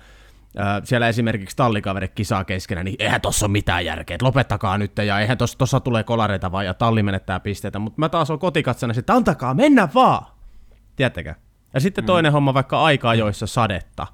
siellä 0.85 1.09
esimerkiksi 1.09 1.57
tallikaverit 1.57 2.15
kisaa 2.15 2.45
keskenään, 2.45 2.85
niin 2.85 2.97
eihän 2.99 3.21
tossa 3.21 3.47
ole 3.47 3.53
mitään 3.53 3.85
järkeä, 3.85 4.15
että 4.15 4.27
lopettakaa 4.27 4.79
nyt, 4.79 4.99
ja 4.99 5.21
eihän 5.21 5.39
tossa, 5.39 5.59
tossa 5.59 5.81
tulee 5.81 6.05
kolareita 6.05 6.53
vaan, 6.53 6.67
ja 6.67 6.75
talli 6.75 7.03
menettää 7.03 7.41
pisteitä, 7.41 7.79
mutta 7.79 8.01
mä 8.01 8.09
taas 8.09 8.31
on 8.31 8.39
kotikatsona, 8.39 8.95
että 8.99 9.15
antakaa, 9.15 9.55
mennä 9.55 9.89
vaan! 9.95 10.27
Tiedättekö? 10.97 11.35
Ja 11.75 11.81
sitten 11.81 12.05
mm. 12.05 12.07
toinen 12.07 12.33
mm. 12.33 12.35
homma 12.35 12.55
vaikka 12.55 12.83
aikaa 12.83 13.15
joissa 13.15 13.47
sadetta 13.47 14.07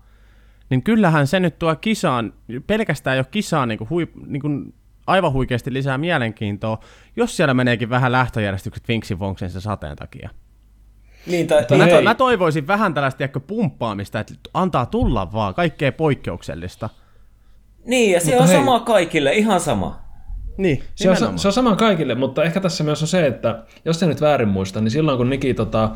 niin 0.74 0.82
kyllähän 0.82 1.26
se 1.26 1.40
nyt 1.40 1.58
tuo 1.58 1.76
kisaan, 1.76 2.32
pelkästään 2.66 3.16
jo 3.16 3.24
kisaan 3.24 3.68
niin 3.68 3.78
kuin 3.78 3.90
hui, 3.90 4.08
niin 4.26 4.40
kuin 4.40 4.74
aivan 5.06 5.32
huikeasti 5.32 5.72
lisää 5.72 5.98
mielenkiintoa, 5.98 6.78
jos 7.16 7.36
siellä 7.36 7.54
meneekin 7.54 7.90
vähän 7.90 8.12
lähtöjärjestykset 8.12 8.88
vinksin 8.88 9.18
vonksen 9.18 9.50
sen 9.50 9.60
sateen 9.60 9.96
takia. 9.96 10.30
Niin, 11.26 11.46
tai, 11.46 11.78
mä, 11.78 11.86
to, 11.86 12.02
mä 12.02 12.14
toivoisin 12.14 12.66
vähän 12.66 12.94
tällaista 12.94 13.24
ehkä 13.24 13.40
pumppaamista, 13.40 14.20
että 14.20 14.34
antaa 14.54 14.86
tulla 14.86 15.32
vaan, 15.32 15.54
kaikkea 15.54 15.92
poikkeuksellista. 15.92 16.90
Niin, 17.84 18.12
ja 18.12 18.20
se 18.20 18.26
mutta 18.26 18.42
on 18.42 18.48
hei. 18.48 18.58
sama 18.58 18.80
kaikille, 18.80 19.32
ihan 19.32 19.60
sama. 19.60 20.00
Niin, 20.56 20.82
se 20.94 21.10
on, 21.10 21.38
se 21.38 21.48
on 21.48 21.52
sama 21.52 21.76
kaikille, 21.76 22.14
mutta 22.14 22.44
ehkä 22.44 22.60
tässä 22.60 22.84
myös 22.84 23.02
on 23.02 23.08
se, 23.08 23.26
että 23.26 23.64
jos 23.84 24.00
se 24.00 24.06
nyt 24.06 24.20
väärin 24.20 24.48
muista, 24.48 24.80
niin 24.80 24.90
silloin 24.90 25.18
kun 25.18 25.30
Niki 25.30 25.54
tota, 25.54 25.90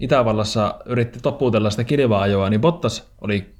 Itävallassa 0.00 0.74
yritti 0.86 1.18
toppuutella 1.22 1.70
sitä 1.70 1.84
kilva-ajoa, 1.84 2.50
niin 2.50 2.60
Bottas 2.60 3.12
oli 3.20 3.59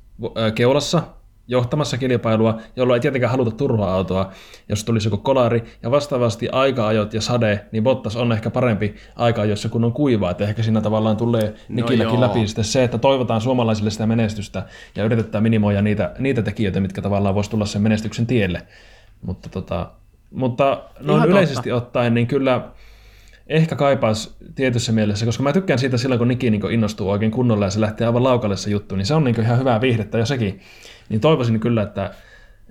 keulassa 0.54 1.02
johtamassa 1.50 1.98
kilpailua, 1.98 2.58
jolloin 2.76 2.96
ei 2.96 3.00
tietenkään 3.00 3.30
haluta 3.30 3.50
turva-autoa, 3.50 4.30
jos 4.68 4.84
tulisi 4.84 5.06
joku 5.06 5.16
kolari, 5.16 5.64
ja 5.82 5.90
vastaavasti 5.90 6.48
aika-ajot 6.52 7.14
ja 7.14 7.20
sade, 7.20 7.64
niin 7.72 7.82
Bottas 7.82 8.16
on 8.16 8.32
ehkä 8.32 8.50
parempi 8.50 8.94
aika 9.16 9.44
jossa 9.44 9.68
kun 9.68 9.84
on 9.84 9.92
kuivaa, 9.92 10.30
että 10.30 10.44
ehkä 10.44 10.62
siinä 10.62 10.80
tavallaan 10.80 11.16
tulee 11.16 11.54
Nikilläkin 11.68 12.14
no 12.14 12.20
läpi 12.20 12.46
sitten 12.46 12.64
se, 12.64 12.84
että 12.84 12.98
toivotaan 12.98 13.40
suomalaisille 13.40 13.90
sitä 13.90 14.06
menestystä 14.06 14.66
ja 14.96 15.04
yritetään 15.04 15.42
minimoida 15.42 15.82
niitä, 15.82 16.14
niitä 16.18 16.42
tekijöitä, 16.42 16.80
mitkä 16.80 17.02
tavallaan 17.02 17.34
voisi 17.34 17.50
tulla 17.50 17.66
sen 17.66 17.82
menestyksen 17.82 18.26
tielle. 18.26 18.62
Mutta, 19.22 19.48
tota, 19.48 19.90
mutta 20.30 20.82
noin 21.00 21.24
yleisesti 21.24 21.70
totta. 21.70 21.86
ottaen, 21.86 22.14
niin 22.14 22.26
kyllä 22.26 22.62
ehkä 23.50 23.76
kaipaisi 23.76 24.36
tietyssä 24.54 24.92
mielessä, 24.92 25.26
koska 25.26 25.42
mä 25.42 25.52
tykkään 25.52 25.78
siitä 25.78 25.96
silloin, 25.96 26.18
kun 26.18 26.28
Niki 26.28 26.50
niin 26.50 26.70
innostuu 26.70 27.10
oikein 27.10 27.30
kunnolla 27.30 27.64
ja 27.64 27.70
se 27.70 27.80
lähtee 27.80 28.06
aivan 28.06 28.24
laukalle 28.24 28.56
se 28.56 28.70
juttu, 28.70 28.96
niin 28.96 29.06
se 29.06 29.14
on 29.14 29.24
niin 29.24 29.40
ihan 29.40 29.58
hyvää 29.58 29.80
viihdettä 29.80 30.18
jo 30.18 30.26
sekin. 30.26 30.60
Niin 31.08 31.20
toivoisin 31.20 31.60
kyllä, 31.60 31.82
että 31.82 32.14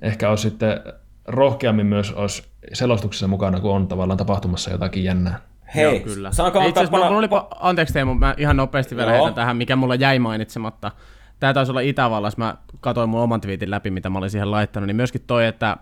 ehkä 0.02 0.30
olisi 0.30 0.50
sitten 0.50 0.80
rohkeammin 1.28 1.86
myös 1.86 2.12
olisi 2.12 2.44
selostuksessa 2.74 3.28
mukana, 3.28 3.60
kun 3.60 3.72
on 3.72 3.88
tavallaan 3.88 4.18
tapahtumassa 4.18 4.72
jotakin 4.72 5.04
jännää. 5.04 5.40
Hei, 5.76 5.84
Joo, 5.84 6.00
kyllä. 6.00 6.32
Saanko 6.32 6.60
Itse 6.68 6.80
asiassa 6.80 6.98
mulla 6.98 7.18
oli, 7.18 7.28
anteeksi 7.60 7.94
Teemu, 7.94 8.14
mä 8.14 8.36
ihan 8.38 8.58
nopeasti 8.58 8.96
vielä 8.96 9.12
heitän 9.12 9.34
tähän, 9.34 9.58
mikä 9.58 9.76
mulla 9.76 9.96
jäi 9.96 10.20
mainitsematta. 10.20 10.92
Tämä 11.40 11.54
taisi 11.54 11.72
olla 11.72 11.82
Itävallassa, 11.82 12.38
mä 12.38 12.58
katsoin 12.80 13.10
mun 13.10 13.22
oman 13.22 13.42
twiitin 13.42 13.72
läpi, 13.72 13.92
mitä 13.92 14.10
mä 14.10 14.18
olin 14.18 14.30
siihen 14.30 14.52
laittanut, 14.52 14.88
niin 14.88 14.96
myöskin 14.96 15.22
toi, 15.28 15.46
että 15.46 15.78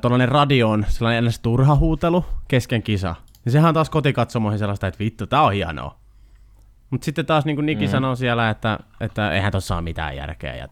tuollainen 0.00 0.28
radio 0.28 0.70
on 0.70 0.86
sellainen 0.88 1.18
ennäs 1.18 1.38
turha 1.38 1.76
huutelu 1.76 2.24
kesken 2.48 2.82
kisa. 2.82 3.14
Niin 3.44 3.52
sehän 3.52 3.68
on 3.68 3.74
taas 3.74 3.90
kotikatsomoihin 3.90 4.58
sellaista, 4.58 4.86
että 4.86 4.98
vittu, 4.98 5.26
tää 5.26 5.42
on 5.42 5.52
hienoa. 5.52 5.96
Mutta 6.90 7.04
sitten 7.04 7.26
taas 7.26 7.44
niin 7.44 7.56
kuin 7.56 7.66
Niki 7.66 7.86
mm. 7.86 7.90
sanoo 7.90 8.16
siellä, 8.16 8.50
että, 8.50 8.78
että 9.00 9.32
eihän 9.32 9.52
tuossa 9.52 9.74
ole 9.74 9.82
mitään 9.82 10.16
järkeä. 10.16 10.56
Ja 10.56 10.68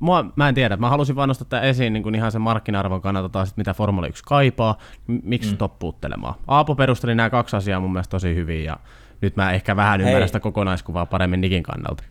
Mua, 0.00 0.24
mä 0.36 0.48
en 0.48 0.54
tiedä, 0.54 0.76
mä 0.76 0.88
halusin 0.88 1.16
vaan 1.16 1.28
nostaa 1.28 1.46
tämän 1.48 1.64
esiin 1.64 1.92
niin 1.92 2.02
kuin 2.02 2.14
ihan 2.14 2.32
sen 2.32 2.40
markkina-arvon 2.40 3.00
kannalta 3.00 3.28
taas, 3.28 3.56
mitä 3.56 3.74
Formula 3.74 4.06
1 4.06 4.24
kaipaa, 4.26 4.78
miksi 5.06 5.50
mm. 5.50 5.56
toppuuttelemaan. 5.56 6.34
Aapo 6.48 6.74
perusteli 6.74 7.14
nämä 7.14 7.30
kaksi 7.30 7.56
asiaa 7.56 7.80
mun 7.80 7.92
mielestä 7.92 8.10
tosi 8.10 8.34
hyvin 8.34 8.64
ja 8.64 8.76
nyt 9.20 9.36
mä 9.36 9.52
ehkä 9.52 9.76
vähän 9.76 10.00
ymmärrän 10.00 10.28
sitä 10.28 10.40
kokonaiskuvaa 10.40 11.06
paremmin 11.06 11.40
Nikin 11.40 11.62
kannalta. 11.62 12.04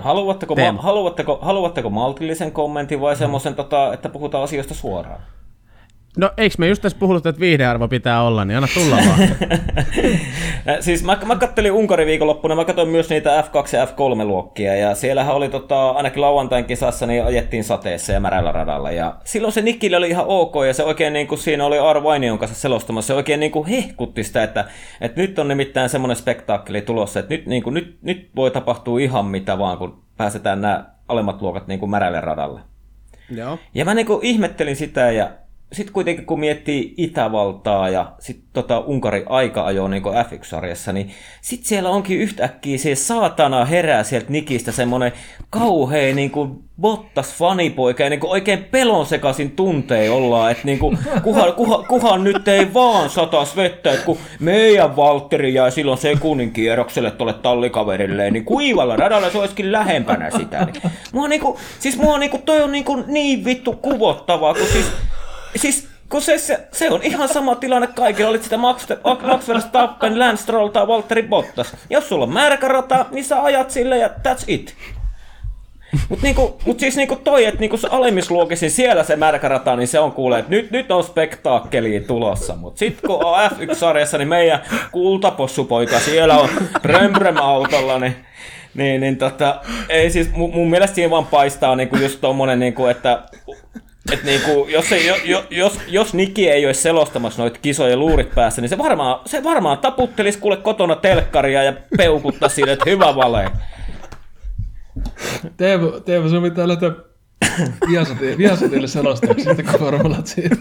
Haluatteko, 0.00 0.54
ma- 0.54 0.82
haluatteko, 0.82 1.38
haluatteko 1.42 1.90
maltillisen 1.90 2.52
kommentin 2.52 3.00
vai 3.00 3.16
semmoisen, 3.16 3.54
tota, 3.54 3.92
että 3.92 4.08
puhutaan 4.08 4.44
asioista 4.44 4.74
suoraan? 4.74 5.20
No 6.16 6.30
eikö 6.36 6.54
me 6.58 6.68
just 6.68 6.82
tässä 6.82 6.98
puhuttu, 6.98 7.28
että 7.28 7.40
viihdearvo 7.40 7.88
pitää 7.88 8.22
olla, 8.22 8.44
niin 8.44 8.56
anna 8.56 8.68
tulla 8.74 8.96
vaan. 8.96 9.28
siis 10.80 11.04
mä, 11.04 11.18
mä 11.26 11.36
kattelin 11.36 11.72
Unkari 11.72 12.06
viikonloppuna, 12.06 12.54
mä 12.54 12.64
katsoin 12.64 12.88
myös 12.88 13.10
niitä 13.10 13.40
F2 13.42 13.76
ja 13.76 13.84
F3-luokkia, 13.84 14.74
ja 14.74 14.94
siellähän 14.94 15.34
oli 15.34 15.48
tota, 15.48 15.90
ainakin 15.90 16.20
lauantain 16.20 16.64
kisassa, 16.64 17.06
niin 17.06 17.24
ajettiin 17.24 17.64
sateessa 17.64 18.12
ja 18.12 18.20
märällä 18.20 18.52
radalla, 18.52 18.90
ja 18.90 19.14
silloin 19.24 19.52
se 19.52 19.62
Nikkili 19.62 19.96
oli 19.96 20.08
ihan 20.08 20.26
ok, 20.26 20.54
ja 20.66 20.74
se 20.74 20.82
oikein 20.82 21.12
niin 21.12 21.26
kuin 21.26 21.38
siinä 21.38 21.64
oli 21.64 21.78
Arvo 21.78 22.10
Ainion 22.10 22.38
kanssa 22.38 22.60
selostamassa, 22.60 23.06
se 23.06 23.14
oikein 23.14 23.40
niin 23.40 23.52
kuin 23.52 23.66
hehkutti 23.66 24.24
sitä, 24.24 24.42
että, 24.42 24.64
että 25.00 25.20
nyt 25.20 25.38
on 25.38 25.48
nimittäin 25.48 25.88
semmoinen 25.88 26.16
spektaakkeli 26.16 26.82
tulossa, 26.82 27.20
että 27.20 27.34
nyt, 27.34 27.46
niin 27.46 27.62
kuin, 27.62 27.74
nyt, 27.74 27.98
nyt 28.02 28.30
voi 28.36 28.50
tapahtua 28.50 29.00
ihan 29.00 29.26
mitä 29.26 29.58
vaan, 29.58 29.78
kun 29.78 30.02
pääsetään 30.16 30.60
nämä 30.60 30.84
alemmat 31.08 31.42
luokat 31.42 31.66
niin 31.66 31.80
kuin 31.80 31.90
märälle 31.90 32.20
radalle. 32.20 32.60
Joo. 33.30 33.58
Ja 33.74 33.84
mä 33.84 33.94
niin 33.94 34.06
kuin 34.06 34.24
ihmettelin 34.26 34.76
sitä, 34.76 35.10
ja 35.10 35.30
sitten 35.76 35.92
kuitenkin 35.92 36.26
kun 36.26 36.40
miettii 36.40 36.94
Itävaltaa 36.96 37.88
ja 37.88 38.12
sitten 38.18 38.48
tota 38.52 38.78
Unkari 38.78 39.24
aika 39.28 39.64
ajoa 39.64 39.88
niin 39.88 40.02
F1-sarjassa, 40.02 40.92
niin 40.92 41.10
sitten 41.40 41.68
siellä 41.68 41.88
onkin 41.90 42.18
yhtäkkiä 42.18 42.78
se 42.78 42.94
saatana 42.94 43.64
herää 43.64 44.02
sieltä 44.02 44.26
Nikistä 44.28 44.72
semmoinen 44.72 45.12
kauhea 45.50 46.14
niin 46.14 46.30
kuin 46.30 46.66
Bottas 46.80 47.34
fanipoika 47.34 48.02
ja 48.02 48.10
niin 48.10 48.20
kuin 48.20 48.30
oikein 48.30 48.64
pelon 48.64 49.06
sekaisin 49.06 49.50
tuntee 49.50 50.10
ollaan, 50.10 50.50
että 50.50 50.62
niin 50.64 50.78
kuin, 50.78 50.98
kuhan, 51.22 51.52
kuhan, 51.52 51.84
kuhan, 51.86 52.24
nyt 52.24 52.48
ei 52.48 52.74
vaan 52.74 53.10
satas 53.10 53.56
vettä, 53.56 53.92
että 53.92 54.06
kun 54.06 54.18
meidän 54.40 54.96
Valtteri 54.96 55.54
jää 55.54 55.70
silloin 55.70 55.98
sekunnin 55.98 56.52
kierrokselle 56.52 57.10
tuolle 57.10 57.32
tallikaverille, 57.32 58.30
niin 58.30 58.44
kuivalla 58.44 58.96
radalla 58.96 59.30
se 59.30 59.38
olisikin 59.38 59.72
lähempänä 59.72 60.30
sitä. 60.30 60.64
Niin, 60.64 60.92
mua 61.12 61.28
niin 61.28 61.40
kuin, 61.40 61.56
siis 61.78 61.98
mua 61.98 62.18
niin 62.18 62.30
kuin, 62.30 62.42
toi 62.42 62.62
on 62.62 62.72
niin, 62.72 62.84
kuin 62.84 63.04
niin 63.06 63.44
vittu 63.44 63.72
kuvottavaa, 63.72 64.54
kun 64.54 64.66
siis 64.66 64.86
siis 65.56 65.88
kun 66.08 66.22
se, 66.22 66.38
se, 66.38 66.68
se, 66.72 66.90
on 66.90 67.02
ihan 67.02 67.28
sama 67.28 67.54
tilanne 67.54 67.86
kaikilla, 67.86 68.30
olit 68.30 68.42
sitä 68.42 68.56
Max, 68.56 68.86
Max 69.22 69.48
Verstappen, 69.48 70.18
Lance 70.18 70.42
Stroll 70.42 70.68
tai 70.68 70.86
Valtteri 70.86 71.22
Bottas. 71.22 71.76
Jos 71.90 72.08
sulla 72.08 72.24
on 72.24 72.32
määräkarata, 72.32 73.06
niin 73.10 73.24
sä 73.24 73.42
ajat 73.42 73.70
sille 73.70 73.98
ja 73.98 74.08
that's 74.08 74.44
it. 74.46 74.74
Mutta 76.08 76.22
niinku, 76.22 76.58
mut 76.66 76.80
siis 76.80 76.96
niinku 76.96 77.16
toi, 77.16 77.44
että 77.44 77.60
niinku 77.60 77.76
se 77.76 77.88
alemmisluokisin 77.90 78.70
siellä 78.70 79.04
se 79.04 79.16
märkärata, 79.16 79.76
niin 79.76 79.88
se 79.88 79.98
on 79.98 80.12
kuulee, 80.12 80.38
että 80.38 80.50
nyt, 80.50 80.70
nyt 80.70 80.90
on 80.90 81.04
spektaakkeli 81.04 82.04
tulossa. 82.06 82.56
Mutta 82.56 82.78
sitten 82.78 83.10
kun 83.10 83.24
on 83.24 83.50
F1-sarjassa, 83.50 84.18
niin 84.18 84.28
meidän 84.28 84.60
kultapossupoika 84.92 86.00
siellä 86.00 86.38
on 86.38 86.48
Brem-Brem-autolla, 86.82 87.98
niin 87.98 88.16
niin, 88.74 89.00
niin 89.00 89.16
tota, 89.16 89.60
ei 89.88 90.10
siis, 90.10 90.32
mun, 90.32 90.54
mun 90.54 90.70
mielestä 90.70 90.94
siinä 90.94 91.10
vaan 91.10 91.26
paistaa 91.26 91.76
niinku 91.76 91.96
just 91.96 92.20
tommonen, 92.20 92.58
niinku, 92.58 92.86
että 92.86 93.22
et 94.12 94.24
niinku, 94.24 94.66
jos, 94.70 94.92
ei, 94.92 95.06
jo, 95.24 95.44
jos, 95.50 95.80
jos 95.88 96.14
Niki 96.14 96.50
ei 96.50 96.66
olisi 96.66 96.82
selostamassa 96.82 97.42
noita 97.42 97.58
kisoja 97.62 97.96
luurit 97.96 98.34
päässä, 98.34 98.60
niin 98.60 98.68
se 98.68 98.78
varmaan, 98.78 99.20
se 99.26 99.44
varmaan 99.44 99.78
taputtelisi 99.78 100.38
kuule 100.38 100.56
kotona 100.56 100.96
telkkaria 100.96 101.62
ja 101.62 101.72
peukuttaa 101.96 102.48
siinä, 102.48 102.72
että 102.72 102.90
hyvä 102.90 103.14
vale. 103.14 103.50
Teemu, 105.56 106.00
Teemu 106.00 106.28
sun 106.28 106.42
pitää 106.42 106.68
lähteä 106.68 106.90
Viasatille 108.38 108.86
selostajaksi 108.86 109.44
sitten, 109.44 109.66
kun 109.66 109.80
formulat 109.80 110.26
siitä. 110.26 110.56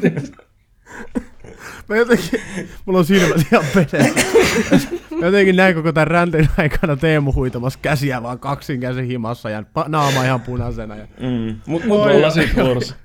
Mä 1.89 1.95
jotenkin, 1.95 2.41
mulla 2.85 2.99
on 2.99 3.05
silmät 3.05 3.47
ihan 3.51 3.65
pedessä. 3.73 4.89
Mä 5.19 5.25
jotenkin 5.25 5.55
näin 5.55 5.75
koko 5.75 5.91
tämän 5.91 6.07
räntin 6.07 6.49
aikana 6.57 6.95
Teemu 6.95 7.33
huitamassa 7.33 7.79
käsiä 7.81 8.23
vaan 8.23 8.39
kaksin 8.39 8.79
käsin 8.79 9.05
himassa 9.05 9.49
ja 9.49 9.63
naama 9.87 10.23
ihan 10.23 10.41
punaisena. 10.41 10.95
Ja... 10.95 11.07
Mm. 11.19 11.59
Mut, 11.65 11.85
mut, 11.85 11.99
mut, 12.73 12.95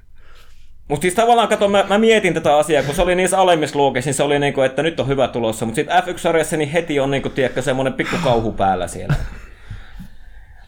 mutta 0.91 1.03
siis 1.03 1.15
tavallaan 1.15 1.49
kato, 1.49 1.69
mä, 1.69 1.85
mä, 1.89 1.99
mietin 1.99 2.35
tätä 2.35 2.57
asiaa, 2.57 2.83
kun 2.83 2.95
se 2.95 3.03
oli 3.03 3.15
niissä 3.15 3.39
alemmissa 3.39 3.79
luokissa, 3.79 4.09
niin 4.09 4.15
se 4.15 4.23
oli 4.23 4.39
niinku, 4.39 4.61
että 4.61 4.83
nyt 4.83 5.01
on 5.01 5.09
hyvä 5.09 5.29
tulossa, 5.29 5.67
mutta 5.67 5.77
sitten 5.77 5.97
F1-sarjassa 6.03 6.57
niin 6.57 6.71
heti 6.71 7.01
on 7.01 7.11
niinku, 7.11 7.29
tiedätkö, 7.29 7.63
semmoinen 7.63 7.93
pikku 7.93 8.17
kauhu 8.25 8.53
päällä 8.53 8.89
siellä. 8.89 9.15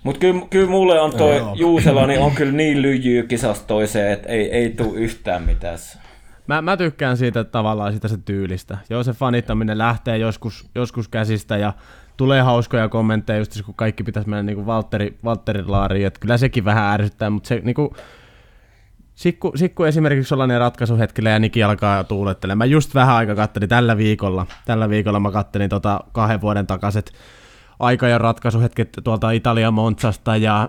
Mutta 0.03 0.19
kyllä, 0.19 0.41
kyllä 0.51 0.71
mulle 0.71 1.01
on 1.01 1.17
toi 1.17 1.41
no, 1.41 1.55
Juusela, 1.55 2.07
niin 2.07 2.21
on 2.21 2.33
kyllä 2.33 2.53
niin 2.53 2.83
lyijyy 2.83 3.23
kisasta 3.23 3.67
toiseen, 3.67 4.13
että 4.13 4.29
ei, 4.29 4.51
ei 4.51 4.71
tule 4.71 4.99
yhtään 4.99 5.43
mitään. 5.43 5.79
Mä, 6.47 6.63
mä 6.63 6.77
tykkään 6.77 7.17
siitä 7.17 7.45
tavallaan 7.45 7.93
sitä 7.93 8.09
se 8.09 8.19
tyylistä. 8.25 8.79
Joo, 8.91 9.03
se 9.03 9.13
fanittaminen 9.13 9.79
lähtee 9.79 10.19
joskus, 10.19 10.71
joskus 10.75 11.09
käsistä 11.09 11.57
ja 11.57 11.73
tulee 12.17 12.43
hauskoja 12.43 12.89
kommentteja, 12.89 13.39
just 13.39 13.63
kun 13.67 13.75
kaikki 13.75 14.03
pitäisi 14.05 14.29
mennä 14.29 14.43
niin 14.43 14.57
kuin 14.57 14.67
Valtteri, 14.67 15.19
Valtteri 15.25 15.65
laariin, 15.67 16.07
että 16.07 16.21
kyllä 16.21 16.37
sekin 16.37 16.65
vähän 16.65 16.95
ärsyttää, 16.95 17.31
mutta 17.31 17.49
se 17.49 17.61
niin 17.65 17.75
kuin, 17.75 17.91
Sikku, 19.15 19.53
sikku 19.55 19.85
esimerkiksi 19.85 20.29
sellainen 20.29 20.61
ratkaisuhetkellä 20.61 21.31
ja 21.31 21.39
Niki 21.39 21.63
alkaa 21.63 22.05
tuulettelemaan. 22.05 22.59
Mä 22.59 22.65
just 22.65 22.95
vähän 22.95 23.17
aika 23.17 23.35
kattelin 23.35 23.69
tällä 23.69 23.97
viikolla. 23.97 24.47
Tällä 24.65 24.89
viikolla 24.89 25.21
mä 25.21 25.31
kattelin 25.31 25.69
tota 25.69 26.01
kahden 26.13 26.41
vuoden 26.41 26.67
takaiset 26.67 27.13
aika- 27.79 28.09
ja 28.09 28.19
ratkaisuhetket 28.19 28.89
tuolta 29.05 29.31
Italian 29.31 29.75
Montsasta 29.75 30.37
ja, 30.37 30.69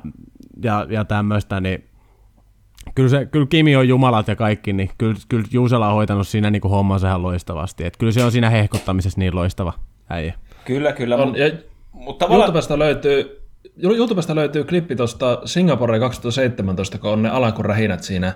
ja, 0.63 0.87
ja 0.89 1.05
tämmöistä, 1.05 1.61
niin 1.61 1.83
kyllä, 2.95 3.09
se, 3.09 3.25
kyllä 3.25 3.45
Kimi 3.45 3.75
on 3.75 3.87
jumalat 3.87 4.27
ja 4.27 4.35
kaikki, 4.35 4.73
niin 4.73 4.89
kyllä, 4.97 5.15
kyllä 5.29 5.45
Juusela 5.51 5.87
on 5.87 5.93
hoitanut 5.93 6.27
siinä 6.27 6.51
niin 6.51 6.61
hommansa 6.63 7.07
ihan 7.07 7.23
loistavasti. 7.23 7.85
Et 7.85 7.97
kyllä 7.97 8.11
se 8.11 8.23
on 8.23 8.31
siinä 8.31 8.49
hehkuttamisessa 8.49 9.19
niin 9.19 9.35
loistava 9.35 9.73
äijä. 10.09 10.33
Kyllä, 10.65 10.93
kyllä. 10.93 11.15
On, 11.15 11.35
ja 11.35 11.51
mutta 11.91 12.25
tavallaan... 12.25 12.79
löytyy 12.79 13.42
YouTubesta 13.83 14.35
löytyy 14.35 14.63
klippi 14.63 14.95
tuosta 14.95 15.41
Singapore 15.45 15.99
2017, 15.99 16.97
kun 16.97 17.09
on 17.09 17.23
ne 17.23 17.29
Alan 17.29 17.53
rähinät 17.59 18.03
siinä 18.03 18.33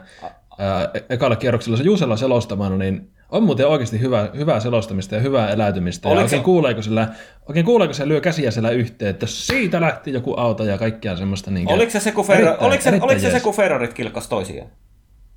ää, 0.58 0.90
e- 0.94 1.06
ekalla 1.10 1.36
kierroksella 1.36 1.78
se 1.78 1.84
Juusella 1.84 2.18
selostamana, 2.18 2.78
niin 2.78 3.12
on 3.30 3.44
muuten 3.44 3.68
oikeasti 3.68 4.00
hyvä, 4.00 4.30
hyvää 4.38 4.60
selostamista 4.60 5.16
ja 5.16 5.22
hyvää 5.22 5.50
eläytymistä. 5.50 6.10
ja 6.10 6.12
oikein, 6.12 6.30
se... 6.30 6.40
kuuleeko 6.40 6.82
sillä, 6.82 7.08
oikein 7.48 7.66
kuuleeko 7.66 7.94
se 7.94 8.08
lyö 8.08 8.22
käsiä 8.22 8.52
siellä 8.52 8.70
yhteen, 8.70 9.10
että 9.10 9.26
siitä 9.26 9.82
lähti 9.82 10.14
joku 10.14 10.34
auto 10.34 10.64
ja 10.64 10.78
kaikkea 10.78 11.16
semmoista. 11.16 11.52
Niin 11.52 11.72
oliko 11.72 11.92
se 11.92 12.00
se, 12.00 12.12
kun, 12.12 12.26
Ferra... 12.26 12.58
oliko 12.60 12.84
se, 12.84 12.90
oliko 13.02 13.20
se, 13.20 13.32
se, 13.32 13.40
kun 13.40 13.54
Ferrarit 13.54 13.94
kilkas 13.94 14.28
toisiaan? 14.28 14.70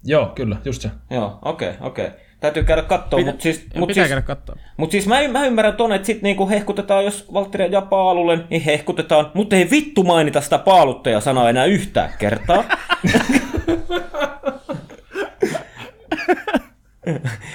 Joo, 0.05 0.27
kyllä, 0.27 0.57
just 0.65 0.83
se. 0.83 0.91
Joo, 1.11 1.39
okei, 1.43 1.69
okay, 1.71 1.89
okei. 1.89 2.07
Okay. 2.07 2.19
Täytyy 2.41 2.65
käydä 2.65 2.83
katsoa, 2.83 3.19
Pitä, 3.19 3.31
mutta 3.31 3.43
siis... 3.43 3.67
Mut 3.75 3.95
siis, 3.95 4.09
käydä 4.09 4.23
katsoa. 4.23 4.57
Mutta 4.77 4.93
siis 4.93 5.07
mä, 5.07 5.29
mä 5.29 5.47
ymmärrän 5.47 5.77
ton, 5.77 5.93
että 5.93 6.07
sit 6.07 6.23
niinku 6.23 6.49
hehkutetaan, 6.49 7.05
jos 7.05 7.33
Valtteri 7.33 7.73
ja 7.73 7.81
paalulle, 7.81 8.39
niin 8.51 8.63
hehkutetaan, 8.63 9.31
mutta 9.35 9.57
ei 9.57 9.71
vittu 9.71 10.03
mainita 10.03 10.41
sitä 10.41 10.59
paaluttaja 10.59 11.21
sanaa 11.21 11.51
enää 11.51 11.65
yhtään 11.65 12.13
kertaa. 12.19 12.65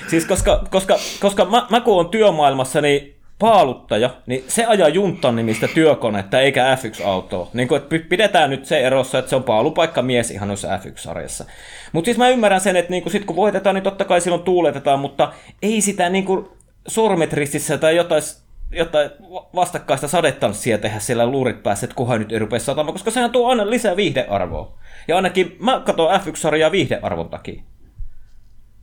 siis 0.09 0.25
koska, 0.25 0.63
koska, 0.71 0.99
koska 1.19 1.45
mä, 1.45 1.67
mä 1.69 1.81
kun 1.81 1.99
on 1.99 2.09
työmaailmassa, 2.09 2.81
niin 2.81 3.15
paaluttaja, 3.39 4.09
niin 4.25 4.43
se 4.47 4.65
ajaa 4.65 4.89
Juntan 4.89 5.35
nimistä 5.35 5.67
työkonetta 5.67 6.41
eikä 6.41 6.75
F1-autoa. 6.75 7.49
Niin 7.53 7.75
että 7.75 7.95
pidetään 8.09 8.49
nyt 8.49 8.65
se 8.65 8.79
erossa, 8.79 9.19
että 9.19 9.29
se 9.29 9.35
on 9.35 9.43
paalupaikka 9.43 10.01
mies 10.01 10.31
ihan 10.31 10.47
noissa 10.47 10.77
F1-sarjassa. 10.77 11.45
Mutta 11.95 12.05
siis 12.05 12.17
mä 12.17 12.29
ymmärrän 12.29 12.61
sen, 12.61 12.75
että 12.75 12.91
niinku 12.91 13.09
sit 13.09 13.25
kun 13.25 13.35
voitetaan, 13.35 13.73
niin 13.75 13.83
totta 13.83 14.05
kai 14.05 14.21
silloin 14.21 14.43
tuuletetaan, 14.43 14.99
mutta 14.99 15.33
ei 15.61 15.81
sitä 15.81 16.09
niinku 16.09 16.57
sormet 16.87 17.33
ristissä 17.33 17.77
tai 17.77 17.95
jotain, 17.95 18.21
jotain 18.71 19.09
vastakkaista 19.55 20.07
sadetanssia 20.07 20.77
tehdä 20.77 20.99
siellä 20.99 21.25
luurit 21.25 21.63
päässä, 21.63 21.85
että 21.85 21.95
kuhan 21.95 22.19
nyt 22.19 22.31
ei 22.31 22.39
rupea 22.39 22.59
satamaan, 22.59 22.93
koska 22.93 23.11
sehän 23.11 23.31
tuo 23.31 23.49
aina 23.49 23.69
lisää 23.69 23.95
viihdearvoa. 23.95 24.77
Ja 25.07 25.15
ainakin 25.15 25.55
mä 25.59 25.81
katson 25.85 26.09
F1-sarjaa 26.19 26.71
viihdearvon 26.71 27.29
takia. 27.29 27.61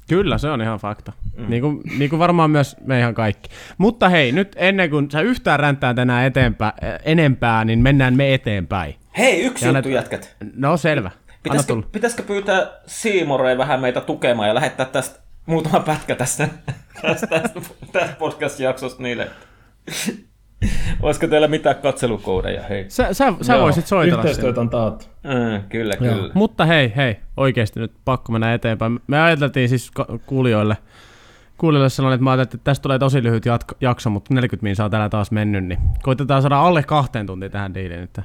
Kyllä, 0.08 0.38
se 0.38 0.48
on 0.48 0.62
ihan 0.62 0.78
fakta. 0.78 1.12
Mm. 1.36 1.50
Niin, 1.50 1.62
kuin, 1.62 1.80
niin 1.98 2.10
kuin 2.10 2.20
varmaan 2.20 2.50
myös 2.50 2.76
me 2.84 2.98
ihan 2.98 3.14
kaikki. 3.14 3.50
Mutta 3.78 4.08
hei, 4.08 4.32
nyt 4.32 4.52
ennen 4.56 4.90
kuin 4.90 5.10
sä 5.10 5.20
yhtään 5.20 5.60
räntää 5.60 5.94
tänään 5.94 6.26
eteenpä, 6.26 6.72
enempää, 7.04 7.64
niin 7.64 7.78
mennään 7.78 8.16
me 8.16 8.34
eteenpäin. 8.34 8.94
Hei, 9.18 9.42
yksi 9.42 9.66
ja 9.66 9.72
juttu 9.72 9.88
jätkät. 9.88 10.36
No 10.56 10.76
selvä. 10.76 11.10
Pitäisikö, 11.42 11.82
pitäisikö 11.92 12.22
pyytää 12.22 12.66
Siimoreen 12.86 13.58
vähän 13.58 13.80
meitä 13.80 14.00
tukemaan 14.00 14.48
ja 14.48 14.54
lähettää 14.54 14.86
tästä 14.86 15.20
muutama 15.46 15.80
pätkä 15.80 16.14
tästä, 16.14 16.48
tästä, 17.02 17.26
tästä, 17.26 17.60
tästä 17.92 18.16
podcast-jaksosta 18.18 19.02
niille. 19.02 19.30
Olisiko 21.02 21.26
teillä 21.26 21.48
mitään 21.48 21.76
katselukoodeja? 21.76 22.62
Hei. 22.62 22.84
Sä, 22.88 23.14
sä, 23.14 23.32
sä 23.42 23.58
voisit 23.58 23.86
soitella 23.86 24.22
Yhteistyötä 24.22 24.60
on 24.60 24.70
taattu. 24.70 25.06
Mm, 25.24 25.68
kyllä, 25.68 25.94
Joo. 26.00 26.14
kyllä. 26.14 26.30
Mutta 26.34 26.64
hei, 26.64 26.92
hei, 26.96 27.16
oikeasti 27.36 27.80
nyt 27.80 27.92
pakko 28.04 28.32
mennä 28.32 28.54
eteenpäin. 28.54 29.00
Me 29.06 29.22
ajateltiin 29.22 29.68
siis 29.68 29.90
kuulijoille, 30.26 30.76
kuulijoille 31.58 31.90
sellainen, 31.90 32.14
että 32.14 32.24
mä 32.24 32.30
ajattelin, 32.30 32.58
että 32.60 32.70
tästä 32.70 32.82
tulee 32.82 32.98
tosi 32.98 33.22
lyhyt 33.22 33.46
jatko, 33.46 33.74
jakso, 33.80 34.10
mutta 34.10 34.34
40 34.34 34.62
min 34.62 34.76
saa 34.76 34.90
täällä 34.90 35.08
taas 35.08 35.30
mennyt, 35.30 35.64
niin 35.64 35.78
koitetaan 36.02 36.42
saada 36.42 36.60
alle 36.60 36.82
kahteen 36.82 37.26
tuntiin 37.26 37.52
tähän 37.52 37.74
diiliin 37.74 38.00
nyt. 38.00 38.20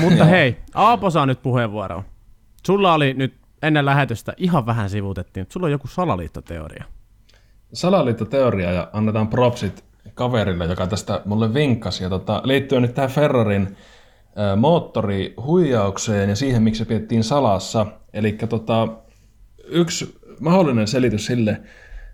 Mutta 0.00 0.24
hei, 0.24 0.56
Aapo 0.74 1.10
saa 1.10 1.26
nyt 1.26 1.42
puheenvuoron. 1.42 2.04
Sulla 2.66 2.94
oli 2.94 3.14
nyt 3.14 3.34
ennen 3.62 3.86
lähetystä 3.86 4.34
ihan 4.36 4.66
vähän 4.66 4.90
sivutettiin, 4.90 5.42
että 5.42 5.52
sulla 5.52 5.66
on 5.66 5.72
joku 5.72 5.88
salaliittoteoria. 5.88 6.84
Salaliittoteoria 7.72 8.72
ja 8.72 8.90
annetaan 8.92 9.28
propsit 9.28 9.84
kaverille, 10.14 10.66
joka 10.66 10.86
tästä 10.86 11.22
mulle 11.24 11.54
vinkkasi. 11.54 12.04
Ja 12.04 12.10
tota, 12.10 12.40
liittyen 12.44 12.82
nyt 12.82 12.94
tähän 12.94 13.10
Ferrarin 13.10 13.76
moottorihuijaukseen 14.56 16.28
ja 16.28 16.36
siihen, 16.36 16.62
miksi 16.62 16.78
se 16.78 16.84
pidettiin 16.84 17.24
salassa. 17.24 17.86
Eli 18.12 18.32
tota, 18.32 18.88
yksi 19.68 20.18
mahdollinen 20.40 20.88
selitys 20.88 21.26
sille, 21.26 21.60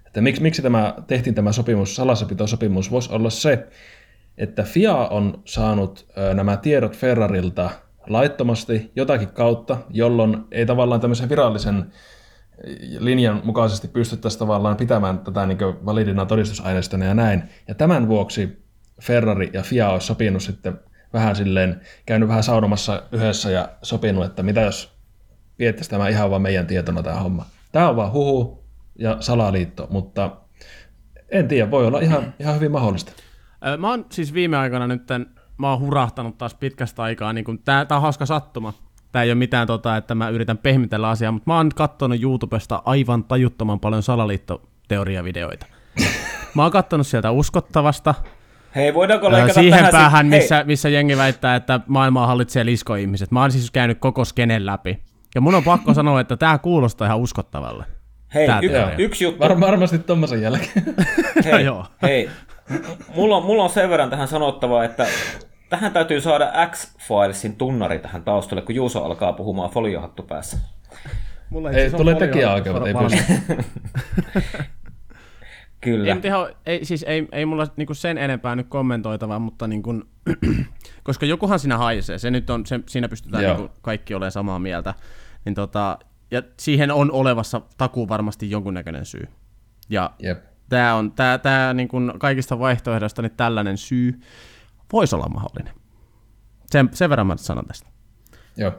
että 0.06 0.20
miksi, 0.20 0.42
miksi 0.42 0.62
tämä, 0.62 0.94
tehtiin 1.06 1.34
tämä 1.34 1.52
sopimus, 1.52 1.96
salassapitosopimus, 1.96 2.90
voisi 2.90 3.12
olla 3.12 3.30
se, 3.30 3.66
että 4.38 4.62
FIA 4.62 4.96
on 4.96 5.42
saanut 5.44 6.06
nämä 6.34 6.56
tiedot 6.56 6.96
Ferrarilta 6.96 7.70
laittomasti 8.06 8.92
jotakin 8.96 9.28
kautta, 9.28 9.78
jolloin 9.90 10.44
ei 10.50 10.66
tavallaan 10.66 11.00
tämmöisen 11.00 11.28
virallisen 11.28 11.92
linjan 12.98 13.40
mukaisesti 13.44 13.88
pystyttäisiin 13.88 14.38
tavallaan 14.38 14.76
pitämään 14.76 15.18
tätä 15.18 15.46
niin 15.46 15.58
validina 15.86 16.26
todistusaineistona 16.26 17.04
ja 17.04 17.14
näin. 17.14 17.42
Ja 17.68 17.74
tämän 17.74 18.08
vuoksi 18.08 18.64
Ferrari 19.02 19.50
ja 19.52 19.62
FIA 19.62 19.88
olisi 19.88 20.06
sopinut 20.06 20.42
sitten 20.42 20.80
vähän 21.12 21.36
silleen, 21.36 21.80
käynyt 22.06 22.28
vähän 22.28 22.42
saunomassa 22.42 23.02
yhdessä 23.12 23.50
ja 23.50 23.68
sopinut, 23.82 24.24
että 24.24 24.42
mitä 24.42 24.60
jos 24.60 24.92
viettäisi 25.58 25.90
tämä 25.90 26.08
ihan 26.08 26.30
vaan 26.30 26.42
meidän 26.42 26.66
tietona 26.66 27.02
tämä 27.02 27.16
homma. 27.16 27.46
Tämä 27.72 27.88
on 27.88 27.96
vaan 27.96 28.12
huhu 28.12 28.64
ja 28.98 29.16
salaliitto, 29.20 29.86
mutta 29.90 30.36
en 31.28 31.48
tiedä, 31.48 31.70
voi 31.70 31.86
olla 31.86 32.00
ihan, 32.00 32.34
ihan 32.38 32.54
hyvin 32.54 32.70
mahdollista. 32.70 33.12
Mä 33.78 33.90
oon 33.90 34.06
siis 34.10 34.34
viime 34.34 34.56
aikoina 34.56 34.86
nyt, 34.86 35.02
mä 35.62 35.70
oon 35.70 35.80
hurahtanut 35.80 36.38
taas 36.38 36.54
pitkästä 36.54 37.02
aikaa, 37.02 37.32
niin 37.32 37.44
kun, 37.44 37.58
tää, 37.58 37.84
tää 37.84 37.96
on 37.98 38.02
hauska 38.02 38.26
sattuma. 38.26 38.72
Tää 39.12 39.22
ei 39.22 39.28
ole 39.30 39.34
mitään 39.34 39.66
tota, 39.66 39.96
että 39.96 40.14
mä 40.14 40.28
yritän 40.28 40.58
pehmitellä 40.58 41.08
asiaa, 41.08 41.32
mutta 41.32 41.50
mä 41.50 41.56
oon 41.56 41.68
katsonut 41.74 42.22
YouTubesta 42.22 42.82
aivan 42.84 43.24
tajuttoman 43.24 43.80
paljon 43.80 44.02
salaliittoteoriavideoita. 44.02 45.66
Mä 46.54 46.62
oon 46.62 46.72
katsonut 46.72 47.06
sieltä 47.06 47.30
uskottavasta, 47.30 48.14
Hei, 48.74 48.94
voidaanko 48.94 49.32
leikata 49.32 49.54
siihen 49.54 49.78
tähän 49.78 49.92
päähän, 49.92 50.26
si- 50.26 50.36
missä, 50.36 50.64
missä 50.66 50.88
jengi 50.88 51.16
väittää, 51.16 51.56
että 51.56 51.80
maailmaa 51.86 52.26
hallitsee 52.26 52.64
liskoihmiset. 52.64 53.30
Mä 53.30 53.40
oon 53.40 53.52
siis 53.52 53.70
käynyt 53.70 53.98
koko 53.98 54.24
skenen 54.24 54.66
läpi. 54.66 55.02
Ja 55.34 55.40
mun 55.40 55.54
on 55.54 55.64
pakko 55.64 55.94
sanoa, 55.94 56.20
että 56.20 56.36
tämä 56.36 56.58
kuulostaa 56.58 57.06
ihan 57.06 57.18
uskottavalle. 57.18 57.84
Hei, 58.34 58.48
y- 58.62 58.68
teoria. 58.68 58.96
yksi 58.98 59.24
juttu. 59.24 59.40
Var- 59.40 59.60
varmasti 59.60 59.98
tuommoisen 59.98 60.42
jälkeen. 60.42 60.84
Hei, 61.44 61.64
Joo. 61.64 61.86
hei. 62.02 62.30
Mulla 63.16 63.36
on, 63.36 63.44
mulla 63.44 63.62
on 63.64 63.70
sen 63.70 63.90
verran 63.90 64.10
tähän 64.10 64.28
sanottavaa, 64.28 64.84
että 64.84 65.06
tähän 65.72 65.92
täytyy 65.92 66.20
saada 66.20 66.52
X-Filesin 66.70 67.56
tunnari 67.56 67.98
tähän 67.98 68.22
taustalle, 68.22 68.62
kun 68.62 68.74
Juuso 68.74 69.04
alkaa 69.04 69.32
puhumaan 69.32 69.70
foliohattu 69.70 70.22
päässä. 70.22 70.58
Mulla 71.50 71.70
Ei, 71.70 71.90
tulee 71.90 72.14
tekijäoikeudet, 72.14 72.86
ei 72.86 72.94
pysty. 72.94 73.34
Kyllä. 75.80 76.12
Ei, 76.12 76.20
ihan, 76.24 76.46
ei, 76.66 76.84
siis 76.84 77.02
ei, 77.08 77.28
ei 77.32 77.46
mulla 77.46 77.66
niinku 77.76 77.94
sen 77.94 78.18
enempää 78.18 78.56
nyt 78.56 78.68
kommentoitavaa, 78.68 79.38
mutta 79.38 79.66
niinku, 79.66 80.02
koska 81.04 81.26
jokuhan 81.26 81.58
siinä 81.58 81.78
haisee, 81.78 82.18
se 82.18 82.30
nyt 82.30 82.50
on, 82.50 82.66
se, 82.66 82.80
siinä 82.86 83.08
pystytään 83.08 83.44
Joo. 83.44 83.56
niinku 83.56 83.74
kaikki 83.82 84.14
olemaan 84.14 84.32
samaa 84.32 84.58
mieltä, 84.58 84.94
niin 85.44 85.54
tota, 85.54 85.98
ja 86.30 86.42
siihen 86.58 86.90
on 86.90 87.12
olevassa 87.12 87.60
takuu 87.78 88.08
varmasti 88.08 88.50
jonkunnäköinen 88.50 89.06
syy. 89.06 89.28
Ja 89.90 90.10
Jep. 90.18 90.44
tämä 90.68 90.94
on, 90.94 91.12
tää, 91.12 91.38
tää 91.38 91.74
niinku 91.74 91.96
kaikista 92.18 92.58
vaihtoehdoista 92.58 93.22
niin 93.22 93.32
tällainen 93.36 93.78
syy 93.78 94.20
voisi 94.92 95.16
olla 95.16 95.28
mahdollinen. 95.28 95.74
Sen, 96.70 96.90
sen 96.92 97.10
verran 97.10 97.26
mä 97.26 97.36
sanon 97.36 97.66
tästä. 97.66 97.88
Joo. 98.56 98.72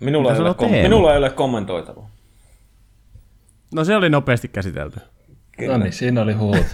Minulla, 0.00 0.34
ei 0.34 0.40
ole, 0.40 0.54
kom- 0.54 0.70
minulla 0.70 1.12
ei 1.12 1.18
ole 1.18 1.30
kommentoitavaa. 1.30 2.10
No 3.74 3.84
se 3.84 3.96
oli 3.96 4.10
nopeasti 4.10 4.48
käsitelty. 4.48 5.00
Kyllä. 5.58 5.78
No 5.78 5.84
niin, 5.84 5.92
siinä 5.92 6.22
oli 6.22 6.32
huut. 6.32 6.56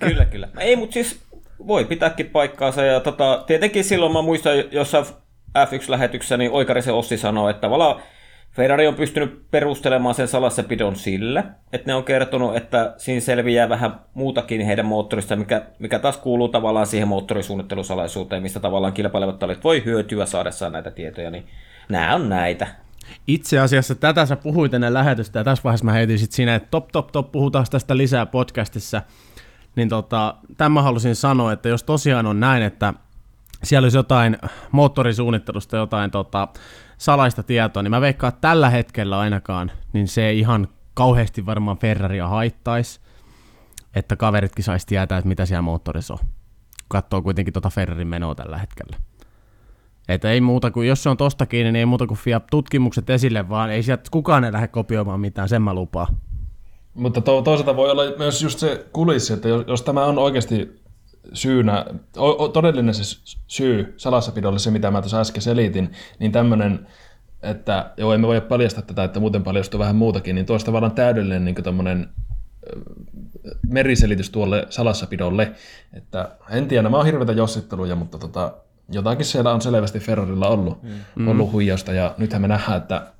Kyllä, 0.00 0.24
kyllä. 0.24 0.48
Ei, 0.58 0.76
mutta 0.76 0.94
siis 0.94 1.20
voi 1.66 1.84
pitääkin 1.84 2.26
paikkaansa. 2.26 2.82
Ja 2.82 3.00
tota, 3.00 3.44
tietenkin 3.46 3.84
silloin 3.84 4.12
mä 4.12 4.22
muistan 4.22 4.52
jossain 4.72 5.04
F1-lähetyksessä, 5.58 6.36
niin 6.36 6.50
Oikarisen 6.50 6.94
Ossi 6.94 7.18
sanoi, 7.18 7.50
että 7.50 7.60
tavallaan 7.60 8.02
Ferrari 8.50 8.86
on 8.86 8.94
pystynyt 8.94 9.50
perustelemaan 9.50 10.14
sen 10.14 10.28
salassapidon 10.28 10.96
sillä, 10.96 11.44
että 11.72 11.86
ne 11.86 11.94
on 11.94 12.04
kertonut, 12.04 12.56
että 12.56 12.94
siinä 12.96 13.20
selviää 13.20 13.68
vähän 13.68 14.00
muutakin 14.14 14.60
heidän 14.60 14.86
moottorista, 14.86 15.36
mikä, 15.36 15.62
mikä 15.78 15.98
taas 15.98 16.16
kuuluu 16.16 16.48
tavallaan 16.48 16.86
siihen 16.86 17.08
moottorisuunnittelusalaisuuteen, 17.08 18.42
mistä 18.42 18.60
tavallaan 18.60 18.92
kilpailevat 18.92 19.38
tallit 19.38 19.64
voi 19.64 19.84
hyötyä 19.84 20.26
saadessaan 20.26 20.72
näitä 20.72 20.90
tietoja, 20.90 21.30
niin 21.30 21.46
nämä 21.88 22.14
on 22.14 22.28
näitä. 22.28 22.66
Itse 23.26 23.58
asiassa 23.58 23.94
tätä 23.94 24.26
sä 24.26 24.36
puhuit 24.36 24.74
ennen 24.74 24.94
lähetystä, 24.94 25.38
ja 25.38 25.44
tässä 25.44 25.64
vaiheessa 25.64 25.84
mä 25.84 25.92
heitin 25.92 26.18
sit 26.18 26.32
sinne, 26.32 26.54
että 26.54 26.68
top, 26.70 26.88
top, 26.88 27.12
top, 27.12 27.32
puhutaan 27.32 27.66
tästä 27.70 27.96
lisää 27.96 28.26
podcastissa. 28.26 29.02
Niin 29.76 29.88
tota, 29.88 30.34
tämän 30.56 30.72
mä 30.72 30.82
halusin 30.82 31.16
sanoa, 31.16 31.52
että 31.52 31.68
jos 31.68 31.82
tosiaan 31.82 32.26
on 32.26 32.40
näin, 32.40 32.62
että 32.62 32.94
siellä 33.64 33.84
olisi 33.84 33.96
jotain 33.96 34.38
moottorisuunnittelusta, 34.72 35.76
jotain 35.76 36.10
tota, 36.10 36.48
salaista 36.98 37.42
tietoa, 37.42 37.82
niin 37.82 37.90
mä 37.90 38.00
veikkaan, 38.00 38.28
että 38.28 38.40
tällä 38.40 38.70
hetkellä 38.70 39.18
ainakaan, 39.18 39.70
niin 39.92 40.08
se 40.08 40.32
ihan 40.32 40.68
kauheasti 40.94 41.46
varmaan 41.46 41.78
Ferraria 41.78 42.28
haittaisi, 42.28 43.00
että 43.94 44.16
kaveritkin 44.16 44.64
saisi 44.64 44.86
tietää, 44.86 45.18
että 45.18 45.28
mitä 45.28 45.46
siellä 45.46 45.62
moottorissa 45.62 46.14
on. 46.14 46.20
Katsoo 46.88 47.22
kuitenkin 47.22 47.54
tota 47.54 47.70
Ferrarin 47.70 48.08
menoa 48.08 48.34
tällä 48.34 48.58
hetkellä. 48.58 48.96
Että 50.08 50.30
ei 50.30 50.40
muuta 50.40 50.70
kuin, 50.70 50.88
jos 50.88 51.02
se 51.02 51.08
on 51.08 51.16
tosta 51.16 51.46
kiinni, 51.46 51.72
niin 51.72 51.80
ei 51.80 51.86
muuta 51.86 52.06
kuin 52.06 52.18
fia 52.18 52.40
tutkimukset 52.40 53.10
esille, 53.10 53.48
vaan 53.48 53.70
ei 53.70 53.82
sieltä 53.82 54.02
kukaan 54.10 54.44
ei 54.44 54.52
lähde 54.52 54.68
kopioimaan 54.68 55.20
mitään, 55.20 55.48
sen 55.48 55.62
mä 55.62 55.74
lupaan. 55.74 56.16
Mutta 56.94 57.20
to, 57.20 57.42
toisaalta 57.42 57.76
voi 57.76 57.90
olla 57.90 58.02
myös 58.18 58.42
just 58.42 58.58
se 58.58 58.86
kulissi, 58.92 59.32
että 59.32 59.48
jos, 59.48 59.64
jos 59.66 59.82
tämä 59.82 60.04
on 60.04 60.18
oikeasti 60.18 60.80
syynä, 61.32 61.86
o, 62.16 62.44
o, 62.44 62.48
todellinen 62.48 62.94
se 62.94 63.20
syy 63.46 63.94
salassapidolle, 63.96 64.58
se 64.58 64.70
mitä 64.70 64.90
mä 64.90 65.02
tuossa 65.02 65.20
äsken 65.20 65.42
selitin, 65.42 65.92
niin 66.18 66.32
tämmöinen, 66.32 66.86
että 67.42 67.90
joo, 67.96 68.12
emme 68.12 68.26
voi 68.26 68.40
paljastaa 68.40 68.82
tätä, 68.82 69.04
että 69.04 69.20
muuten 69.20 69.42
paljastuu 69.42 69.80
vähän 69.80 69.96
muutakin, 69.96 70.34
niin 70.34 70.46
tuosta 70.46 70.66
tavallaan 70.66 70.92
täydellinen 70.92 71.44
niin 71.44 71.54
tommonen, 71.54 72.08
ö, 72.66 72.80
meriselitys 73.68 74.30
tuolle 74.30 74.66
salassapidolle, 74.70 75.52
että 75.92 76.30
en 76.50 76.68
tiedä, 76.68 76.82
nämä 76.82 76.98
on 76.98 77.06
hirveitä 77.06 77.32
jossitteluja, 77.32 77.96
mutta 77.96 78.18
tota, 78.18 78.52
jotakin 78.92 79.24
siellä 79.24 79.52
on 79.52 79.60
selvästi 79.60 80.00
Ferrarilla 80.00 80.48
ollut, 80.48 80.82
mm. 81.14 81.28
ollut 81.28 81.52
huijausta, 81.52 81.92
ja 81.92 82.14
nythän 82.18 82.42
me 82.42 82.48
nähdään, 82.48 82.78
että 82.78 83.12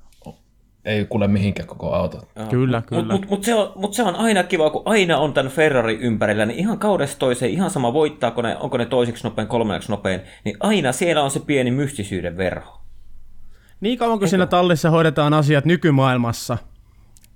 ei 0.85 1.05
kuule 1.05 1.27
mihinkään 1.27 1.67
koko 1.67 1.93
auto. 1.93 2.17
Kyllä, 2.49 2.81
kyllä. 2.81 3.01
Mutta 3.01 3.13
mut, 3.13 3.29
mut 3.29 3.43
se, 3.43 3.55
on, 3.55 3.71
mut 3.75 3.93
se 3.93 4.03
on 4.03 4.15
aina 4.15 4.43
kiva, 4.43 4.69
kun 4.69 4.81
aina 4.85 5.17
on 5.17 5.33
tämän 5.33 5.51
Ferrari 5.51 5.97
ympärillä, 6.01 6.45
niin 6.45 6.59
ihan 6.59 6.79
kaudesta 6.79 7.19
toiseen, 7.19 7.51
ihan 7.51 7.69
sama 7.69 7.93
voittaako 7.93 8.41
ne, 8.41 8.57
onko 8.59 8.77
ne 8.77 8.85
toiseksi 8.85 9.23
nopein, 9.23 9.47
kolmanneksi 9.47 9.91
nopein, 9.91 10.21
niin 10.45 10.57
aina 10.59 10.91
siellä 10.91 11.23
on 11.23 11.31
se 11.31 11.39
pieni 11.39 11.71
mystisyyden 11.71 12.37
verho. 12.37 12.79
Niin 13.81 13.97
kauan 13.97 14.19
kuin 14.19 14.29
siinä 14.29 14.45
tallissa 14.45 14.89
hoidetaan 14.89 15.33
asiat 15.33 15.65
nykymaailmassa, 15.65 16.57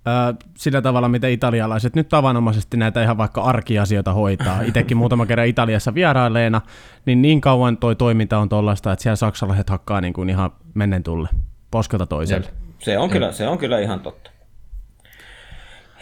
ää, 0.06 0.34
sillä 0.58 0.82
tavalla, 0.82 1.10
miten 1.10 1.32
italialaiset 1.32 1.96
nyt 1.96 2.10
tavanomaisesti 2.10 2.78
näitä 2.78 3.04
ihan 3.04 3.18
vaikka 3.18 3.42
arkiasioita 3.42 4.14
hoitaa. 4.14 4.62
Itekin 4.70 4.98
muutama 4.98 5.26
kerran 5.26 5.48
Italiassa 5.48 5.94
vierailleena, 5.94 6.62
niin 7.06 7.22
niin 7.22 7.42
kauan 7.42 7.78
toi 7.78 7.96
toiminta 7.96 8.38
on 8.38 8.50
tollaista, 8.50 8.92
että 8.92 9.04
siellä 9.04 9.16
saksalaiset 9.16 9.70
hakkaa 9.70 10.02
niin 10.02 10.14
kuin 10.14 10.30
ihan 10.30 10.52
mennen 10.74 11.04
tulle 11.04 11.30
poskelta 11.72 12.06
toiselle. 12.06 12.46
Jep. 12.46 12.63
Se 12.84 12.98
on, 12.98 13.10
kyllä, 13.10 13.32
se 13.32 13.48
on 13.48 13.58
kyllä 13.58 13.80
ihan 13.80 14.00
totta. 14.00 14.32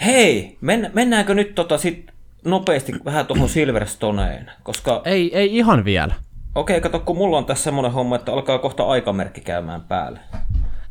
Hei, 0.05 0.57
men, 0.61 0.91
mennäänkö 0.93 1.33
nyt 1.33 1.55
tota 1.55 1.77
sit 1.77 2.11
nopeasti 2.45 2.93
vähän 3.05 3.25
tuohon 3.27 3.49
Silverstoneen, 3.49 4.51
koska 4.63 5.01
Ei, 5.05 5.37
ei 5.37 5.57
ihan 5.57 5.85
vielä. 5.85 6.13
okei, 6.55 6.81
kato, 6.81 6.99
kun 6.99 7.17
mulla 7.17 7.37
on 7.37 7.45
tässä 7.45 7.63
semmoinen 7.63 7.91
homma, 7.91 8.15
että 8.15 8.33
alkaa 8.33 8.59
kohta 8.59 8.83
aikamerkki 8.83 9.41
käymään 9.41 9.81
päälle. 9.81 10.19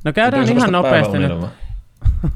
No 0.05 0.13
käydään 0.13 0.43
Pitäisi 0.43 0.59
ihan 0.59 0.73
nopeasti 0.73 1.19
nyt. 1.19 1.33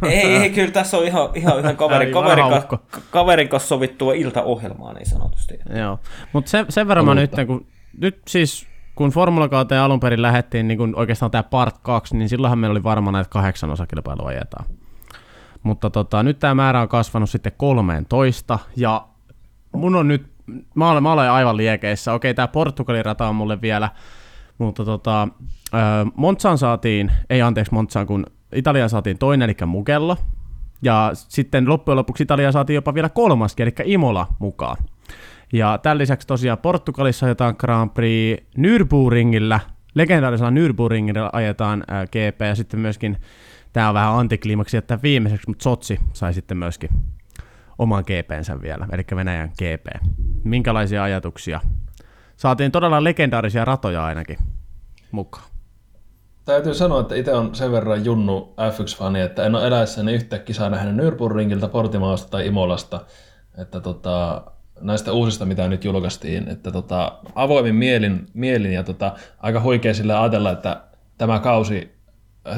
ei, 0.02 0.36
ei, 0.36 0.50
kyllä 0.50 0.70
tässä 0.70 0.98
on 0.98 1.05
ihan, 1.05 1.28
ihan 1.34 1.59
yhden 1.59 1.76
kaverin, 1.76 2.12
kaverin, 2.12 2.44
uhko. 2.44 2.78
kaverin 3.11 3.48
kanssa 3.48 3.68
sovittua 3.68 4.14
iltaohjelmaa 4.14 4.92
niin 4.92 5.07
sanotusti. 5.07 5.55
Joo, 5.78 5.98
mutta 6.32 6.50
sen, 6.50 6.66
sen 6.68 6.88
verran 6.88 7.05
mä 7.07 7.14
nyt, 7.14 7.30
kun, 7.46 7.66
nyt 7.98 8.18
siis 8.28 8.66
kun 8.95 9.11
formulakauteen 9.11 9.80
alun 9.80 10.01
perin 10.01 10.22
lähdettiin 10.22 10.68
niin 10.68 10.78
kun 10.78 10.95
oikeastaan 10.97 11.30
tämä 11.30 11.42
part 11.42 11.78
2, 11.78 12.16
niin 12.16 12.28
silloinhan 12.28 12.59
meillä 12.59 12.72
oli 12.72 12.82
varmaan 12.82 13.12
näitä 13.14 13.30
kahdeksan 13.30 13.70
osakilpailua 13.70 14.28
ajetaan. 14.28 14.64
Mutta 15.62 15.90
tota, 15.90 16.22
nyt 16.22 16.38
tämä 16.38 16.55
määrä 16.55 16.80
on 16.80 16.88
kasvanut 16.88 17.30
sitten 17.30 17.53
13 17.57 18.59
ja 18.76 19.07
mun 19.72 19.97
on 19.97 20.09
nyt, 20.09 20.26
mä 20.74 20.90
olen, 20.90 21.03
mä 21.03 21.12
olen 21.12 21.30
aivan 21.30 21.57
liekeissä. 21.57 22.12
Okei, 22.12 22.34
tämä 22.34 22.49
Portugalin 22.49 23.05
rata 23.05 23.28
on 23.28 23.34
mulle 23.34 23.61
vielä, 23.61 23.90
mutta 24.59 24.84
tota, 24.84 25.28
Montsaan 26.14 26.59
saatiin, 26.59 27.12
ei 27.30 27.42
anteeksi 27.42 27.74
Montsaan, 27.74 28.07
kun 28.07 28.26
Italiaan 28.55 28.90
saatiin 28.90 29.18
toinen, 29.18 29.51
eli 29.51 29.66
Mugello. 29.66 30.16
Ja 30.82 31.11
sitten 31.14 31.68
loppujen 31.68 31.97
lopuksi 31.97 32.22
Italia 32.22 32.53
saatiin 32.53 32.74
jopa 32.74 32.95
vielä 32.95 33.09
kolmaskin, 33.09 33.62
eli 33.62 33.92
Imola 33.92 34.26
mukaan. 34.38 34.76
Ja 35.55 35.78
tämän 35.78 35.98
lisäksi 35.98 36.26
tosiaan 36.26 36.59
Portugalissa 36.59 37.26
ajetaan 37.26 37.55
Grand 37.59 37.90
Prix 37.90 38.44
Nürburgringillä, 38.59 39.61
legendaarisella 39.94 40.50
Nürburgringillä 40.50 41.30
ajetaan 41.32 41.84
GP, 42.07 42.40
ja 42.40 42.55
sitten 42.55 42.80
myöskin, 42.80 43.20
tämä 43.72 43.88
on 43.88 43.94
vähän 43.94 44.14
antikliimaksi 44.14 44.76
että 44.76 44.98
viimeiseksi, 45.02 45.48
mutta 45.48 45.62
Sotsi 45.62 46.00
sai 46.12 46.34
sitten 46.34 46.57
myöskin 46.57 46.90
oman 47.78 48.05
GPnsä 48.07 48.62
vielä, 48.62 48.86
eli 48.92 49.02
Venäjän 49.16 49.48
GP. 49.48 49.86
Minkälaisia 50.44 51.02
ajatuksia 51.02 51.61
saatiin 52.36 52.72
todella 52.72 53.05
legendaarisia 53.05 53.64
ratoja 53.64 54.05
ainakin 54.05 54.38
mukaan. 55.11 55.44
Täytyy 56.44 56.74
sanoa, 56.74 57.00
että 57.00 57.14
itse 57.14 57.34
on 57.34 57.55
sen 57.55 57.72
verran 57.72 58.05
junnu 58.05 58.55
F1-fani, 58.59 59.20
että 59.20 59.46
en 59.46 59.55
ole 59.55 59.66
eläessäni 59.66 60.12
yhtä 60.12 60.38
kisaa 60.38 60.70
nähnyt 60.70 60.96
Nürburgringiltä, 60.96 61.68
Portimaosta 61.68 62.30
tai 62.30 62.46
Imolasta. 62.46 63.00
Että 63.59 63.80
tota, 63.80 64.44
näistä 64.81 65.12
uusista, 65.12 65.47
mitä 65.47 65.68
nyt 65.68 65.85
julkaistiin, 65.85 66.49
että 66.49 66.70
tota, 66.70 67.18
avoimin 67.35 67.75
mielin, 67.75 68.27
mielin 68.35 68.72
ja 68.72 68.83
tota, 68.83 69.12
aika 69.39 69.61
huikea 69.61 69.95
sillä 69.95 70.22
ajatella, 70.22 70.51
että 70.51 70.81
tämä 71.18 71.39
kausi, 71.39 71.95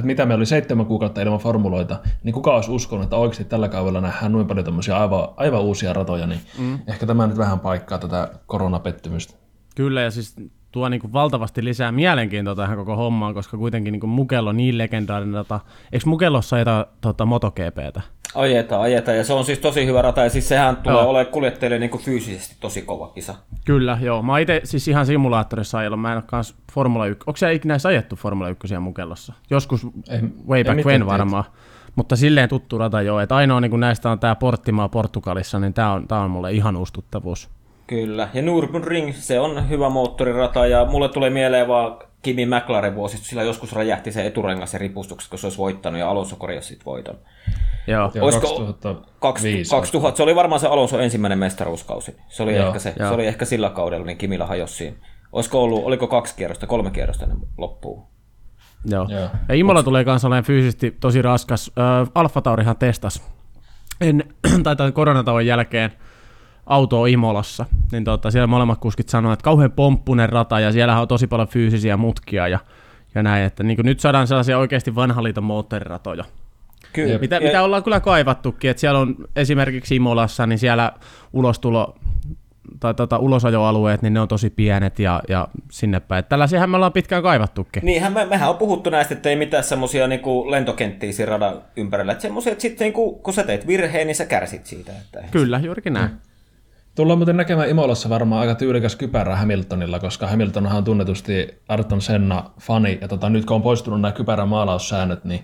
mitä 0.02 0.26
meillä 0.26 0.40
oli 0.40 0.46
seitsemän 0.46 0.86
kuukautta 0.86 1.22
ilman 1.22 1.38
formuloita, 1.38 2.00
niin 2.22 2.32
kuka 2.32 2.54
olisi 2.54 2.70
uskonut, 2.70 3.04
että 3.04 3.16
oikeasti 3.16 3.44
tällä 3.44 3.68
kaudella 3.68 4.00
nähdään 4.00 4.32
noin 4.32 4.46
paljon 4.46 4.64
tämmöisiä 4.64 4.96
aivan, 4.96 5.28
aivan 5.36 5.60
uusia 5.60 5.92
ratoja, 5.92 6.26
niin 6.26 6.40
mm. 6.58 6.78
ehkä 6.86 7.06
tämä 7.06 7.26
nyt 7.26 7.38
vähän 7.38 7.60
paikkaa 7.60 7.98
tätä 7.98 8.30
koronapettymystä. 8.46 9.34
Kyllä, 9.74 10.02
ja 10.02 10.10
siis 10.10 10.36
tuo 10.72 10.88
niin 10.88 11.00
kuin 11.00 11.12
valtavasti 11.12 11.64
lisää 11.64 11.92
mielenkiintoa 11.92 12.54
tähän 12.54 12.76
koko 12.76 12.96
hommaan, 12.96 13.34
koska 13.34 13.56
kuitenkin 13.56 13.92
niin 13.92 14.00
kuin 14.00 14.10
Mugello 14.10 14.50
on 14.50 14.56
niin 14.56 14.78
legendaarinen 14.78 15.34
rata. 15.34 15.60
Eikö 15.92 16.06
Mugellossa 16.06 16.56
ajeta 16.56 16.86
tota, 17.00 17.26
MotoGPtä? 17.26 18.02
Ajetaan, 18.34 18.82
ajetaan, 18.82 19.16
ja 19.16 19.24
se 19.24 19.32
on 19.32 19.44
siis 19.44 19.58
tosi 19.58 19.86
hyvä 19.86 20.02
rata, 20.02 20.20
ja 20.20 20.30
siis 20.30 20.48
sehän 20.48 20.76
tulee 20.76 21.00
joo. 21.00 21.10
olemaan 21.10 21.32
kuljettajille 21.32 21.78
niin 21.78 21.98
fyysisesti 21.98 22.56
tosi 22.60 22.82
kova 22.82 23.08
kisa. 23.08 23.34
Kyllä, 23.64 23.98
joo. 24.00 24.22
Mä 24.22 24.38
itse 24.38 24.60
siis 24.64 24.88
ihan 24.88 25.06
simulaattorissa 25.06 25.78
ajellut, 25.78 26.00
mä 26.00 26.12
en 26.12 26.16
ole 26.16 26.24
kans 26.26 26.54
Formula 26.72 27.06
1. 27.06 27.24
Onko 27.26 27.36
se 27.36 27.52
ikinä 27.52 27.74
edes 27.74 27.86
ajettu 27.86 28.16
Formula 28.16 28.48
1 28.48 28.78
Mugellossa? 28.78 29.32
Joskus 29.50 29.86
ei, 30.10 30.20
way 30.48 30.64
back 30.64 30.86
when 30.86 31.06
varmaan. 31.06 31.44
Mutta 31.96 32.16
silleen 32.16 32.48
tuttu 32.48 32.78
rata 32.78 33.02
joo, 33.02 33.20
että 33.20 33.36
ainoa 33.36 33.60
niin 33.60 33.80
näistä 33.80 34.10
on 34.10 34.18
tämä 34.18 34.34
Porttimaa 34.34 34.88
Portugalissa, 34.88 35.58
niin 35.58 35.74
tämä 35.74 35.92
on, 35.92 36.08
tää 36.08 36.20
on 36.20 36.30
mulle 36.30 36.52
ihan 36.52 36.76
ustuttavuus. 36.76 37.48
Kyllä, 37.86 38.28
ja 38.34 38.42
Nürburgring, 38.42 39.12
se 39.12 39.40
on 39.40 39.68
hyvä 39.68 39.88
moottorirata, 39.88 40.66
ja 40.66 40.84
mulle 40.84 41.08
tulee 41.08 41.30
mieleen 41.30 41.68
vaan 41.68 41.98
Kimi 42.22 42.46
McLaren 42.46 42.94
vuosi, 42.94 43.18
sillä 43.18 43.42
joskus 43.42 43.72
räjähti 43.72 44.12
se 44.12 44.26
eturengas 44.26 44.72
ja 44.72 44.78
ripustukset, 44.78 45.30
kun 45.30 45.38
se 45.38 45.46
olisi 45.46 45.58
voittanut, 45.58 46.00
ja 46.00 46.10
Alonso 46.10 46.36
korjasi 46.36 46.68
sitten 46.68 46.84
voiton. 46.84 47.18
Joo, 47.86 48.12
Olisiko 48.20 48.76
2005. 49.18 49.70
2000, 49.70 50.16
se 50.16 50.22
oli 50.22 50.34
varmaan 50.34 50.60
se 50.60 50.66
Alonso 50.66 51.00
ensimmäinen 51.00 51.38
mestaruuskausi. 51.38 52.16
Se 52.28 52.42
oli, 52.42 52.56
Joo. 52.56 52.66
ehkä, 52.66 52.78
se, 52.78 52.94
se 52.98 53.06
oli 53.06 53.26
ehkä 53.26 53.44
sillä 53.44 53.70
kaudella, 53.70 54.06
niin 54.06 54.18
Kimillä 54.18 54.46
hajosi 54.46 54.74
siinä. 54.74 54.96
Olisiko 55.32 55.62
ollut, 55.62 55.84
oliko 55.84 56.06
kaksi 56.06 56.34
kierrosta, 56.36 56.66
kolme 56.66 56.90
kierrosta 56.90 57.24
ennen 57.24 57.48
loppuun? 57.58 58.06
Joo. 58.84 59.06
Joo. 59.10 59.28
Ja 59.48 59.54
Imola 59.54 59.82
tulee 59.82 60.04
kanssa 60.04 60.28
olemaan 60.28 60.44
fyysisesti 60.44 60.96
tosi 61.00 61.22
raskas. 61.22 61.70
Äh, 61.78 62.10
Alfa 62.14 62.42
Taurihan 62.42 62.76
testas 62.76 63.36
en, 64.00 64.24
tai 64.64 64.76
tämän 64.76 64.92
koronatauon 64.92 65.46
jälkeen 65.46 65.92
autoa 66.66 67.06
Imolassa, 67.06 67.66
niin 67.92 68.04
tota, 68.04 68.30
siellä 68.30 68.46
molemmat 68.46 68.78
kuskit 68.78 69.08
sanoivat, 69.08 69.38
että 69.38 69.44
kauhean 69.44 69.72
pomppunen 69.72 70.28
rata 70.28 70.60
ja 70.60 70.72
siellä 70.72 71.00
on 71.00 71.08
tosi 71.08 71.26
paljon 71.26 71.48
fyysisiä 71.48 71.96
mutkia 71.96 72.48
ja, 72.48 72.58
ja 73.14 73.22
näin, 73.22 73.44
että 73.44 73.62
niin 73.62 73.78
nyt 73.82 74.00
saadaan 74.00 74.26
sellaisia 74.26 74.58
oikeasti 74.58 74.94
vanhaliiton 74.94 75.44
moottoriratoja. 75.44 76.24
Kyllä. 76.92 77.18
Mitä, 77.18 77.40
mitä 77.40 77.62
ollaan 77.62 77.82
kyllä 77.82 78.00
kaivattukin, 78.00 78.70
että 78.70 78.80
siellä 78.80 79.00
on 79.00 79.16
esimerkiksi 79.36 79.96
Imolassa, 79.96 80.46
niin 80.46 80.58
siellä 80.58 80.92
ulostulo 81.32 81.94
tai 82.80 82.94
tota, 82.94 83.18
ulosajoalueet, 83.18 84.02
niin 84.02 84.14
ne 84.14 84.20
on 84.20 84.28
tosi 84.28 84.50
pienet 84.50 84.98
ja, 84.98 85.22
ja 85.28 85.48
sinne 85.70 86.00
päin. 86.00 86.24
Tällaisiahan 86.24 86.70
me 86.70 86.76
ollaan 86.76 86.92
pitkään 86.92 87.22
kaivattukin. 87.22 87.82
Niinhän 87.84 88.12
me, 88.12 88.24
mehän 88.24 88.48
on 88.48 88.56
puhuttu 88.56 88.90
näistä, 88.90 89.14
että 89.14 89.28
ei 89.28 89.36
mitään 89.36 89.64
semmoisia 89.64 90.08
niin 90.08 90.20
lentokenttiä 90.50 91.12
siinä 91.12 91.30
radan 91.30 91.62
ympärillä. 91.76 92.12
Että 92.12 92.22
semmoisia, 92.22 92.52
että 92.52 92.62
sitten 92.62 92.84
niin 92.84 92.92
kuin, 92.92 93.18
kun 93.18 93.34
sä 93.34 93.42
teet 93.42 93.66
virheen, 93.66 94.06
niin 94.06 94.14
sä 94.14 94.24
kärsit 94.24 94.66
siitä. 94.66 94.92
Että 94.92 95.24
Kyllä, 95.30 95.58
juurikin 95.58 95.92
näin. 95.92 96.10
Mm. 96.10 96.18
Tullaan 96.96 97.18
muuten 97.18 97.36
näkemään 97.36 97.68
Imolassa 97.68 98.08
varmaan 98.08 98.40
aika 98.40 98.54
tyylikäs 98.54 98.96
kypärä 98.96 99.36
Hamiltonilla, 99.36 99.98
koska 99.98 100.26
Hamiltonhan 100.26 100.76
on 100.76 100.84
tunnetusti 100.84 101.62
Arton 101.68 102.00
Senna 102.00 102.50
fani, 102.60 102.98
ja 103.00 103.08
tota, 103.08 103.30
nyt 103.30 103.44
kun 103.44 103.54
on 103.54 103.62
poistunut 103.62 104.00
nämä 104.00 104.12
kypärän 104.12 104.48
maalaussäännöt, 104.48 105.24
niin 105.24 105.40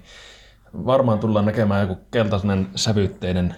varmaan 0.86 1.18
tullaan 1.18 1.44
näkemään 1.44 1.88
joku 1.88 2.00
keltainen 2.10 2.68
sävytteinen 2.74 3.54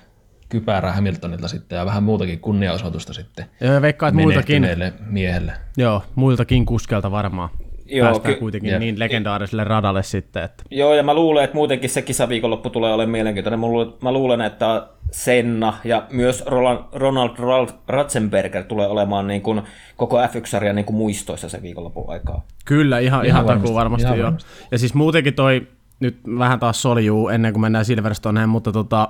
kypärä 0.49 0.92
Hamiltonilta 0.92 1.49
sitten 1.49 1.76
ja 1.76 1.86
vähän 1.86 2.03
muutakin 2.03 2.40
kunniaosoitusta 2.40 3.12
sitten. 3.12 3.45
Ja 3.61 3.82
veikkaan, 3.82 4.09
että 4.09 4.22
muiltakin, 4.22 4.66
miehelle. 5.07 5.53
Joo, 5.76 6.03
muiltakin 6.14 6.66
kuskelta 6.66 7.11
varmaan. 7.11 7.49
Joo, 7.87 8.07
Päästään 8.07 8.35
ky- 8.35 8.41
kuitenkin 8.41 8.70
jep. 8.70 8.80
niin 8.80 8.99
legendaariselle 8.99 9.64
radalle 9.64 10.03
sitten. 10.03 10.43
Että. 10.43 10.64
Joo, 10.70 10.95
ja 10.95 11.03
mä 11.03 11.14
luulen, 11.14 11.45
että 11.45 11.57
muutenkin 11.57 11.91
se 11.91 12.03
kisaviikonloppu 12.03 12.70
tulee 12.70 12.93
olemaan 12.93 13.11
mielenkiintoinen. 13.11 13.61
Mä 13.61 13.66
luulen, 13.66 13.93
mä 14.03 14.12
luulen 14.12 14.41
että 14.41 14.87
Senna 15.11 15.74
ja 15.85 16.07
myös 16.11 16.47
Roland, 16.47 16.78
Ronald 16.93 17.68
Ratzenberger 17.89 18.64
tulee 18.64 18.87
olemaan 18.87 19.26
niin 19.26 19.43
kuin 19.43 19.62
koko 19.97 20.22
F1-sarjan 20.22 20.76
niin 20.76 20.87
kuin 20.87 20.97
muistoissa 20.97 21.49
se 21.49 21.62
viikonlopun 21.62 22.11
aikaa. 22.11 22.45
Kyllä, 22.64 22.99
ihan, 22.99 23.24
ihan, 23.24 23.26
ihan 23.26 23.47
varmasti, 23.47 23.74
varmasti 23.74 24.07
ihan 24.07 24.18
jo. 24.18 24.24
Varmasti. 24.24 24.51
Ja 24.70 24.78
siis 24.78 24.95
muutenkin 24.95 25.35
toi, 25.35 25.66
nyt 26.01 26.16
vähän 26.39 26.61
taas 26.61 26.82
soljuu 26.82 27.28
ennen 27.28 27.53
kuin 27.53 27.61
mennään 27.61 27.85
Silverstoneen, 27.85 28.49
mutta 28.49 28.72
tota, 28.72 29.09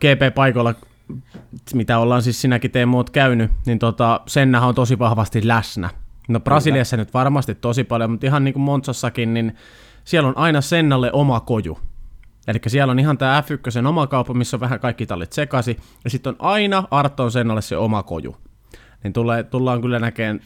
GP-paikoilla, 0.00 0.74
mitä 1.74 1.98
ollaan 1.98 2.22
siis 2.22 2.40
sinäkin 2.42 2.70
Teemu 2.70 3.04
käynyt, 3.04 3.50
niin 3.66 3.78
tota, 3.78 4.20
Sennahan 4.26 4.68
on 4.68 4.74
tosi 4.74 4.98
vahvasti 4.98 5.48
läsnä. 5.48 5.90
No 6.28 6.40
Brasiliassa 6.40 6.96
Kyllä. 6.96 7.04
nyt 7.04 7.14
varmasti 7.14 7.54
tosi 7.54 7.84
paljon, 7.84 8.10
mutta 8.10 8.26
ihan 8.26 8.44
niin 8.44 8.54
kuin 8.54 8.62
Montsassakin, 8.62 9.34
niin 9.34 9.56
siellä 10.04 10.28
on 10.28 10.38
aina 10.38 10.60
Sennalle 10.60 11.10
oma 11.12 11.40
koju. 11.40 11.78
Eli 12.48 12.58
siellä 12.66 12.90
on 12.90 12.98
ihan 12.98 13.18
tämä 13.18 13.42
F1 13.42 13.86
oma 13.86 14.06
kauppa, 14.06 14.34
missä 14.34 14.56
on 14.56 14.60
vähän 14.60 14.80
kaikki 14.80 15.06
tallit 15.06 15.32
sekasi, 15.32 15.76
ja 16.04 16.10
sitten 16.10 16.30
on 16.30 16.36
aina 16.38 16.84
Arton 16.90 17.30
Sennalle 17.30 17.62
se 17.62 17.76
oma 17.76 18.02
koju. 18.02 18.36
Niin 19.04 19.12
tulee, 19.12 19.42
tullaan 19.42 19.80
kyllä 19.80 19.98
näkemään 19.98 20.40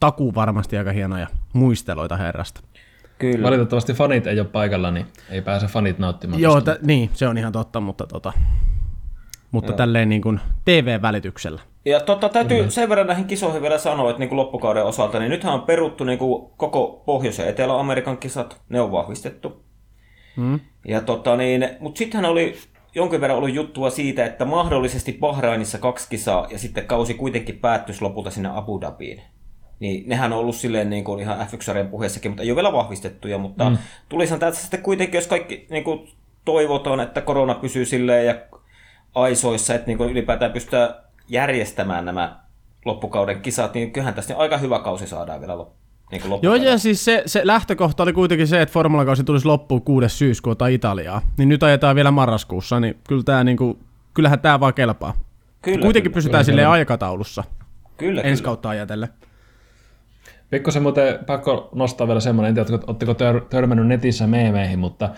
takuu 0.00 0.34
varmasti 0.34 0.76
aika 0.78 0.92
hienoja 0.92 1.26
muisteloita 1.52 2.16
herrasta. 2.16 2.60
Kyllä. 3.18 3.46
Valitettavasti 3.46 3.92
fanit 3.94 4.26
ei 4.26 4.40
ole 4.40 4.48
paikalla, 4.48 4.90
niin 4.90 5.06
ei 5.30 5.42
pääse 5.42 5.66
fanit 5.66 5.98
nauttimaan. 5.98 6.42
Joo, 6.42 6.60
t- 6.60 6.82
niin, 6.82 7.10
se 7.12 7.28
on 7.28 7.38
ihan 7.38 7.52
totta, 7.52 7.80
mutta, 7.80 8.06
tota, 8.06 8.32
mutta 9.50 9.72
tälleen 9.72 10.08
niin 10.08 10.22
kuin 10.22 10.40
TV-välityksellä. 10.64 11.60
Ja 11.84 12.00
totta, 12.00 12.28
täytyy 12.28 12.56
mm-hmm. 12.58 12.70
sen 12.70 12.88
verran 12.88 13.06
näihin 13.06 13.26
kisoihin 13.26 13.62
vielä 13.62 13.78
sanoa, 13.78 14.10
että 14.10 14.20
niin 14.20 14.28
kuin 14.28 14.36
loppukauden 14.36 14.84
osalta, 14.84 15.18
niin 15.18 15.30
nythän 15.30 15.54
on 15.54 15.62
peruttu 15.62 16.04
niin 16.04 16.18
kuin 16.18 16.50
koko 16.56 17.02
Pohjois- 17.06 17.38
ja 17.38 17.46
Etelä-Amerikan 17.46 18.18
kisat, 18.18 18.60
ne 18.68 18.80
on 18.80 18.92
vahvistettu. 18.92 19.64
Mm. 20.36 20.60
Ja 20.88 21.00
tota 21.00 21.36
niin, 21.36 21.68
mutta 21.80 21.98
sittenhän 21.98 22.30
oli 22.30 22.56
jonkin 22.94 23.20
verran 23.20 23.38
ollut 23.38 23.54
juttua 23.54 23.90
siitä, 23.90 24.26
että 24.26 24.44
mahdollisesti 24.44 25.16
Bahrainissa 25.20 25.78
kaksi 25.78 26.08
kisaa 26.10 26.46
ja 26.50 26.58
sitten 26.58 26.86
kausi 26.86 27.14
kuitenkin 27.14 27.58
päättyisi 27.58 28.02
lopulta 28.02 28.30
sinne 28.30 28.48
Abu 28.54 28.80
Dhabiin. 28.80 29.22
Niin 29.80 30.08
nehän 30.08 30.32
on 30.32 30.38
ollut 30.38 30.56
silleen 30.56 30.90
niin 30.90 31.04
kuin 31.04 31.20
ihan 31.20 31.38
F1-sarjan 31.38 31.88
puheessakin, 31.88 32.30
mutta 32.30 32.42
ei 32.42 32.50
ole 32.50 32.56
vielä 32.56 32.72
vahvistettuja, 32.72 33.38
mutta 33.38 33.70
mm. 33.70 33.78
tulisihan 34.08 34.40
tästä 34.40 34.60
sitten 34.60 34.82
kuitenkin, 34.82 35.18
jos 35.18 35.26
kaikki 35.26 35.66
niin 35.70 35.84
kuin 35.84 36.08
toivotaan, 36.44 37.00
että 37.00 37.20
korona 37.20 37.54
pysyy 37.54 37.84
silleen 37.84 38.26
ja 38.26 38.34
aisoissa, 39.14 39.74
että 39.74 39.86
niin 39.86 39.98
kuin 39.98 40.10
ylipäätään 40.10 40.52
pystytään 40.52 40.94
järjestämään 41.28 42.04
nämä 42.04 42.40
loppukauden 42.84 43.40
kisat, 43.40 43.74
niin 43.74 43.92
kyllähän 43.92 44.14
tästä 44.14 44.36
aika 44.36 44.58
hyvä 44.58 44.78
kausi 44.78 45.06
saadaan 45.06 45.40
vielä 45.40 45.58
loppuun. 45.58 45.80
Niin 46.12 46.22
Joo, 46.42 46.54
ja 46.54 46.78
siis 46.78 47.04
se, 47.04 47.22
se 47.26 47.40
lähtökohta 47.44 48.02
oli 48.02 48.12
kuitenkin 48.12 48.46
se, 48.46 48.62
että 48.62 48.72
formulakausi 48.72 49.24
tulisi 49.24 49.46
loppuun 49.46 49.82
6. 49.82 50.08
syyskuuta 50.08 50.66
Italiaa. 50.66 51.22
Niin 51.36 51.48
nyt 51.48 51.62
ajetaan 51.62 51.96
vielä 51.96 52.10
marraskuussa, 52.10 52.80
niin 52.80 52.98
kyllä 53.08 53.22
tämä, 53.22 53.44
niin 53.44 53.56
kuin, 53.56 53.78
kyllähän 54.14 54.40
tämä 54.40 54.60
vaan 54.60 54.74
kelpaa. 54.74 55.14
Kyllä, 55.62 55.82
kuitenkin 55.82 56.10
kyllä, 56.10 56.14
pysytään 56.14 56.40
kyllä, 56.40 56.44
silleen 56.44 56.68
aikataulussa. 56.68 57.44
Kyllä, 57.96 58.20
Ensi 58.20 58.42
kyllä. 58.42 58.48
kautta 58.48 58.68
ajatellen. 58.68 59.08
Pikkusen 60.50 60.82
muuten 60.82 61.18
pakko 61.26 61.68
nostaa 61.74 62.06
vielä 62.06 62.20
semmoinen, 62.20 62.58
en 62.58 62.66
tiedä, 62.66 62.82
oletteko 62.86 63.14
tör, 63.14 63.40
törmännyt 63.40 63.86
netissä 63.86 64.26
meemeihin, 64.26 64.78
mutta 64.78 65.10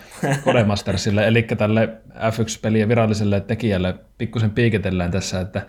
Codemastersille, 0.45 1.25
eli 1.27 1.43
tälle 1.43 1.89
F1-pelien 2.09 2.89
viralliselle 2.89 3.41
tekijälle 3.41 3.95
pikkusen 4.17 4.49
piiketellään 4.49 5.11
tässä, 5.11 5.41
että 5.41 5.61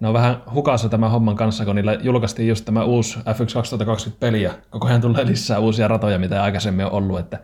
ne 0.00 0.08
on 0.08 0.14
vähän 0.14 0.42
hukassa 0.54 0.88
tämän 0.88 1.10
homman 1.10 1.36
kanssa, 1.36 1.64
kun 1.64 1.76
niillä 1.76 1.94
julkaistiin 1.94 2.48
just 2.48 2.64
tämä 2.64 2.84
uusi 2.84 3.18
F1 3.18 3.54
2020 3.54 4.20
peli 4.20 4.42
ja 4.42 4.52
koko 4.70 4.86
ajan 4.86 5.00
tulee 5.00 5.26
lisää 5.26 5.58
uusia 5.58 5.88
ratoja, 5.88 6.18
mitä 6.18 6.42
aikaisemmin 6.42 6.86
on 6.86 6.92
ollut, 6.92 7.18
että 7.18 7.38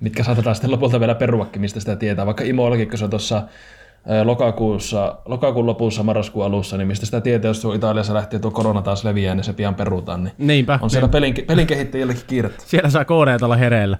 mitkä 0.00 0.24
saatetaan 0.24 0.56
sitten 0.56 0.70
lopulta 0.70 1.00
vielä 1.00 1.14
peruakin, 1.14 1.60
mistä 1.60 1.80
sitä 1.80 1.96
tietää. 1.96 2.26
Vaikka 2.26 2.44
Imollakin, 2.44 2.88
kun 2.88 2.98
se 2.98 3.04
on 3.04 3.10
tuossa 3.10 3.42
lokakuussa, 4.24 5.18
lokakuun 5.24 5.66
lopussa, 5.66 6.02
marraskuun 6.02 6.46
alussa, 6.46 6.76
niin 6.76 6.88
mistä 6.88 7.06
sitä 7.06 7.20
tietää, 7.20 7.48
jos 7.48 7.66
Italiassa 7.74 8.14
lähtee 8.14 8.38
tuo 8.38 8.50
korona 8.50 8.82
taas 8.82 9.04
leviää, 9.04 9.34
niin 9.34 9.44
se 9.44 9.52
pian 9.52 9.74
perutaan. 9.74 10.24
Niin 10.24 10.34
Niinpä. 10.38 10.78
On 10.82 10.90
siellä 10.90 11.08
pelin, 11.08 11.34
pelin 11.46 11.66
kehittäjillekin 11.66 12.22
kiirettä. 12.26 12.64
Siellä 12.66 12.90
saa 12.90 13.04
koodeet 13.04 13.42
olla 13.42 13.56
hereillä. 13.56 13.98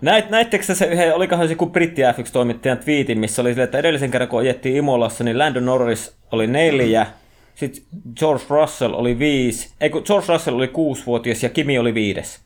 Näit, 0.00 0.30
näittekö 0.30 0.74
se 0.74 0.86
yhden, 0.86 1.14
olikohan 1.14 1.46
se 1.46 1.52
joku 1.52 1.66
britti 1.66 2.02
F1-toimittajan 2.02 2.78
twiitin, 2.78 3.18
missä 3.18 3.42
oli 3.42 3.50
sille, 3.50 3.64
että 3.64 3.78
edellisen 3.78 4.10
kerran 4.10 4.28
kun 4.28 4.40
ajettiin 4.40 4.76
Imolassa, 4.76 5.24
niin 5.24 5.38
Landon 5.38 5.66
Norris 5.66 6.16
oli 6.32 6.46
neljä, 6.46 7.06
sitten 7.54 7.82
George 8.18 8.44
Russell 8.50 8.94
oli 8.94 9.18
viisi, 9.18 9.74
ei 9.80 9.90
kun 9.90 10.02
George 10.06 10.32
Russell 10.32 10.56
oli 10.56 10.68
kuusivuotias 10.68 11.42
ja 11.42 11.48
Kimi 11.48 11.78
oli 11.78 11.94
viides. 11.94 12.40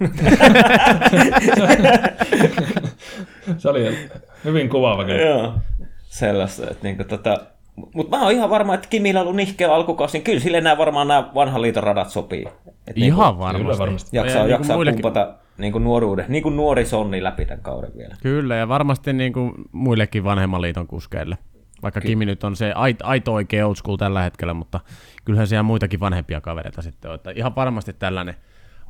se 3.58 3.68
oli 3.68 3.98
hyvin 4.44 4.68
kuvaava 4.68 5.04
kyllä. 5.04 5.22
Joo, 5.22 5.52
sellaista, 6.08 6.62
että 6.70 6.82
niinku 6.82 7.04
tota, 7.04 7.38
Mutta 7.94 8.16
mä 8.16 8.22
oon 8.22 8.32
ihan 8.32 8.50
varma, 8.50 8.74
että 8.74 8.88
Kimillä 8.88 9.20
on 9.20 9.22
ollut 9.26 9.36
nihkeä 9.36 9.74
alkukausi, 9.74 10.16
niin 10.18 10.24
kyllä 10.24 10.40
sille 10.40 10.60
nämä 10.60 10.78
varmaan 10.78 11.08
nämä 11.08 11.30
vanhan 11.34 11.62
liiton 11.62 11.82
radat 11.82 12.10
sopii. 12.10 12.44
Et 12.86 12.96
niin 12.96 13.04
Ihan 13.06 13.34
Kyllä 13.34 13.38
varmasti. 13.46 13.78
varmasti. 13.78 14.16
jaksaa, 14.16 14.36
Ja 14.38 14.44
niin 14.46 14.56
kuin 14.56 14.58
jaksaa 14.58 14.76
muillekin- 14.76 15.02
pumpata 15.02 15.34
niin 15.58 15.72
kuin 15.72 15.84
nuoruuden, 15.84 16.24
niin 16.28 16.42
kuin 16.42 16.56
nuori 16.56 16.84
sonni 16.86 17.22
läpi 17.22 17.44
tämän 17.46 17.62
kauden 17.62 17.90
vielä. 17.96 18.14
Kyllä, 18.22 18.56
ja 18.56 18.68
varmasti 18.68 19.12
niin 19.12 19.32
kuin 19.32 19.52
muillekin 19.72 20.24
vanhemman 20.24 20.62
liiton 20.62 20.86
kuskeille. 20.86 21.38
Vaikka 21.82 22.00
Kimi 22.00 22.26
nyt 22.26 22.44
on 22.44 22.56
se 22.56 22.72
aito, 22.72 23.06
aito 23.06 23.34
oikea 23.34 23.66
old 23.66 23.74
school 23.74 23.96
tällä 23.96 24.22
hetkellä, 24.22 24.54
mutta 24.54 24.80
kyllähän 25.24 25.46
siellä 25.46 25.62
muitakin 25.62 26.00
vanhempia 26.00 26.40
kavereita 26.40 26.82
sitten 26.82 27.10
on. 27.10 27.14
Että 27.14 27.30
ihan 27.36 27.54
varmasti 27.56 27.92
tällainen 27.92 28.34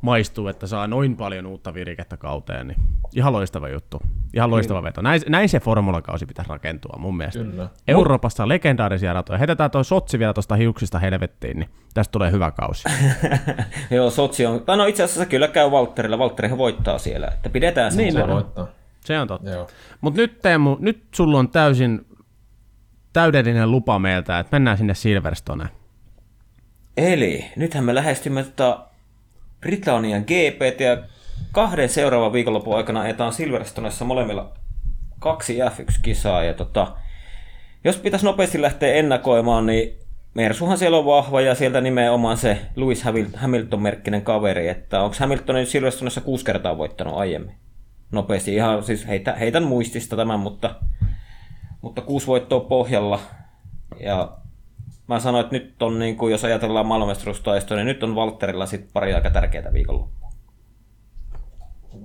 maistuu, 0.01 0.47
että 0.47 0.67
saa 0.67 0.87
noin 0.87 1.17
paljon 1.17 1.45
uutta 1.45 1.73
virikettä 1.73 2.17
kauteen, 2.17 2.67
niin 2.67 2.77
ihan 3.15 3.33
loistava 3.33 3.69
juttu. 3.69 4.01
Ihan 4.33 4.51
loistava 4.51 4.83
veto. 4.83 5.01
Näin, 5.01 5.21
näin 5.29 5.49
se 5.49 5.59
formulakausi 5.59 6.25
pitäisi 6.25 6.49
rakentua 6.49 6.97
mun 6.99 7.17
mielestä. 7.17 7.43
Kyllä. 7.43 7.69
Euroopassa 7.87 8.43
on 8.43 8.49
legendaarisia 8.49 9.13
ratoja. 9.13 9.39
Heitetään 9.39 9.71
toi 9.71 9.85
Sotsi 9.85 10.19
vielä 10.19 10.33
tuosta 10.33 10.55
hiuksista 10.55 10.99
helvettiin, 10.99 11.59
niin 11.59 11.69
tästä 11.93 12.11
tulee 12.11 12.31
hyvä 12.31 12.51
kausi. 12.51 12.83
Joo, 13.91 14.09
Sotsi 14.09 14.45
on, 14.45 14.63
no 14.67 14.85
itse 14.85 15.03
asiassa 15.03 15.25
kyllä 15.25 15.47
käy 15.47 15.71
Valtterilla, 15.71 16.17
Valtterihan 16.17 16.57
voittaa 16.57 16.97
siellä, 16.97 17.27
että 17.27 17.49
pidetään 17.49 17.91
sen 17.91 17.97
Niin, 17.97 18.13
niin, 18.13 18.25
Se 18.25 18.33
voittaa. 18.33 18.67
Se 18.99 19.19
on 19.19 19.27
totta. 19.27 19.49
Joo. 19.49 19.67
Mutta 20.01 20.21
nyt 20.21 20.41
Teemu, 20.41 20.77
nyt 20.79 21.03
sulla 21.15 21.39
on 21.39 21.49
täysin 21.49 22.05
täydellinen 23.13 23.71
lupa 23.71 23.99
meiltä, 23.99 24.39
että 24.39 24.55
mennään 24.55 24.77
sinne 24.77 24.93
Silverstoneen. 24.93 25.69
Eli 26.97 27.45
nythän 27.55 27.83
me 27.83 27.95
lähestymme 27.95 28.43
tota 28.43 28.79
Britannian 29.61 30.21
GP 30.21 30.79
ja 30.79 30.97
kahden 31.51 31.89
seuraavan 31.89 32.33
viikonlopun 32.33 32.77
aikana 32.77 33.01
ajetaan 33.01 33.33
Silverstonessa 33.33 34.05
molemmilla 34.05 34.51
kaksi 35.19 35.57
F1-kisaa. 35.59 36.43
Ja 36.43 36.53
tota, 36.53 36.95
jos 37.83 37.97
pitäisi 37.97 38.25
nopeasti 38.25 38.61
lähteä 38.61 38.93
ennakoimaan, 38.93 39.65
niin 39.65 39.97
Mersuhan 40.33 40.77
siellä 40.77 40.97
on 40.97 41.05
vahva 41.05 41.41
ja 41.41 41.55
sieltä 41.55 41.81
nimenomaan 41.81 42.37
se 42.37 42.61
Lewis 42.75 43.03
Hamil- 43.05 43.37
Hamilton-merkkinen 43.37 44.21
kaveri, 44.21 44.67
että 44.67 45.01
onko 45.01 45.15
Hamilton 45.19 45.55
nyt 45.55 45.69
Silverstonessa 45.69 46.21
kuusi 46.21 46.45
kertaa 46.45 46.77
voittanut 46.77 47.17
aiemmin? 47.17 47.55
Nopeasti 48.11 48.55
ihan, 48.55 48.83
siis 48.83 49.07
heitä, 49.07 49.33
heitän 49.33 49.63
muistista 49.63 50.15
tämän, 50.15 50.39
mutta, 50.39 50.75
mutta 51.81 52.01
kuusi 52.01 52.27
voittoa 52.27 52.59
pohjalla. 52.59 53.19
Ja 53.99 54.37
mä 55.07 55.19
sanoin, 55.19 55.45
että 55.45 55.55
nyt 55.55 55.81
on, 55.81 55.99
niin 55.99 56.17
kuin, 56.17 56.31
jos 56.31 56.43
ajatellaan 56.43 56.85
maailmanmestaruustaistoa, 56.85 57.77
niin 57.77 57.87
nyt 57.87 58.03
on 58.03 58.15
Valtterilla 58.15 58.65
sit 58.65 58.89
pari 58.93 59.13
aika 59.13 59.29
tärkeää 59.29 59.73
viikonloppua. 59.73 60.16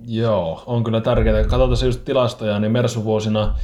Joo, 0.07 0.63
on 0.65 0.83
kyllä 0.83 1.01
tärkeää. 1.01 1.43
Katsotaan 1.43 1.77
se 1.77 1.85
just 1.85 2.05
tilastoja, 2.05 2.59
niin 2.59 2.71
Mersu 2.71 3.03
vuosina 3.03 3.55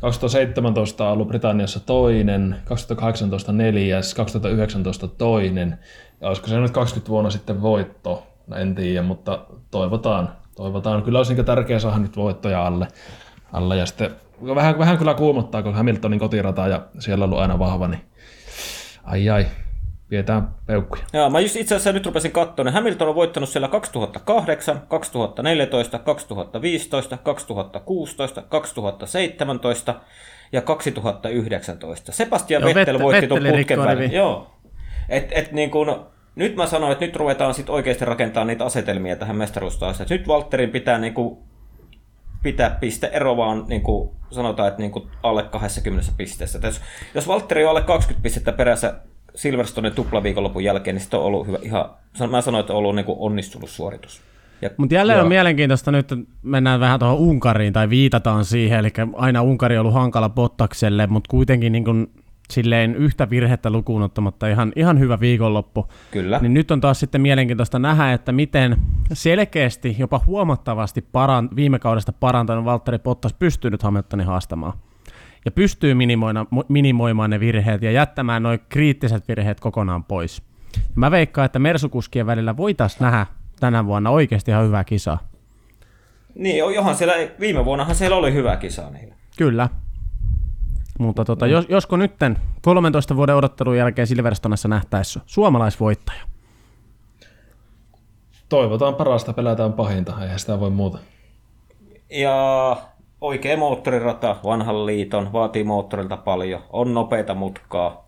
2017 0.00 1.04
on 1.04 1.12
ollut 1.12 1.28
Britanniassa 1.28 1.80
toinen, 1.80 2.56
2018 2.64 3.52
neljäs, 3.52 4.14
2019 4.14 5.08
toinen. 5.08 5.78
Ja 6.20 6.28
olisiko 6.28 6.48
se 6.48 6.60
nyt 6.60 6.70
20 6.70 7.10
vuonna 7.10 7.30
sitten 7.30 7.62
voitto? 7.62 8.26
En 8.56 8.74
tiedä, 8.74 9.02
mutta 9.02 9.46
toivotaan. 9.70 10.28
Toivotaan. 10.56 11.02
Kyllä 11.02 11.18
olisi 11.18 11.34
niin 11.34 11.44
tärkeää 11.44 11.80
saada 11.80 11.98
nyt 11.98 12.16
voittoja 12.16 12.66
alle. 12.66 12.88
alle. 13.52 13.76
Ja 13.76 13.86
sitten 13.86 14.10
vähän, 14.54 14.78
vähän 14.78 14.98
kyllä 14.98 15.14
kuumottaa, 15.14 15.62
kun 15.62 15.74
Hamiltonin 15.74 16.18
kotirata 16.18 16.68
ja 16.68 16.82
siellä 16.98 17.22
on 17.22 17.28
ollut 17.28 17.42
aina 17.42 17.58
vahva, 17.58 17.88
niin 17.88 18.00
ai 19.04 19.30
ai, 19.30 19.46
pidetään 20.14 20.48
peukkuja. 20.66 21.02
Joo, 21.12 21.30
mä 21.30 21.40
just 21.40 21.56
itse 21.56 21.74
asiassa 21.74 21.92
nyt 21.92 22.06
rupesin 22.06 22.32
katsoa, 22.32 22.64
niin 22.64 22.72
Hamilton 22.72 23.08
on 23.08 23.14
voittanut 23.14 23.48
siellä 23.48 23.68
2008, 23.68 24.82
2014, 24.88 25.98
2015, 25.98 27.16
2016, 27.16 28.42
2017 28.42 29.94
ja 30.52 30.62
2019. 30.62 32.12
Sebastian 32.12 32.62
Joo, 32.62 32.74
Vettel 32.74 32.94
Vette- 32.94 33.02
voitti 33.02 33.28
tuon 33.28 33.42
putken 33.56 33.78
välin. 33.78 34.12
Joo. 34.12 34.50
Et, 35.08 35.28
et 35.30 35.52
niin 35.52 35.70
kun, 35.70 36.06
nyt 36.34 36.56
mä 36.56 36.66
sanoin, 36.66 36.92
että 36.92 37.04
nyt 37.04 37.16
ruvetaan 37.16 37.54
sitten 37.54 37.74
oikeasti 37.74 38.04
rakentamaan 38.04 38.46
niitä 38.46 38.64
asetelmia 38.64 39.16
tähän 39.16 39.36
mestaruustaistoon. 39.36 40.06
Nyt 40.10 40.28
Valtterin 40.28 40.70
pitää 40.70 40.98
niin 40.98 41.14
kuin 41.14 41.38
pitää 42.42 42.76
piste 42.80 43.10
ero 43.12 43.36
vaan 43.36 43.64
niin 43.68 43.82
kuin 43.82 44.10
sanotaan, 44.30 44.68
että 44.68 44.80
niin 44.80 44.92
kuin 44.92 45.10
alle 45.22 45.42
20 45.42 46.12
pisteessä. 46.16 46.58
Et 46.58 46.64
Jos, 46.64 46.80
jos 47.14 47.28
Valtteri 47.28 47.64
on 47.64 47.70
alle 47.70 47.82
20 47.82 48.22
pistettä 48.22 48.52
perässä 48.52 48.94
Silverstonen 49.34 49.92
tuplaviikonlopun 49.92 50.64
jälkeen, 50.64 50.94
niin 50.94 51.00
sitten 51.00 51.20
on 51.20 51.26
ollut 51.26 51.46
hyvä, 51.46 51.58
ihan, 51.62 51.90
mä 52.30 52.40
sanoin, 52.40 52.60
että 52.60 52.72
on 52.72 52.78
ollut 52.78 52.94
niin 52.94 53.06
kuin 53.06 53.18
onnistunut 53.20 53.70
suoritus. 53.70 54.20
Mutta 54.76 54.94
jälleen 54.94 55.16
Joo. 55.16 55.22
on 55.22 55.28
mielenkiintoista 55.28 55.92
nyt, 55.92 56.12
että 56.12 56.32
mennään 56.42 56.80
vähän 56.80 56.98
tuohon 56.98 57.18
Unkariin 57.18 57.72
tai 57.72 57.90
viitataan 57.90 58.44
siihen, 58.44 58.78
eli 58.78 58.88
aina 59.14 59.42
Unkari 59.42 59.76
on 59.76 59.80
ollut 59.80 59.94
hankala 59.94 60.28
Bottakselle, 60.28 61.06
mutta 61.06 61.28
kuitenkin 61.28 61.72
niin 61.72 61.84
kuin 61.84 62.10
silleen 62.50 62.96
yhtä 62.96 63.30
virhettä 63.30 63.70
lukuun 63.70 64.02
ottamatta 64.02 64.48
ihan, 64.48 64.72
ihan 64.76 64.98
hyvä 64.98 65.20
viikonloppu. 65.20 65.88
Kyllä. 66.10 66.38
Niin 66.38 66.54
nyt 66.54 66.70
on 66.70 66.80
taas 66.80 67.00
sitten 67.00 67.20
mielenkiintoista 67.20 67.78
nähdä, 67.78 68.12
että 68.12 68.32
miten 68.32 68.76
selkeästi, 69.12 69.96
jopa 69.98 70.20
huomattavasti 70.26 71.02
paran, 71.02 71.48
viime 71.56 71.78
kaudesta 71.78 72.12
parantanut 72.12 72.64
Valtteri 72.64 72.98
Bottas 72.98 73.32
pystyy 73.32 73.70
nyt 73.70 73.82
Hamiltonin 73.82 74.26
haastamaan. 74.26 74.72
Ja 75.44 75.50
pystyy 75.50 75.94
minimoimaan 76.68 77.30
ne 77.30 77.40
virheet 77.40 77.82
ja 77.82 77.90
jättämään 77.90 78.42
noin 78.42 78.60
kriittiset 78.68 79.28
virheet 79.28 79.60
kokonaan 79.60 80.04
pois. 80.04 80.42
Ja 80.76 80.82
mä 80.94 81.10
veikkaan, 81.10 81.46
että 81.46 81.58
Mersukuskien 81.58 82.26
välillä 82.26 82.56
voitaisiin 82.56 83.00
nähdä 83.00 83.26
tänä 83.60 83.86
vuonna 83.86 84.10
oikeasti 84.10 84.50
ihan 84.50 84.64
hyvää 84.64 84.84
kisaa. 84.84 85.28
Niin, 86.34 86.56
johan 86.56 86.94
siellä, 86.94 87.14
viime 87.40 87.64
vuonnahan 87.64 87.94
siellä 87.94 88.16
oli 88.16 88.32
hyvä 88.32 88.56
kisa 88.56 88.90
niillä. 88.90 89.14
Kyllä. 89.38 89.68
Mutta 90.98 91.24
tota, 91.24 91.46
jos, 91.46 91.66
josko 91.68 91.96
nytten 91.96 92.38
13 92.62 93.16
vuoden 93.16 93.36
odottelun 93.36 93.76
jälkeen 93.76 94.06
Silverstonessa 94.06 94.68
nähtäisi 94.68 95.20
suomalaisvoittaja? 95.26 96.22
Toivotaan 98.48 98.94
parasta, 98.94 99.32
pelätään 99.32 99.72
pahinta, 99.72 100.22
eihän 100.22 100.38
sitä 100.38 100.60
voi 100.60 100.70
muuta. 100.70 100.98
Ja 102.10 102.76
oikea 103.24 103.56
moottorirata, 103.56 104.36
vanhan 104.44 104.86
liiton, 104.86 105.32
vaatii 105.32 105.64
moottorilta 105.64 106.16
paljon, 106.16 106.60
on 106.72 106.94
nopeita 106.94 107.34
mutkaa, 107.34 108.04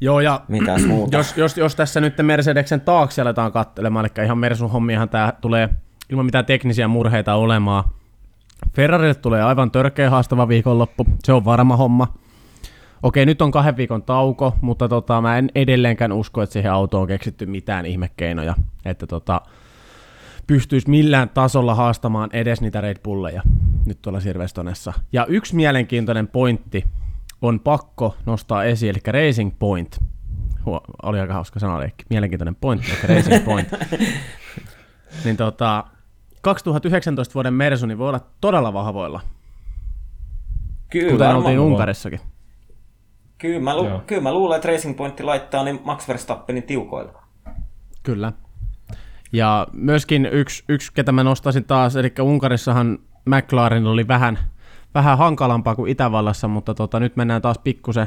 Joo, 0.00 0.20
ja 0.20 0.40
mitäs 0.48 0.86
muuta. 0.86 1.16
jos, 1.18 1.36
jos, 1.36 1.56
jos 1.56 1.76
tässä 1.76 2.00
nyt 2.00 2.14
Mercedeksen 2.22 2.80
taakse 2.80 3.22
aletaan 3.22 3.52
katselemaan, 3.52 4.06
eli 4.06 4.24
ihan 4.24 4.38
Mersun 4.38 4.70
hommiahan 4.70 5.08
tämä 5.08 5.32
tulee 5.40 5.68
ilman 6.10 6.26
mitään 6.26 6.46
teknisiä 6.46 6.88
murheita 6.88 7.34
olemaan. 7.34 7.84
Ferrarille 8.72 9.14
tulee 9.14 9.42
aivan 9.42 9.70
törkeä 9.70 10.10
haastava 10.10 10.48
viikonloppu, 10.48 11.06
se 11.24 11.32
on 11.32 11.44
varma 11.44 11.76
homma. 11.76 12.14
Okei, 13.02 13.26
nyt 13.26 13.42
on 13.42 13.50
kahden 13.50 13.76
viikon 13.76 14.02
tauko, 14.02 14.54
mutta 14.60 14.88
tota, 14.88 15.20
mä 15.20 15.38
en 15.38 15.50
edelleenkään 15.54 16.12
usko, 16.12 16.42
että 16.42 16.52
siihen 16.52 16.72
autoon 16.72 17.00
on 17.00 17.08
keksitty 17.08 17.46
mitään 17.46 17.86
ihmekeinoja, 17.86 18.54
että 18.84 19.06
tota, 19.06 19.40
pystyisi 20.46 20.90
millään 20.90 21.28
tasolla 21.28 21.74
haastamaan 21.74 22.30
edes 22.32 22.60
niitä 22.60 22.80
Red 22.80 22.96
Bulleja 23.02 23.42
nyt 23.86 24.02
tuolla 24.02 24.20
Silverstonessa. 24.20 24.92
Ja 25.12 25.26
yksi 25.26 25.54
mielenkiintoinen 25.56 26.28
pointti 26.28 26.84
on 27.42 27.60
pakko 27.60 28.16
nostaa 28.26 28.64
esiin, 28.64 28.90
eli 28.90 29.26
Racing 29.26 29.52
Point. 29.58 30.00
Huo, 30.66 30.80
oli 31.02 31.20
aika 31.20 31.34
hauska 31.34 31.60
sanaleikki. 31.60 32.04
Mielenkiintoinen 32.10 32.54
pointti, 32.54 32.86
eli 33.04 33.14
Racing 33.16 33.44
Point. 33.44 33.68
niin 35.24 35.36
tota, 35.36 35.84
2019 36.42 37.34
vuoden 37.34 37.54
Mersu 37.54 37.86
niin 37.86 37.98
voi 37.98 38.08
olla 38.08 38.20
todella 38.40 38.72
vahvoilla, 38.72 39.20
Kyllä, 40.90 41.04
kuten 41.12 41.26
varmaan- 41.26 41.36
oltiin 41.36 41.58
Unkarissakin. 41.60 42.20
Kyllä 43.38 43.60
mä, 43.60 43.76
lu- 43.76 43.88
Joo. 43.88 44.02
kyllä 44.06 44.22
mä 44.22 44.32
luulen, 44.32 44.56
että 44.56 44.68
Racing 44.68 44.96
Point 44.96 45.20
laittaa 45.20 45.64
niin 45.64 45.80
Max 45.84 46.08
Verstappenin 46.08 46.62
tiukoille. 46.62 47.12
Kyllä. 48.02 48.32
Ja 49.34 49.66
myöskin 49.72 50.26
yksi, 50.26 50.64
yksi, 50.68 50.92
ketä 50.92 51.12
mä 51.12 51.24
nostaisin 51.24 51.64
taas, 51.64 51.96
eli 51.96 52.12
Unkarissahan 52.22 52.98
McLaren 53.26 53.86
oli 53.86 54.08
vähän, 54.08 54.38
vähän 54.94 55.18
hankalampaa 55.18 55.74
kuin 55.74 55.90
Itävallassa, 55.90 56.48
mutta 56.48 56.74
tota, 56.74 57.00
nyt 57.00 57.16
mennään 57.16 57.42
taas 57.42 57.58
pikkusen, 57.58 58.06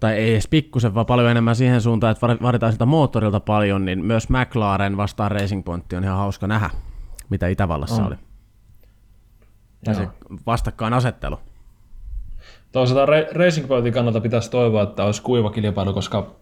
tai 0.00 0.14
ei 0.14 0.32
edes 0.32 0.48
pikkusen, 0.48 0.94
vaan 0.94 1.06
paljon 1.06 1.30
enemmän 1.30 1.56
siihen 1.56 1.80
suuntaan, 1.80 2.12
että 2.12 2.26
vaaditaan 2.42 2.72
sitä 2.72 2.86
moottorilta 2.86 3.40
paljon, 3.40 3.84
niin 3.84 4.04
myös 4.04 4.28
McLaren 4.28 4.96
vastaan 4.96 5.30
Racing 5.30 5.64
Point 5.64 5.92
on 5.92 6.04
ihan 6.04 6.18
hauska 6.18 6.46
nähdä, 6.46 6.70
mitä 7.30 7.48
Itävallassa 7.48 8.02
On. 8.02 8.06
oli. 8.06 8.16
Ja 9.86 9.94
se 9.94 10.02
Joo. 10.02 10.12
vastakkainasettelu. 10.46 11.38
Toisaalta 12.72 13.12
Ra- 13.12 13.36
Racing 13.38 13.68
Pointin 13.68 13.92
kannalta 13.92 14.20
pitäisi 14.20 14.50
toivoa, 14.50 14.82
että 14.82 15.04
olisi 15.04 15.22
kuiva 15.22 15.50
kilpailu, 15.50 15.92
koska 15.92 16.36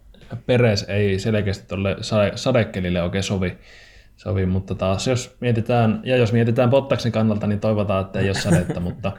Peres 0.45 0.83
ei 0.83 1.19
selkeästi 1.19 1.67
tuolle 1.67 1.95
sade- 2.01 2.31
sadekelille 2.37 3.03
oikein 3.03 3.23
sovi. 3.23 3.57
Sovi. 4.19 4.45
Mutta 4.45 4.75
taas 4.75 5.07
jos 5.07 5.37
mietitään, 5.39 6.01
ja 6.03 6.17
jos 6.17 6.33
mietitään 6.33 6.69
Bottaksen 6.69 7.11
kannalta, 7.11 7.47
niin 7.47 7.59
toivotaan, 7.59 8.05
että 8.05 8.19
ei 8.19 8.29
ole 8.29 8.33
sadetta, 8.33 8.79
mutta 8.79 9.11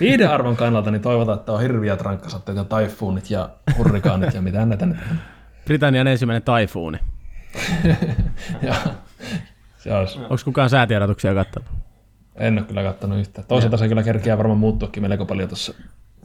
viidearvon 0.00 0.56
kannalta, 0.56 0.90
niin 0.90 1.02
toivotaan, 1.02 1.38
että 1.38 1.52
on 1.52 1.60
hirviät 1.60 2.00
rankkasatteet 2.00 2.58
ja 2.58 2.64
taifuunit 2.64 3.30
ja 3.30 3.48
hurrikaanit 3.78 4.34
ja 4.34 4.42
mitä 4.42 4.66
näitä 4.66 4.86
nyt 4.86 4.96
on. 5.10 5.16
Britannian 5.64 6.06
ensimmäinen 6.06 6.42
taifuuni. 6.42 6.98
Ja, 8.62 8.74
se 9.78 9.94
olisi. 9.94 10.18
Onko 10.18 10.36
kukaan 10.44 10.70
säätiedotuksia 10.70 11.34
katsonut? 11.34 11.68
En 12.36 12.58
ole 12.58 12.66
kyllä 12.66 12.82
kattanut 12.82 13.18
yhtään. 13.18 13.46
Toisaalta 13.48 13.76
se 13.76 13.88
kyllä 13.88 14.02
kerkeää 14.02 14.38
varmaan 14.38 14.58
muuttuakin 14.58 15.02
melko 15.02 15.26
paljon 15.26 15.48
tuossa 15.48 15.74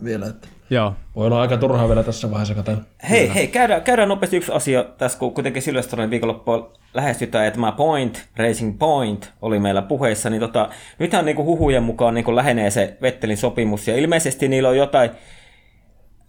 vielä. 0.03 0.27
Että 0.27 0.47
Joo. 0.69 0.93
voi 1.15 1.27
olla 1.27 1.41
aika 1.41 1.57
turhaa 1.57 1.87
vielä 1.87 2.03
tässä 2.03 2.31
vaiheessa 2.31 2.55
katsoa. 2.55 2.77
Hei, 3.09 3.33
hei, 3.33 3.47
käydään, 3.47 3.81
käydään 3.81 4.09
nopeasti 4.09 4.37
yksi 4.37 4.51
asia 4.51 4.83
tässä, 4.83 5.19
kun 5.19 5.33
kuitenkin 5.33 5.61
Silvestronin 5.61 6.09
viikonloppua 6.09 6.73
lähestytään, 6.93 7.45
että 7.45 7.55
tämä 7.55 7.71
Point, 7.71 8.27
Racing 8.37 8.79
Point 8.79 9.31
oli 9.41 9.59
meillä 9.59 9.81
puheissa, 9.81 10.29
niin 10.29 10.39
tota, 10.39 10.69
nythän 10.99 11.25
niin 11.25 11.37
huhujen 11.37 11.83
mukaan 11.83 12.13
niin 12.13 12.35
lähenee 12.35 12.71
se 12.71 12.97
Vettelin 13.01 13.37
sopimus, 13.37 13.87
ja 13.87 13.97
ilmeisesti 13.97 14.47
niillä 14.47 14.69
on 14.69 14.77
jotain, 14.77 15.09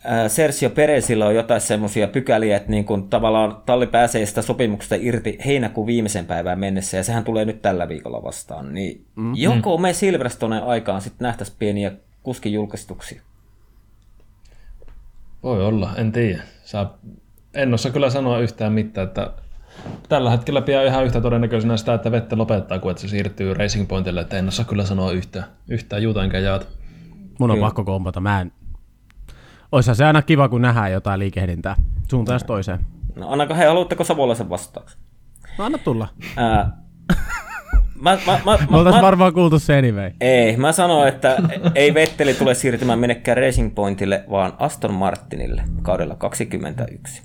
ää, 0.05 0.29
Sergio 0.29 0.71
Perezillä 0.71 1.27
on 1.27 1.35
jotain 1.35 1.61
semmoisia 1.61 2.09
pykäliä, 2.09 2.57
että 2.57 2.71
niin 2.71 2.85
kuin 2.85 3.09
tavallaan 3.09 3.62
talli 3.66 3.87
pääsee 3.87 4.27
sitä 4.27 4.43
sopimuksesta 4.43 4.95
irti 4.99 5.39
heinäkuun 5.47 5.87
viimeisen 5.87 6.27
päivään 6.27 6.59
mennessä, 6.59 6.97
ja 6.97 7.05
sehän 7.05 7.25
tulee 7.25 7.45
nyt 7.45 7.62
tällä 7.62 7.89
viikolla 7.89 8.23
vastaan, 8.23 8.75
niin 8.75 9.05
mm-hmm. 9.16 9.35
joko 9.37 9.79
me 9.79 9.93
Silverstonen 9.93 10.62
aikaan 10.62 11.01
sitten 11.01 11.27
nähtäisiin 11.27 11.59
pieniä 11.59 11.93
kuskin 12.23 12.53
julkistuksia? 12.53 13.23
Voi 15.49 15.65
olla, 15.65 15.91
en 15.97 16.13
tiedä. 16.13 16.43
Saa, 16.65 16.99
en 17.55 17.75
osaa 17.75 17.93
kyllä 17.93 18.11
sanoa 18.11 18.39
yhtään 18.39 18.73
mitään, 18.73 19.07
että 19.07 19.31
tällä 20.09 20.31
hetkellä 20.31 20.63
pidän 20.63 20.87
ihan 20.87 21.05
yhtä 21.05 21.21
todennäköisenä 21.21 21.77
sitä, 21.77 21.95
että 21.95 22.13
vettä 22.13 22.39
lopettaa, 22.39 22.79
kuin 22.79 22.91
että 22.91 23.01
se 23.01 23.09
siirtyy 23.09 23.55
Racing 23.55 23.89
Pointille, 23.89 24.21
että 24.21 24.39
en 24.39 24.49
osaa 24.49 24.65
kyllä 24.65 24.85
sanoa 24.85 25.13
yhtään, 25.13 25.45
yhtään 25.69 26.03
juuta 26.03 26.25
enkä 26.25 26.39
jaata. 26.39 26.67
Mun 27.39 27.51
on 27.51 27.57
Kyllä. 27.57 27.67
pakko 27.67 27.85
kompata. 27.85 28.21
Mä 28.21 28.41
en... 28.41 28.53
Oishan 29.73 29.97
se 29.97 30.05
aina 30.05 30.23
kiva, 30.23 30.49
kun 30.49 30.63
nähdään 30.63 30.93
jotain 30.93 31.19
liikehdintää 31.19 31.77
suuntaan 32.11 32.41
toiseen. 32.47 32.79
No 33.17 33.33
annako 33.33 33.55
he, 33.55 33.65
haluatteko 33.65 34.05
Savolaisen 34.05 34.51
vastauksen? 34.51 35.01
No 35.59 35.65
anna 35.65 35.79
tulla. 35.79 36.09
Ää, 36.37 36.77
mä, 38.01 38.19
mä, 38.27 38.41
mä, 38.45 38.59
me 38.71 38.77
oltais 38.77 39.03
varmaan 39.03 39.35
kuultu 39.35 39.59
se 39.59 39.79
anyway. 39.79 40.11
Ei, 40.21 40.57
mä 40.57 40.73
sanoin, 40.73 41.09
että 41.09 41.37
ei 41.75 41.95
Vetteli 41.95 42.35
tule 42.35 42.55
siirtymään 42.55 42.99
minnekään 42.99 43.37
Racing 43.37 43.75
Pointille, 43.75 44.25
vaan 44.31 44.53
Aston 44.59 44.95
Martinille 44.95 45.65
kaudella 45.83 46.15
21. 46.15 47.23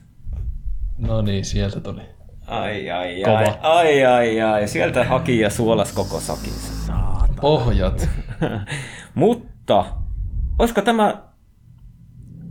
No 0.98 1.22
niin, 1.22 1.46
sieltä 1.46 1.80
tuli. 1.80 2.02
Ai, 2.48 2.92
ai, 2.92 3.24
ai, 3.24 3.46
Kova. 3.46 3.58
ai, 3.62 4.06
ai, 4.06 4.42
ai, 4.42 4.68
sieltä 4.68 5.04
haki 5.04 5.40
ja 5.40 5.50
suolas 5.50 5.94
koko 5.94 6.20
sakinsa. 6.20 6.94
Pohjat. 7.42 8.10
Mutta, 9.16 9.86
olisiko 10.60 10.82
tämä, 10.82 11.24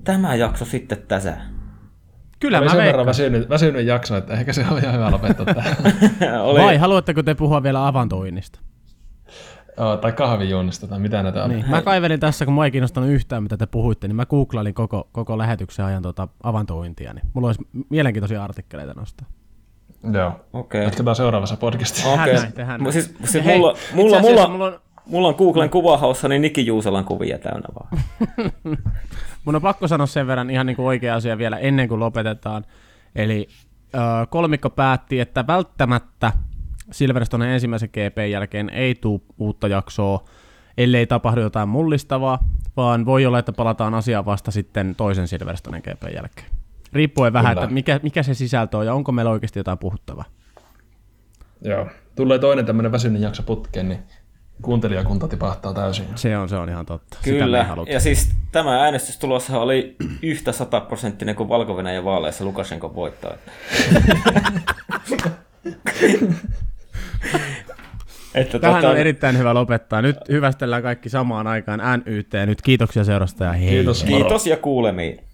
tämä 0.05 0.35
jakso 0.35 0.64
sitten 0.64 0.99
tässä? 1.09 1.37
Kyllä 2.43 2.59
Oli 2.59 2.64
mä 2.66 2.70
sen 2.70 2.76
veikkaan. 2.78 2.86
verran 2.93 3.07
väsynyt, 3.07 3.49
väsynyt 3.49 3.86
jakso, 3.86 4.16
että 4.16 4.34
ehkä 4.34 4.53
se 4.53 4.64
on 4.70 4.78
ihan 4.78 4.95
hyvä 4.95 5.11
lopettaa 5.11 5.47
tähän. 5.55 5.76
Oli, 6.43 6.61
Vai 6.61 6.76
haluatteko 6.76 7.22
te 7.22 7.34
puhua 7.34 7.62
vielä 7.62 7.86
avantoinnista? 7.86 8.61
oh, 9.76 9.99
tai 9.99 10.12
kahvijuonnista 10.12 10.86
tai 10.86 10.99
mitä 10.99 11.22
näitä 11.22 11.45
on. 11.45 11.51
Niin. 11.51 11.70
Mä 11.70 11.82
kaivelin 11.82 12.20
tässä, 12.20 12.45
kun 12.45 12.55
mua 12.55 12.64
ei 12.64 12.70
kiinnostanut 12.70 13.11
yhtään, 13.11 13.43
mitä 13.43 13.57
te 13.57 13.66
puhuitte, 13.66 14.09
niin 14.09 14.16
mä 14.16 14.26
googlailin 14.26 14.74
koko, 14.74 15.09
koko 15.12 15.38
lähetyksen 15.38 15.84
ajan 15.84 16.03
tuota 16.03 16.28
avantointia, 16.43 17.12
niin 17.14 17.24
mulla 17.34 17.47
olisi 17.49 17.61
mielenkiintoisia 17.90 18.45
artikkeleita 18.45 18.95
nostaa. 18.95 19.26
Joo. 20.12 20.32
Okei. 20.53 20.84
Jatketaan 20.84 21.16
seuraavassa 21.16 21.57
podcastissa. 21.57 22.09
Okei. 22.09 22.24
Tehdään 22.24 22.43
näin, 22.43 22.53
tehdään 22.53 22.80
näin. 22.80 22.93
Siis, 22.93 23.14
siis 23.24 23.45
hei, 23.45 23.59
mulla, 23.59 23.76
mulla, 23.95 24.20
mulla, 24.20 24.49
mulla 24.49 24.66
on- 24.66 24.80
mulla 25.07 25.28
on 25.28 25.34
Googlen 25.38 25.70
kuvahaussa 25.70 26.28
niin 26.28 26.42
Niki 26.42 26.66
Juusalan 26.66 27.05
kuvia 27.05 27.38
täynnä 27.38 27.68
vaan. 27.74 28.03
Mun 29.44 29.57
on 29.57 29.62
pakko 29.62 29.88
sanoa 29.88 30.07
sen 30.07 30.26
verran 30.26 30.50
ihan 30.50 30.66
niin 30.66 30.76
kuin 30.76 30.86
oikea 30.86 31.14
asia 31.14 31.38
vielä 31.38 31.59
ennen 31.59 31.88
kuin 31.88 32.00
lopetetaan. 32.00 32.64
Eli 33.16 33.48
äh, 33.94 34.28
kolmikko 34.30 34.70
päätti, 34.70 35.20
että 35.20 35.46
välttämättä 35.46 36.32
Silverstonen 36.90 37.48
ensimmäisen 37.48 37.88
GP 37.88 38.18
jälkeen 38.30 38.70
ei 38.70 38.94
tule 38.94 39.20
uutta 39.38 39.68
jaksoa, 39.68 40.24
ellei 40.78 41.07
tapahdu 41.07 41.40
jotain 41.40 41.68
mullistavaa, 41.68 42.38
vaan 42.76 43.07
voi 43.07 43.26
olla, 43.26 43.38
että 43.38 43.53
palataan 43.53 43.94
asiaan 43.94 44.26
vasta 44.26 44.50
sitten 44.50 44.94
toisen 44.96 45.28
Silverstonen 45.28 45.82
GP 45.82 46.03
jälkeen. 46.14 46.46
Riippuen 46.92 47.32
vähän, 47.32 47.55
Kyllä. 47.55 47.64
että 47.64 47.74
mikä, 47.74 48.00
mikä 48.03 48.22
se 48.22 48.34
sisältö 48.34 48.78
on 48.78 48.86
ja 48.86 48.94
onko 48.94 49.12
meillä 49.12 49.30
oikeasti 49.30 49.59
jotain 49.59 49.78
puhuttavaa. 49.78 50.24
Joo. 51.62 51.86
Tulee 52.16 52.38
toinen 52.38 52.66
tämmöinen 52.66 52.92
väsynyt 52.92 53.22
jakso 53.22 53.42
putkeen, 53.42 53.88
niin 53.88 53.98
kuuntelijakunta 54.62 55.28
tipahtaa 55.28 55.74
täysin. 55.74 56.06
Se 56.14 56.38
on, 56.38 56.48
se 56.48 56.56
on 56.56 56.68
ihan 56.68 56.86
totta. 56.86 57.18
Sitä 57.20 57.30
me 57.30 57.36
ei 57.36 57.42
Kyllä, 57.42 57.66
ja 57.86 58.00
siis 58.00 58.30
tämä 58.52 58.82
äänestystulos 58.82 59.50
oli 59.50 59.96
yhtä 60.22 60.52
sataprosenttinen 60.52 61.34
kuin 61.34 61.48
valko 61.48 61.76
vaaleissa 62.04 62.44
Lukashenko 62.44 62.94
voittaa. 62.94 63.32
että 68.34 68.58
Tähän 68.58 68.82
tota, 68.82 68.90
on 68.90 68.96
erittäin 68.96 69.38
hyvä 69.38 69.54
lopettaa. 69.54 70.02
Nyt 70.02 70.16
hyvästellään 70.28 70.82
kaikki 70.82 71.08
samaan 71.08 71.46
aikaan 71.46 71.80
NYT. 72.04 72.32
Nyt 72.46 72.62
kiitoksia 72.62 73.04
seurasta 73.04 73.44
ja 73.44 73.52
hei. 73.52 73.68
Kiitos. 73.68 74.04
Kiitos 74.04 74.46
ja 74.46 74.56
kuulemiin. 74.56 75.32